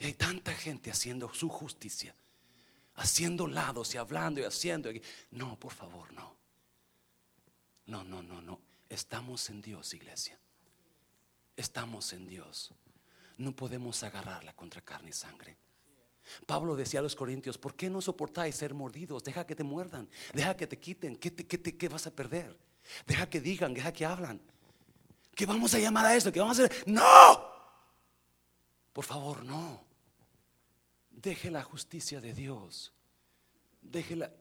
Y 0.00 0.06
hay 0.06 0.14
tanta 0.14 0.52
gente 0.52 0.90
haciendo 0.90 1.32
su 1.32 1.48
justicia, 1.48 2.16
haciendo 2.96 3.46
lados 3.46 3.94
y 3.94 3.98
hablando 3.98 4.40
y 4.40 4.44
haciendo. 4.44 4.90
No, 5.30 5.56
por 5.56 5.72
favor, 5.72 6.12
no. 6.12 6.36
No, 7.86 8.02
no, 8.02 8.22
no, 8.22 8.42
no. 8.42 8.60
Estamos 8.88 9.48
en 9.50 9.62
Dios, 9.62 9.94
iglesia. 9.94 10.36
Estamos 11.56 12.12
en 12.12 12.26
Dios. 12.26 12.74
No 13.42 13.54
podemos 13.54 14.02
agarrarla 14.02 14.54
contra 14.54 14.80
carne 14.80 15.10
y 15.10 15.12
sangre. 15.12 15.56
Pablo 16.46 16.76
decía 16.76 17.00
a 17.00 17.02
los 17.02 17.16
corintios, 17.16 17.58
¿por 17.58 17.74
qué 17.74 17.90
no 17.90 18.00
soportáis 18.00 18.54
ser 18.54 18.74
mordidos? 18.74 19.24
Deja 19.24 19.46
que 19.46 19.56
te 19.56 19.64
muerdan, 19.64 20.08
deja 20.32 20.56
que 20.56 20.66
te 20.66 20.78
quiten, 20.78 21.16
¿qué, 21.16 21.30
te, 21.30 21.76
qué 21.76 21.88
vas 21.88 22.06
a 22.06 22.14
perder? 22.14 22.56
Deja 23.06 23.28
que 23.28 23.40
digan, 23.40 23.74
deja 23.74 23.92
que 23.92 24.06
hablan. 24.06 24.40
¿Qué 25.34 25.46
vamos 25.46 25.74
a 25.74 25.78
llamar 25.78 26.06
a 26.06 26.16
esto? 26.16 26.32
¿Qué 26.32 26.40
vamos 26.40 26.58
a 26.58 26.64
hacer? 26.64 26.84
No. 26.86 27.52
Por 28.92 29.04
favor, 29.04 29.44
no. 29.44 29.84
Deje 31.10 31.50
la 31.50 31.62
justicia 31.62 32.20
de 32.20 32.32
Dios. 32.32 32.92
Déjela. 33.80 34.32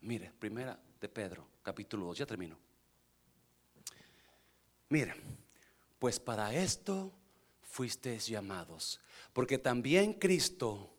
Mire, 0.00 0.32
primera 0.38 0.80
de 1.00 1.08
Pedro, 1.08 1.48
capítulo 1.62 2.06
2, 2.06 2.18
ya 2.18 2.26
termino. 2.26 2.58
Mire, 4.88 5.14
pues 5.98 6.18
para 6.18 6.54
esto 6.54 7.12
fuisteis 7.78 8.26
llamados, 8.26 8.98
porque 9.32 9.56
también 9.56 10.14
Cristo 10.14 10.92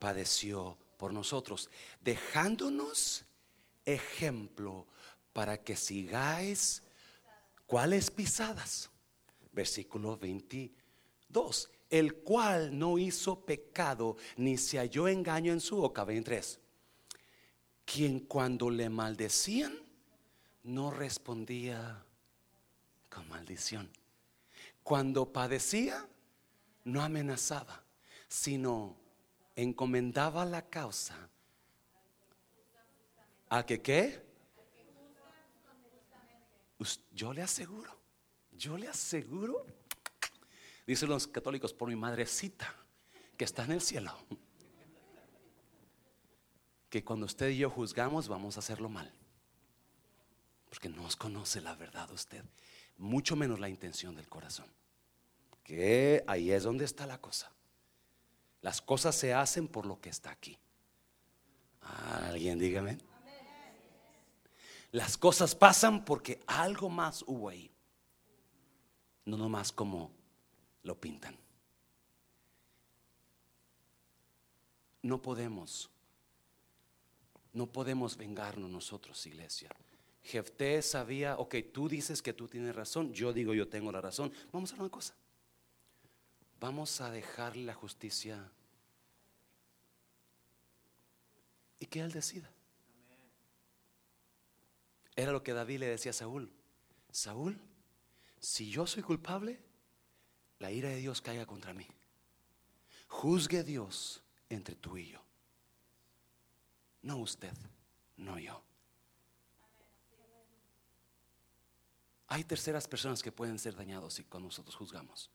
padeció 0.00 0.76
por 0.96 1.12
nosotros, 1.12 1.70
dejándonos 2.00 3.24
ejemplo 3.84 4.88
para 5.32 5.62
que 5.62 5.76
sigáis 5.76 6.82
cuáles 7.66 8.10
pisadas. 8.10 8.90
Versículo 9.52 10.16
22, 10.16 11.70
el 11.88 12.14
cual 12.16 12.76
no 12.76 12.98
hizo 12.98 13.44
pecado 13.44 14.16
ni 14.36 14.58
se 14.58 14.78
halló 14.78 15.06
engaño 15.06 15.52
en 15.52 15.60
su 15.60 15.76
boca. 15.76 16.02
23, 16.02 16.58
quien 17.84 18.18
cuando 18.18 18.70
le 18.70 18.88
maldecían 18.88 19.78
no 20.64 20.90
respondía 20.90 22.04
con 23.08 23.28
maldición. 23.28 24.01
Cuando 24.82 25.32
padecía, 25.32 26.08
no 26.84 27.02
amenazaba, 27.02 27.84
sino 28.28 28.96
encomendaba 29.54 30.44
la 30.44 30.62
causa. 30.68 31.28
¿A 33.48 33.64
que 33.64 33.80
qué? 33.80 34.32
Yo 37.12 37.32
le 37.32 37.42
aseguro, 37.42 37.96
yo 38.50 38.76
le 38.76 38.88
aseguro, 38.88 39.64
dicen 40.84 41.08
los 41.08 41.28
católicos, 41.28 41.72
por 41.72 41.88
mi 41.88 41.94
madrecita 41.94 42.74
que 43.36 43.44
está 43.44 43.64
en 43.64 43.72
el 43.72 43.80
cielo, 43.80 44.16
que 46.90 47.04
cuando 47.04 47.26
usted 47.26 47.50
y 47.50 47.58
yo 47.58 47.70
juzgamos 47.70 48.26
vamos 48.26 48.56
a 48.56 48.60
hacerlo 48.60 48.88
mal, 48.88 49.12
porque 50.68 50.88
no 50.88 51.04
os 51.04 51.14
conoce 51.14 51.60
la 51.60 51.76
verdad 51.76 52.10
usted 52.10 52.42
mucho 52.96 53.36
menos 53.36 53.60
la 53.60 53.68
intención 53.68 54.14
del 54.14 54.28
corazón. 54.28 54.66
Que 55.64 56.24
ahí 56.26 56.50
es 56.50 56.64
donde 56.64 56.84
está 56.84 57.06
la 57.06 57.20
cosa. 57.20 57.52
Las 58.60 58.80
cosas 58.80 59.14
se 59.14 59.34
hacen 59.34 59.68
por 59.68 59.86
lo 59.86 60.00
que 60.00 60.08
está 60.08 60.30
aquí. 60.30 60.58
Alguien 61.80 62.58
dígame. 62.58 62.98
Las 64.92 65.16
cosas 65.16 65.54
pasan 65.54 66.04
porque 66.04 66.40
algo 66.46 66.88
más 66.88 67.24
hubo 67.26 67.48
ahí. 67.48 67.70
No 69.24 69.36
nomás 69.36 69.72
como 69.72 70.12
lo 70.82 71.00
pintan. 71.00 71.36
No 75.00 75.20
podemos, 75.20 75.90
no 77.52 77.66
podemos 77.66 78.16
vengarnos 78.16 78.70
nosotros, 78.70 79.26
iglesia. 79.26 79.70
Jefté 80.22 80.82
sabía, 80.82 81.36
ok, 81.36 81.56
tú 81.72 81.88
dices 81.88 82.22
que 82.22 82.32
tú 82.32 82.46
tienes 82.48 82.74
razón, 82.74 83.12
yo 83.12 83.32
digo 83.32 83.54
yo 83.54 83.68
tengo 83.68 83.90
la 83.90 84.00
razón. 84.00 84.32
Vamos 84.52 84.70
a 84.70 84.74
hacer 84.74 84.82
una 84.82 84.90
cosa. 84.90 85.14
Vamos 86.60 87.00
a 87.00 87.10
dejarle 87.10 87.64
la 87.64 87.74
justicia 87.74 88.50
y 91.80 91.86
que 91.86 92.00
él 92.00 92.12
decida. 92.12 92.48
Era 95.16 95.32
lo 95.32 95.42
que 95.42 95.52
David 95.52 95.80
le 95.80 95.86
decía 95.86 96.10
a 96.10 96.14
Saúl. 96.14 96.50
Saúl, 97.10 97.58
si 98.38 98.70
yo 98.70 98.86
soy 98.86 99.02
culpable, 99.02 99.58
la 100.60 100.70
ira 100.70 100.88
de 100.88 100.96
Dios 100.96 101.20
caiga 101.20 101.44
contra 101.44 101.74
mí. 101.74 101.86
Juzgue 103.08 103.64
Dios 103.64 104.22
entre 104.48 104.76
tú 104.76 104.96
y 104.96 105.08
yo. 105.08 105.20
No 107.02 107.16
usted, 107.16 107.52
no 108.16 108.38
yo. 108.38 108.62
Hay 112.32 112.44
terceras 112.44 112.88
personas 112.88 113.22
que 113.22 113.30
pueden 113.30 113.58
ser 113.58 113.76
dañados 113.76 114.18
y 114.18 114.24
cuando 114.24 114.46
nosotros 114.46 114.74
juzgamos. 114.74 115.30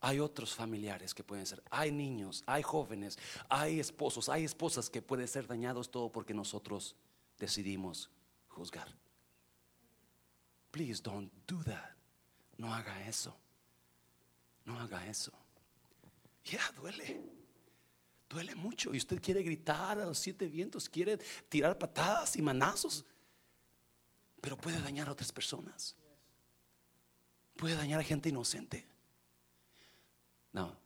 Hay 0.00 0.18
otros 0.18 0.54
familiares 0.54 1.12
que 1.12 1.22
pueden 1.22 1.44
ser, 1.44 1.62
hay 1.70 1.92
niños, 1.92 2.42
hay 2.46 2.62
jóvenes, 2.62 3.18
hay 3.50 3.80
esposos, 3.80 4.30
hay 4.30 4.44
esposas 4.44 4.88
que 4.88 5.02
pueden 5.02 5.28
ser 5.28 5.46
dañados 5.46 5.90
todo 5.90 6.10
porque 6.10 6.32
nosotros 6.32 6.96
decidimos 7.38 8.08
juzgar. 8.48 8.88
Please 10.70 11.02
don't 11.02 11.30
do 11.46 11.62
that. 11.64 11.94
No 12.56 12.72
haga 12.72 13.06
eso. 13.06 13.36
No 14.64 14.80
haga 14.80 15.06
eso. 15.06 15.32
Ya 16.46 16.62
duele. 16.76 17.20
Duele 18.26 18.54
mucho. 18.54 18.94
Y 18.94 18.96
usted 18.96 19.20
quiere 19.20 19.42
gritar 19.42 19.98
a 19.98 20.06
los 20.06 20.18
siete 20.18 20.46
vientos, 20.46 20.88
quiere 20.88 21.18
tirar 21.50 21.78
patadas 21.78 22.36
y 22.36 22.40
manazos 22.40 23.04
pero 24.40 24.56
puede 24.56 24.80
dañar 24.80 25.08
a 25.08 25.12
otras 25.12 25.32
personas. 25.32 25.96
Puede 27.56 27.74
dañar 27.74 28.00
a 28.00 28.04
gente 28.04 28.28
inocente. 28.28 28.86
No, 30.52 30.76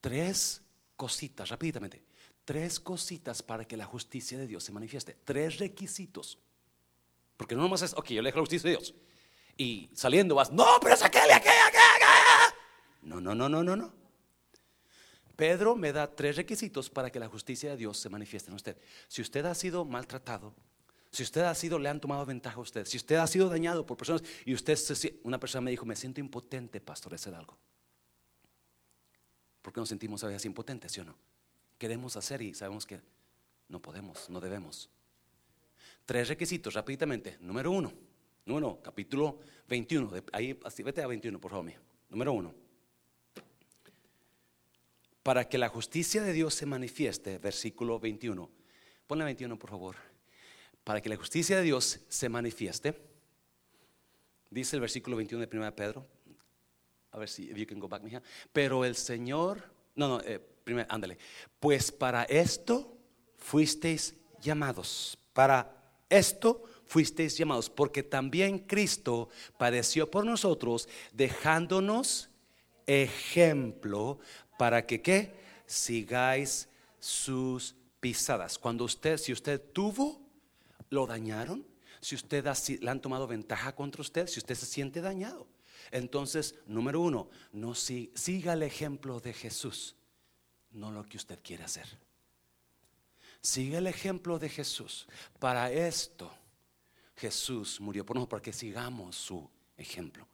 tres 0.00 0.62
cositas, 0.96 1.48
rápidamente. 1.48 2.04
Tres 2.44 2.78
cositas 2.78 3.42
para 3.42 3.64
que 3.64 3.76
la 3.76 3.86
justicia 3.86 4.38
de 4.38 4.46
Dios 4.46 4.64
se 4.64 4.72
manifieste. 4.72 5.16
Tres 5.24 5.58
requisitos. 5.58 6.38
Porque 7.36 7.54
no 7.54 7.62
nomás 7.62 7.82
es, 7.82 7.94
ok, 7.94 8.10
yo 8.10 8.22
le 8.22 8.28
dejo 8.28 8.38
la 8.38 8.42
justicia 8.42 8.70
de 8.70 8.76
Dios. 8.76 8.94
Y 9.56 9.90
saliendo 9.94 10.34
vas, 10.34 10.52
no, 10.52 10.66
pero 10.80 10.96
saquéle 10.96 11.32
aquella, 11.32 11.66
aquella. 11.66 12.54
No, 13.02 13.20
no, 13.20 13.34
no, 13.34 13.48
no, 13.48 13.62
no, 13.62 13.76
no. 13.76 13.92
Pedro 15.36 15.74
me 15.74 15.92
da 15.92 16.14
tres 16.14 16.36
requisitos 16.36 16.90
para 16.90 17.10
que 17.10 17.18
la 17.18 17.28
justicia 17.28 17.70
de 17.70 17.76
Dios 17.76 17.98
se 17.98 18.08
manifieste 18.08 18.50
en 18.50 18.56
usted. 18.56 18.76
Si 19.08 19.20
usted 19.20 19.44
ha 19.46 19.54
sido 19.54 19.84
maltratado, 19.84 20.54
si 21.14 21.22
usted 21.22 21.42
ha 21.42 21.54
sido, 21.54 21.78
le 21.78 21.88
han 21.88 22.00
tomado 22.00 22.26
ventaja 22.26 22.56
a 22.56 22.60
usted. 22.60 22.84
Si 22.86 22.96
usted 22.96 23.14
ha 23.14 23.26
sido 23.28 23.48
dañado 23.48 23.86
por 23.86 23.96
personas 23.96 24.24
y 24.44 24.52
usted, 24.52 24.76
una 25.22 25.38
persona 25.38 25.60
me 25.60 25.70
dijo, 25.70 25.86
me 25.86 25.94
siento 25.94 26.18
impotente, 26.18 26.80
pastor, 26.80 27.10
de 27.10 27.16
hacer 27.16 27.36
algo. 27.36 27.56
¿Por 29.62 29.72
qué 29.72 29.78
nos 29.78 29.88
sentimos 29.88 30.24
a 30.24 30.26
veces 30.26 30.44
impotentes, 30.44 30.90
sí 30.90 31.00
o 31.00 31.04
no? 31.04 31.16
Queremos 31.78 32.16
hacer 32.16 32.42
y 32.42 32.52
sabemos 32.52 32.84
que 32.84 33.00
no 33.68 33.80
podemos, 33.80 34.28
no 34.28 34.40
debemos. 34.40 34.90
Tres 36.04 36.26
requisitos, 36.26 36.74
rápidamente. 36.74 37.38
Número 37.38 37.70
uno, 37.70 37.92
número 38.44 38.80
capítulo 38.82 39.38
21. 39.68 40.10
Ahí, 40.32 40.58
vete 40.78 41.00
a 41.00 41.06
21, 41.06 41.40
por 41.40 41.52
favor, 41.52 41.64
mío. 41.64 41.78
Número 42.10 42.32
uno. 42.32 42.52
Para 45.22 45.48
que 45.48 45.58
la 45.58 45.68
justicia 45.68 46.24
de 46.24 46.32
Dios 46.32 46.54
se 46.54 46.66
manifieste, 46.66 47.38
versículo 47.38 48.00
21. 48.00 48.50
Ponle 49.06 49.24
21, 49.24 49.56
por 49.56 49.70
favor 49.70 50.13
para 50.84 51.00
que 51.00 51.08
la 51.08 51.16
justicia 51.16 51.56
de 51.56 51.62
Dios 51.62 52.00
se 52.08 52.28
manifieste, 52.28 52.94
dice 54.50 54.76
el 54.76 54.80
versículo 54.80 55.16
21 55.16 55.46
de 55.46 55.56
1 55.56 55.74
Pedro, 55.74 56.06
a 57.10 57.18
ver 57.18 57.28
si 57.28 57.46
you 57.54 57.66
can 57.66 57.78
go 57.78 57.88
back, 57.88 58.02
mija. 58.02 58.22
Pero 58.52 58.84
el 58.84 58.96
Señor, 58.96 59.62
no, 59.94 60.08
no, 60.08 60.20
eh, 60.20 60.40
ándale. 60.88 61.16
Pues 61.60 61.92
para 61.92 62.24
esto 62.24 62.98
fuisteis 63.38 64.14
llamados. 64.40 65.16
Para 65.32 65.74
esto 66.08 66.64
fuisteis 66.86 67.38
llamados, 67.38 67.70
porque 67.70 68.02
también 68.02 68.58
Cristo 68.58 69.28
padeció 69.58 70.10
por 70.10 70.24
nosotros, 70.26 70.88
dejándonos 71.12 72.30
ejemplo 72.86 74.18
para 74.58 74.84
que 74.84 75.00
qué 75.00 75.34
sigáis 75.66 76.68
sus 76.98 77.74
pisadas. 78.00 78.58
Cuando 78.58 78.84
usted, 78.84 79.16
si 79.18 79.32
usted 79.32 79.60
tuvo 79.72 80.23
lo 80.94 81.06
dañaron, 81.06 81.66
si 82.00 82.14
usted 82.14 82.44
le 82.80 82.90
han 82.90 83.00
tomado 83.00 83.26
ventaja 83.26 83.74
contra 83.74 84.02
usted, 84.02 84.26
si 84.26 84.38
usted 84.38 84.54
se 84.54 84.66
siente 84.66 85.00
dañado. 85.00 85.46
Entonces, 85.90 86.54
número 86.66 87.00
uno, 87.00 87.28
no 87.52 87.74
siga 87.74 88.54
el 88.54 88.62
ejemplo 88.62 89.20
de 89.20 89.32
Jesús, 89.32 89.96
no 90.70 90.90
lo 90.90 91.04
que 91.04 91.16
usted 91.16 91.38
quiere 91.42 91.64
hacer. 91.64 91.86
Siga 93.40 93.78
el 93.78 93.86
ejemplo 93.86 94.38
de 94.38 94.48
Jesús. 94.48 95.06
Para 95.38 95.70
esto 95.70 96.32
Jesús 97.16 97.80
murió 97.80 98.04
por 98.04 98.16
nosotros, 98.16 98.30
para 98.30 98.42
que 98.42 98.52
sigamos 98.52 99.16
su 99.16 99.48
ejemplo. 99.76 100.26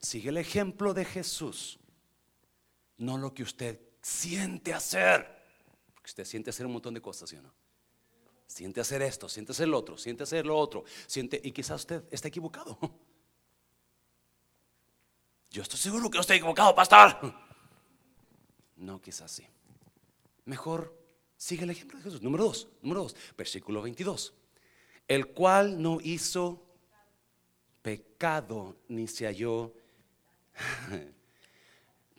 Sigue 0.00 0.28
el 0.28 0.36
ejemplo 0.36 0.92
de 0.92 1.04
Jesús, 1.04 1.78
no 2.98 3.16
lo 3.16 3.32
que 3.32 3.42
usted 3.42 3.80
siente 4.02 4.74
hacer. 4.74 5.26
Porque 5.94 6.10
usted 6.10 6.24
siente 6.24 6.50
hacer 6.50 6.66
un 6.66 6.72
montón 6.72 6.94
de 6.94 7.00
cosas, 7.00 7.30
¿sí 7.30 7.36
o 7.36 7.42
no? 7.42 7.59
Siente 8.50 8.80
hacer 8.80 9.00
esto, 9.02 9.28
siente 9.28 9.52
hacer 9.52 9.68
lo 9.68 9.78
otro, 9.78 9.96
siente 9.96 10.24
hacer 10.24 10.44
lo 10.44 10.58
otro, 10.58 10.84
siente, 11.06 11.40
y 11.42 11.52
quizás 11.52 11.82
usted 11.82 12.02
está 12.10 12.28
equivocado. 12.28 12.76
Yo 15.50 15.62
estoy 15.62 15.78
seguro 15.78 16.10
que 16.10 16.18
no 16.18 16.20
estoy 16.20 16.38
equivocado, 16.38 16.74
pastor. 16.74 17.34
No, 18.76 18.98
quizás 18.98 19.30
sí. 19.30 19.46
Mejor 20.46 20.98
sigue 21.36 21.64
el 21.64 21.70
ejemplo 21.70 21.98
de 21.98 22.04
Jesús. 22.04 22.22
Número 22.22 22.44
dos, 22.44 22.66
número 22.80 23.02
dos, 23.02 23.14
versículo 23.36 23.82
22. 23.82 24.32
El 25.06 25.26
cual 25.26 25.82
no 25.82 26.00
hizo 26.00 26.62
pecado 27.82 28.78
ni 28.88 29.06
se 29.06 29.26
halló 29.26 29.74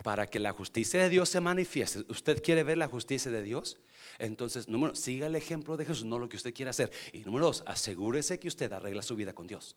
para 0.03 0.27
que 0.27 0.39
la 0.39 0.51
justicia 0.51 1.01
de 1.01 1.09
Dios 1.09 1.29
se 1.29 1.41
manifieste. 1.41 2.05
¿Usted 2.09 2.41
quiere 2.41 2.63
ver 2.63 2.77
la 2.77 2.87
justicia 2.87 3.31
de 3.31 3.43
Dios? 3.43 3.79
Entonces, 4.19 4.67
número, 4.67 4.95
siga 4.95 5.27
el 5.27 5.35
ejemplo 5.35 5.77
de 5.77 5.85
Jesús, 5.85 6.05
no 6.05 6.19
lo 6.19 6.29
que 6.29 6.37
usted 6.37 6.53
quiere 6.53 6.69
hacer. 6.69 6.91
Y 7.13 7.19
número 7.19 7.47
dos, 7.47 7.63
asegúrese 7.65 8.39
que 8.39 8.47
usted 8.47 8.71
arregla 8.71 9.01
su 9.01 9.15
vida 9.15 9.33
con 9.33 9.47
Dios. 9.47 9.75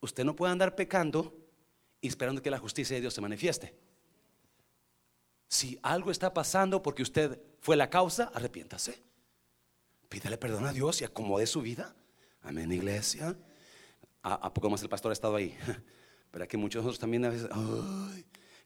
Usted 0.00 0.24
no 0.24 0.34
puede 0.34 0.52
andar 0.52 0.74
pecando 0.74 1.36
y 2.00 2.08
esperando 2.08 2.42
que 2.42 2.50
la 2.50 2.58
justicia 2.58 2.96
de 2.96 3.00
Dios 3.00 3.14
se 3.14 3.20
manifieste. 3.20 3.74
Si 5.48 5.78
algo 5.82 6.10
está 6.10 6.32
pasando 6.32 6.82
porque 6.82 7.02
usted 7.02 7.40
fue 7.60 7.76
la 7.76 7.88
causa, 7.90 8.30
arrepiéntase. 8.34 9.02
Pídele 10.08 10.36
perdón 10.36 10.66
a 10.66 10.72
Dios 10.72 11.00
y 11.00 11.04
acomode 11.04 11.46
su 11.46 11.62
vida. 11.62 11.94
Amén, 12.42 12.72
iglesia. 12.72 13.36
¿A, 14.22 14.52
poco 14.52 14.70
más 14.70 14.82
el 14.82 14.88
pastor 14.88 15.10
ha 15.10 15.12
estado 15.12 15.36
ahí? 15.36 15.56
Pero 16.30 16.44
aquí 16.44 16.56
muchos 16.56 16.82
de 16.82 16.86
nosotros 16.86 16.98
también 16.98 17.24
a 17.24 17.30
veces 17.30 17.48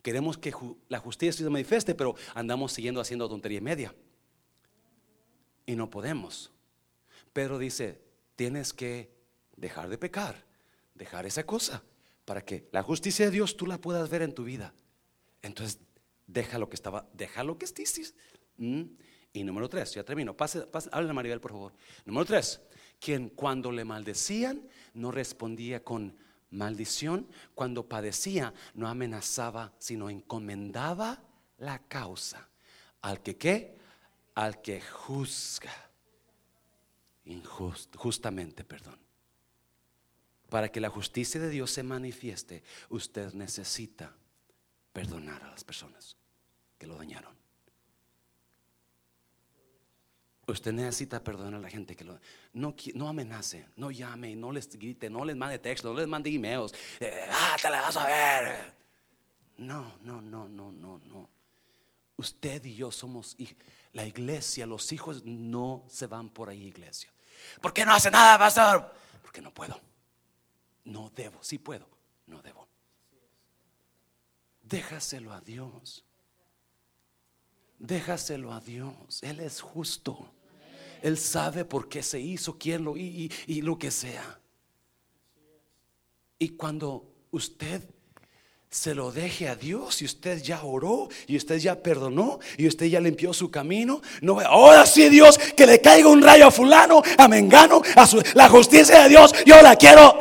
queremos 0.06 0.38
que 0.38 0.54
la 0.88 1.00
justicia 1.00 1.32
se 1.32 1.50
manifieste, 1.50 1.92
pero 1.92 2.14
andamos 2.32 2.72
siguiendo 2.72 3.00
haciendo 3.00 3.28
tontería 3.28 3.60
media. 3.60 3.92
Y 5.66 5.74
no 5.74 5.90
podemos. 5.90 6.52
Pedro 7.32 7.58
dice, 7.58 8.00
tienes 8.36 8.72
que 8.72 9.10
dejar 9.56 9.88
de 9.88 9.98
pecar, 9.98 10.44
dejar 10.94 11.26
esa 11.26 11.44
cosa, 11.44 11.82
para 12.24 12.40
que 12.40 12.68
la 12.70 12.84
justicia 12.84 13.24
de 13.24 13.32
Dios 13.32 13.56
tú 13.56 13.66
la 13.66 13.78
puedas 13.78 14.08
ver 14.08 14.22
en 14.22 14.32
tu 14.32 14.44
vida. 14.44 14.72
Entonces, 15.42 15.80
deja 16.28 16.56
lo 16.60 16.68
que 16.68 16.76
estaba, 16.76 17.08
deja 17.12 17.42
lo 17.42 17.58
que. 17.58 17.66
¿Mm? 18.58 18.82
Y 19.32 19.42
número 19.42 19.68
tres, 19.68 19.92
ya 19.92 20.04
termino. 20.04 20.36
Pase, 20.36 20.68
pase, 20.68 20.88
a 20.92 21.00
Maribel, 21.00 21.40
por 21.40 21.50
favor. 21.50 21.72
Número 22.04 22.24
tres, 22.24 22.60
quien 23.00 23.30
cuando 23.30 23.72
le 23.72 23.84
maldecían 23.84 24.68
no 24.94 25.10
respondía 25.10 25.82
con 25.82 26.16
maldición, 26.50 27.28
cuando 27.54 27.88
padecía 27.88 28.54
no 28.74 28.88
amenazaba, 28.88 29.72
sino 29.78 30.10
encomendaba 30.10 31.22
la 31.58 31.78
causa. 31.80 32.48
Al 33.02 33.22
que 33.22 33.36
qué? 33.36 33.78
Al 34.34 34.60
que 34.62 34.80
juzga. 34.80 35.72
justamente, 37.96 38.64
perdón. 38.64 38.98
Para 40.48 40.70
que 40.70 40.80
la 40.80 40.90
justicia 40.90 41.40
de 41.40 41.50
Dios 41.50 41.72
se 41.72 41.82
manifieste, 41.82 42.62
usted 42.88 43.32
necesita 43.34 44.14
perdonar 44.92 45.42
a 45.42 45.50
las 45.50 45.64
personas 45.64 46.16
que 46.78 46.86
lo 46.86 46.96
dañaron. 46.96 47.45
Usted 50.48 50.72
necesita 50.72 51.22
perdonar 51.22 51.54
a 51.54 51.62
la 51.62 51.68
gente 51.68 51.96
que 51.96 52.04
lo, 52.04 52.20
no, 52.52 52.74
no 52.94 53.08
amenace, 53.08 53.66
no 53.76 53.90
llame, 53.90 54.36
no 54.36 54.52
les 54.52 54.68
grite, 54.68 55.10
no 55.10 55.24
les 55.24 55.34
mande 55.34 55.58
texto, 55.58 55.92
no 55.92 55.98
les 55.98 56.06
mande 56.06 56.30
emails. 56.30 56.72
Eh, 57.00 57.26
ah, 57.28 57.56
te 57.60 57.68
la 57.68 57.80
vas 57.80 57.96
a 57.96 58.06
ver. 58.06 58.74
No, 59.58 59.98
no, 60.02 60.20
no, 60.20 60.48
no, 60.48 60.70
no, 60.70 61.00
no. 61.04 61.28
Usted 62.16 62.64
y 62.64 62.76
yo 62.76 62.92
somos 62.92 63.36
la 63.92 64.06
iglesia, 64.06 64.66
los 64.66 64.92
hijos 64.92 65.24
no 65.24 65.84
se 65.88 66.06
van 66.06 66.28
por 66.28 66.48
ahí, 66.48 66.68
iglesia. 66.68 67.10
¿Por 67.60 67.72
qué 67.72 67.84
no 67.84 67.92
hace 67.92 68.10
nada, 68.10 68.38
pastor? 68.38 68.94
Porque 69.22 69.42
no 69.42 69.52
puedo. 69.52 69.80
No 70.84 71.10
debo, 71.10 71.42
sí 71.42 71.58
puedo, 71.58 71.88
no 72.26 72.40
debo. 72.40 72.68
Déjaselo 74.62 75.32
a 75.32 75.40
Dios. 75.40 76.04
Déjaselo 77.80 78.52
a 78.52 78.60
Dios. 78.60 79.22
Él 79.22 79.40
es 79.40 79.60
justo. 79.60 80.32
Él 81.06 81.18
sabe 81.18 81.64
por 81.64 81.88
qué 81.88 82.02
se 82.02 82.18
hizo, 82.18 82.58
quién 82.58 82.82
lo 82.82 82.96
y, 82.96 83.30
y, 83.46 83.62
lo 83.62 83.78
que 83.78 83.92
sea. 83.92 84.40
Y 86.36 86.48
cuando 86.48 87.04
usted 87.30 87.80
se 88.68 88.92
lo 88.92 89.12
deje 89.12 89.48
a 89.48 89.54
Dios 89.54 90.02
y 90.02 90.04
usted 90.04 90.42
ya 90.42 90.64
oró 90.64 91.08
y 91.28 91.36
usted 91.36 91.58
ya 91.58 91.80
perdonó 91.80 92.40
y 92.58 92.66
usted 92.66 92.86
ya 92.86 92.98
limpió 92.98 93.32
su 93.32 93.52
camino, 93.52 94.02
no 94.20 94.40
ahora 94.40 94.84
sí 94.84 95.08
Dios 95.08 95.38
que 95.38 95.64
le 95.64 95.80
caiga 95.80 96.08
un 96.08 96.22
rayo 96.22 96.48
a 96.48 96.50
fulano, 96.50 97.00
a 97.16 97.28
Mengano, 97.28 97.82
a 97.94 98.04
su, 98.04 98.20
la 98.34 98.48
justicia 98.48 99.04
de 99.04 99.10
Dios, 99.10 99.32
yo 99.44 99.62
la 99.62 99.76
quiero. 99.76 100.18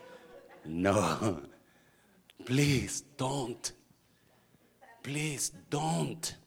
no. 0.64 1.42
Please 2.46 3.04
don't. 3.18 3.70
Please 5.02 5.52
don't. 5.68 6.45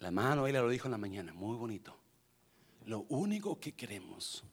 La 0.00 0.10
mano, 0.10 0.46
ella 0.46 0.60
lo 0.60 0.68
dijo 0.68 0.86
en 0.88 0.92
la 0.92 0.98
mañana, 0.98 1.32
muy 1.32 1.56
bonito. 1.56 1.96
Lo 2.84 3.00
único 3.08 3.58
que 3.58 3.72
queremos 3.72 4.44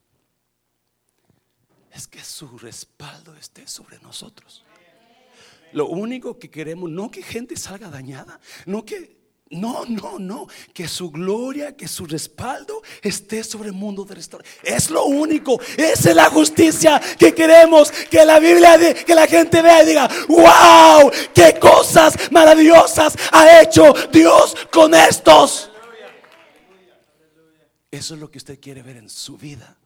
es 1.91 2.07
que 2.07 2.23
su 2.23 2.57
respaldo 2.57 3.35
esté 3.35 3.67
sobre 3.67 3.99
nosotros. 3.99 4.63
Lo 5.73 5.87
único 5.87 6.37
que 6.39 6.49
queremos, 6.49 6.89
no 6.89 7.11
que 7.11 7.21
gente 7.21 7.55
salga 7.57 7.89
dañada, 7.89 8.39
no 8.65 8.85
que 8.85 9.22
no, 9.53 9.85
no, 9.85 10.19
no. 10.19 10.47
Que 10.73 10.87
su 10.87 11.11
gloria, 11.11 11.75
que 11.75 11.87
su 11.87 12.05
respaldo 12.05 12.81
esté 13.01 13.43
sobre 13.43 13.69
el 13.69 13.75
mundo 13.75 14.03
de 14.05 14.15
restauración. 14.15 14.57
Es 14.63 14.89
lo 14.89 15.05
único. 15.05 15.59
Esa 15.77 16.09
es 16.09 16.15
la 16.15 16.29
justicia 16.29 17.01
que 17.17 17.33
queremos. 17.33 17.91
Que 17.91 18.25
la 18.25 18.39
Biblia, 18.39 18.77
que 19.05 19.15
la 19.15 19.27
gente 19.27 19.61
vea 19.61 19.83
y 19.83 19.87
diga, 19.87 20.09
wow, 20.27 21.11
qué 21.33 21.57
cosas 21.59 22.31
maravillosas 22.31 23.15
ha 23.31 23.61
hecho 23.61 23.93
Dios 24.11 24.55
con 24.71 24.93
estos. 24.93 25.69
Eso 27.91 28.15
es 28.15 28.19
lo 28.19 28.29
que 28.31 28.39
usted 28.39 28.59
quiere 28.59 28.81
ver 28.81 28.97
en 28.97 29.09
su 29.09 29.37
vida. 29.37 29.77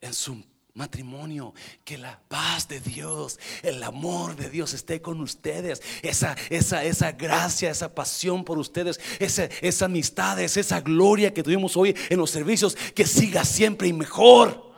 En 0.00 0.14
su 0.14 0.42
matrimonio, 0.74 1.54
que 1.84 1.98
la 1.98 2.20
paz 2.28 2.68
de 2.68 2.80
Dios, 2.80 3.38
el 3.62 3.82
amor 3.82 4.36
de 4.36 4.50
Dios 4.50 4.72
esté 4.72 5.00
con 5.02 5.20
ustedes, 5.20 5.82
esa, 6.02 6.36
esa, 6.48 6.84
esa 6.84 7.12
gracia, 7.12 7.70
esa 7.70 7.94
pasión 7.94 8.44
por 8.44 8.58
ustedes, 8.58 9.00
esa, 9.18 9.44
esa 9.44 9.84
amistad, 9.86 10.40
esa 10.40 10.80
gloria 10.80 11.34
que 11.34 11.42
tuvimos 11.42 11.76
hoy 11.76 11.94
en 12.08 12.18
los 12.18 12.30
servicios, 12.30 12.76
que 12.94 13.06
siga 13.06 13.44
siempre 13.44 13.88
y 13.88 13.92
mejor. 13.92 14.70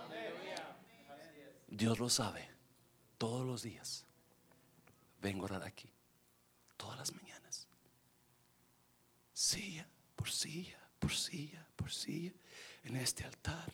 Dios 1.68 1.99
lo 1.99 2.09
sabe, 2.09 2.49
todos 3.18 3.47
los 3.47 3.62
días. 3.62 4.05
Vengo 5.20 5.43
a 5.43 5.45
orar 5.47 5.64
aquí, 5.64 5.88
todas 6.76 6.99
las 6.99 7.12
mañanas. 7.12 7.68
Silla 9.32 9.88
por 10.22 10.30
silla, 10.30 10.78
por 11.01 11.12
silla, 11.12 11.66
por 11.74 11.90
silla, 11.90 12.32
en 12.84 12.95
este 12.95 13.24
altar, 13.24 13.72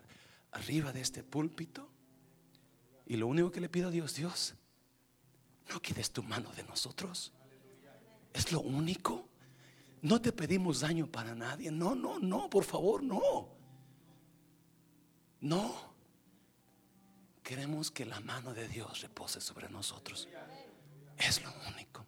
arriba 0.53 0.93
de 0.93 1.03
este 1.03 1.23
púlpito 1.23 1.91
y 3.09 3.17
lo 3.17 3.27
único 3.27 3.51
que 3.51 3.61
le 3.61 3.71
pido 3.71 3.89
a 3.89 3.91
Dios, 3.91 4.15
Dios, 4.15 4.55
no 5.71 5.81
quites 5.81 6.11
tu 6.11 6.23
mano 6.23 6.53
de 6.53 6.63
nosotros. 6.65 7.33
Es 8.35 8.53
lo 8.53 8.61
único. 8.61 9.27
No 10.03 10.21
te 10.21 10.31
pedimos 10.31 10.81
daño 10.81 11.07
para 11.07 11.35
nadie. 11.35 11.71
No, 11.71 11.95
no, 11.95 12.19
no, 12.19 12.51
por 12.51 12.65
favor, 12.65 13.03
no. 13.03 13.49
No. 15.41 15.75
Queremos 17.43 17.91
que 17.91 18.05
la 18.05 18.21
mano 18.21 18.53
de 18.53 18.69
Dios 18.69 19.01
repose 19.01 19.41
sobre 19.41 19.71
nosotros. 19.71 20.29
Es 21.17 21.43
lo 21.43 21.51
único. 21.75 22.05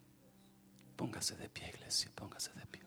Póngase 0.95 1.35
de 1.35 1.49
pie, 1.49 1.69
iglesia, 1.69 2.11
póngase 2.13 2.53
de 2.53 2.65
pie. 2.67 2.80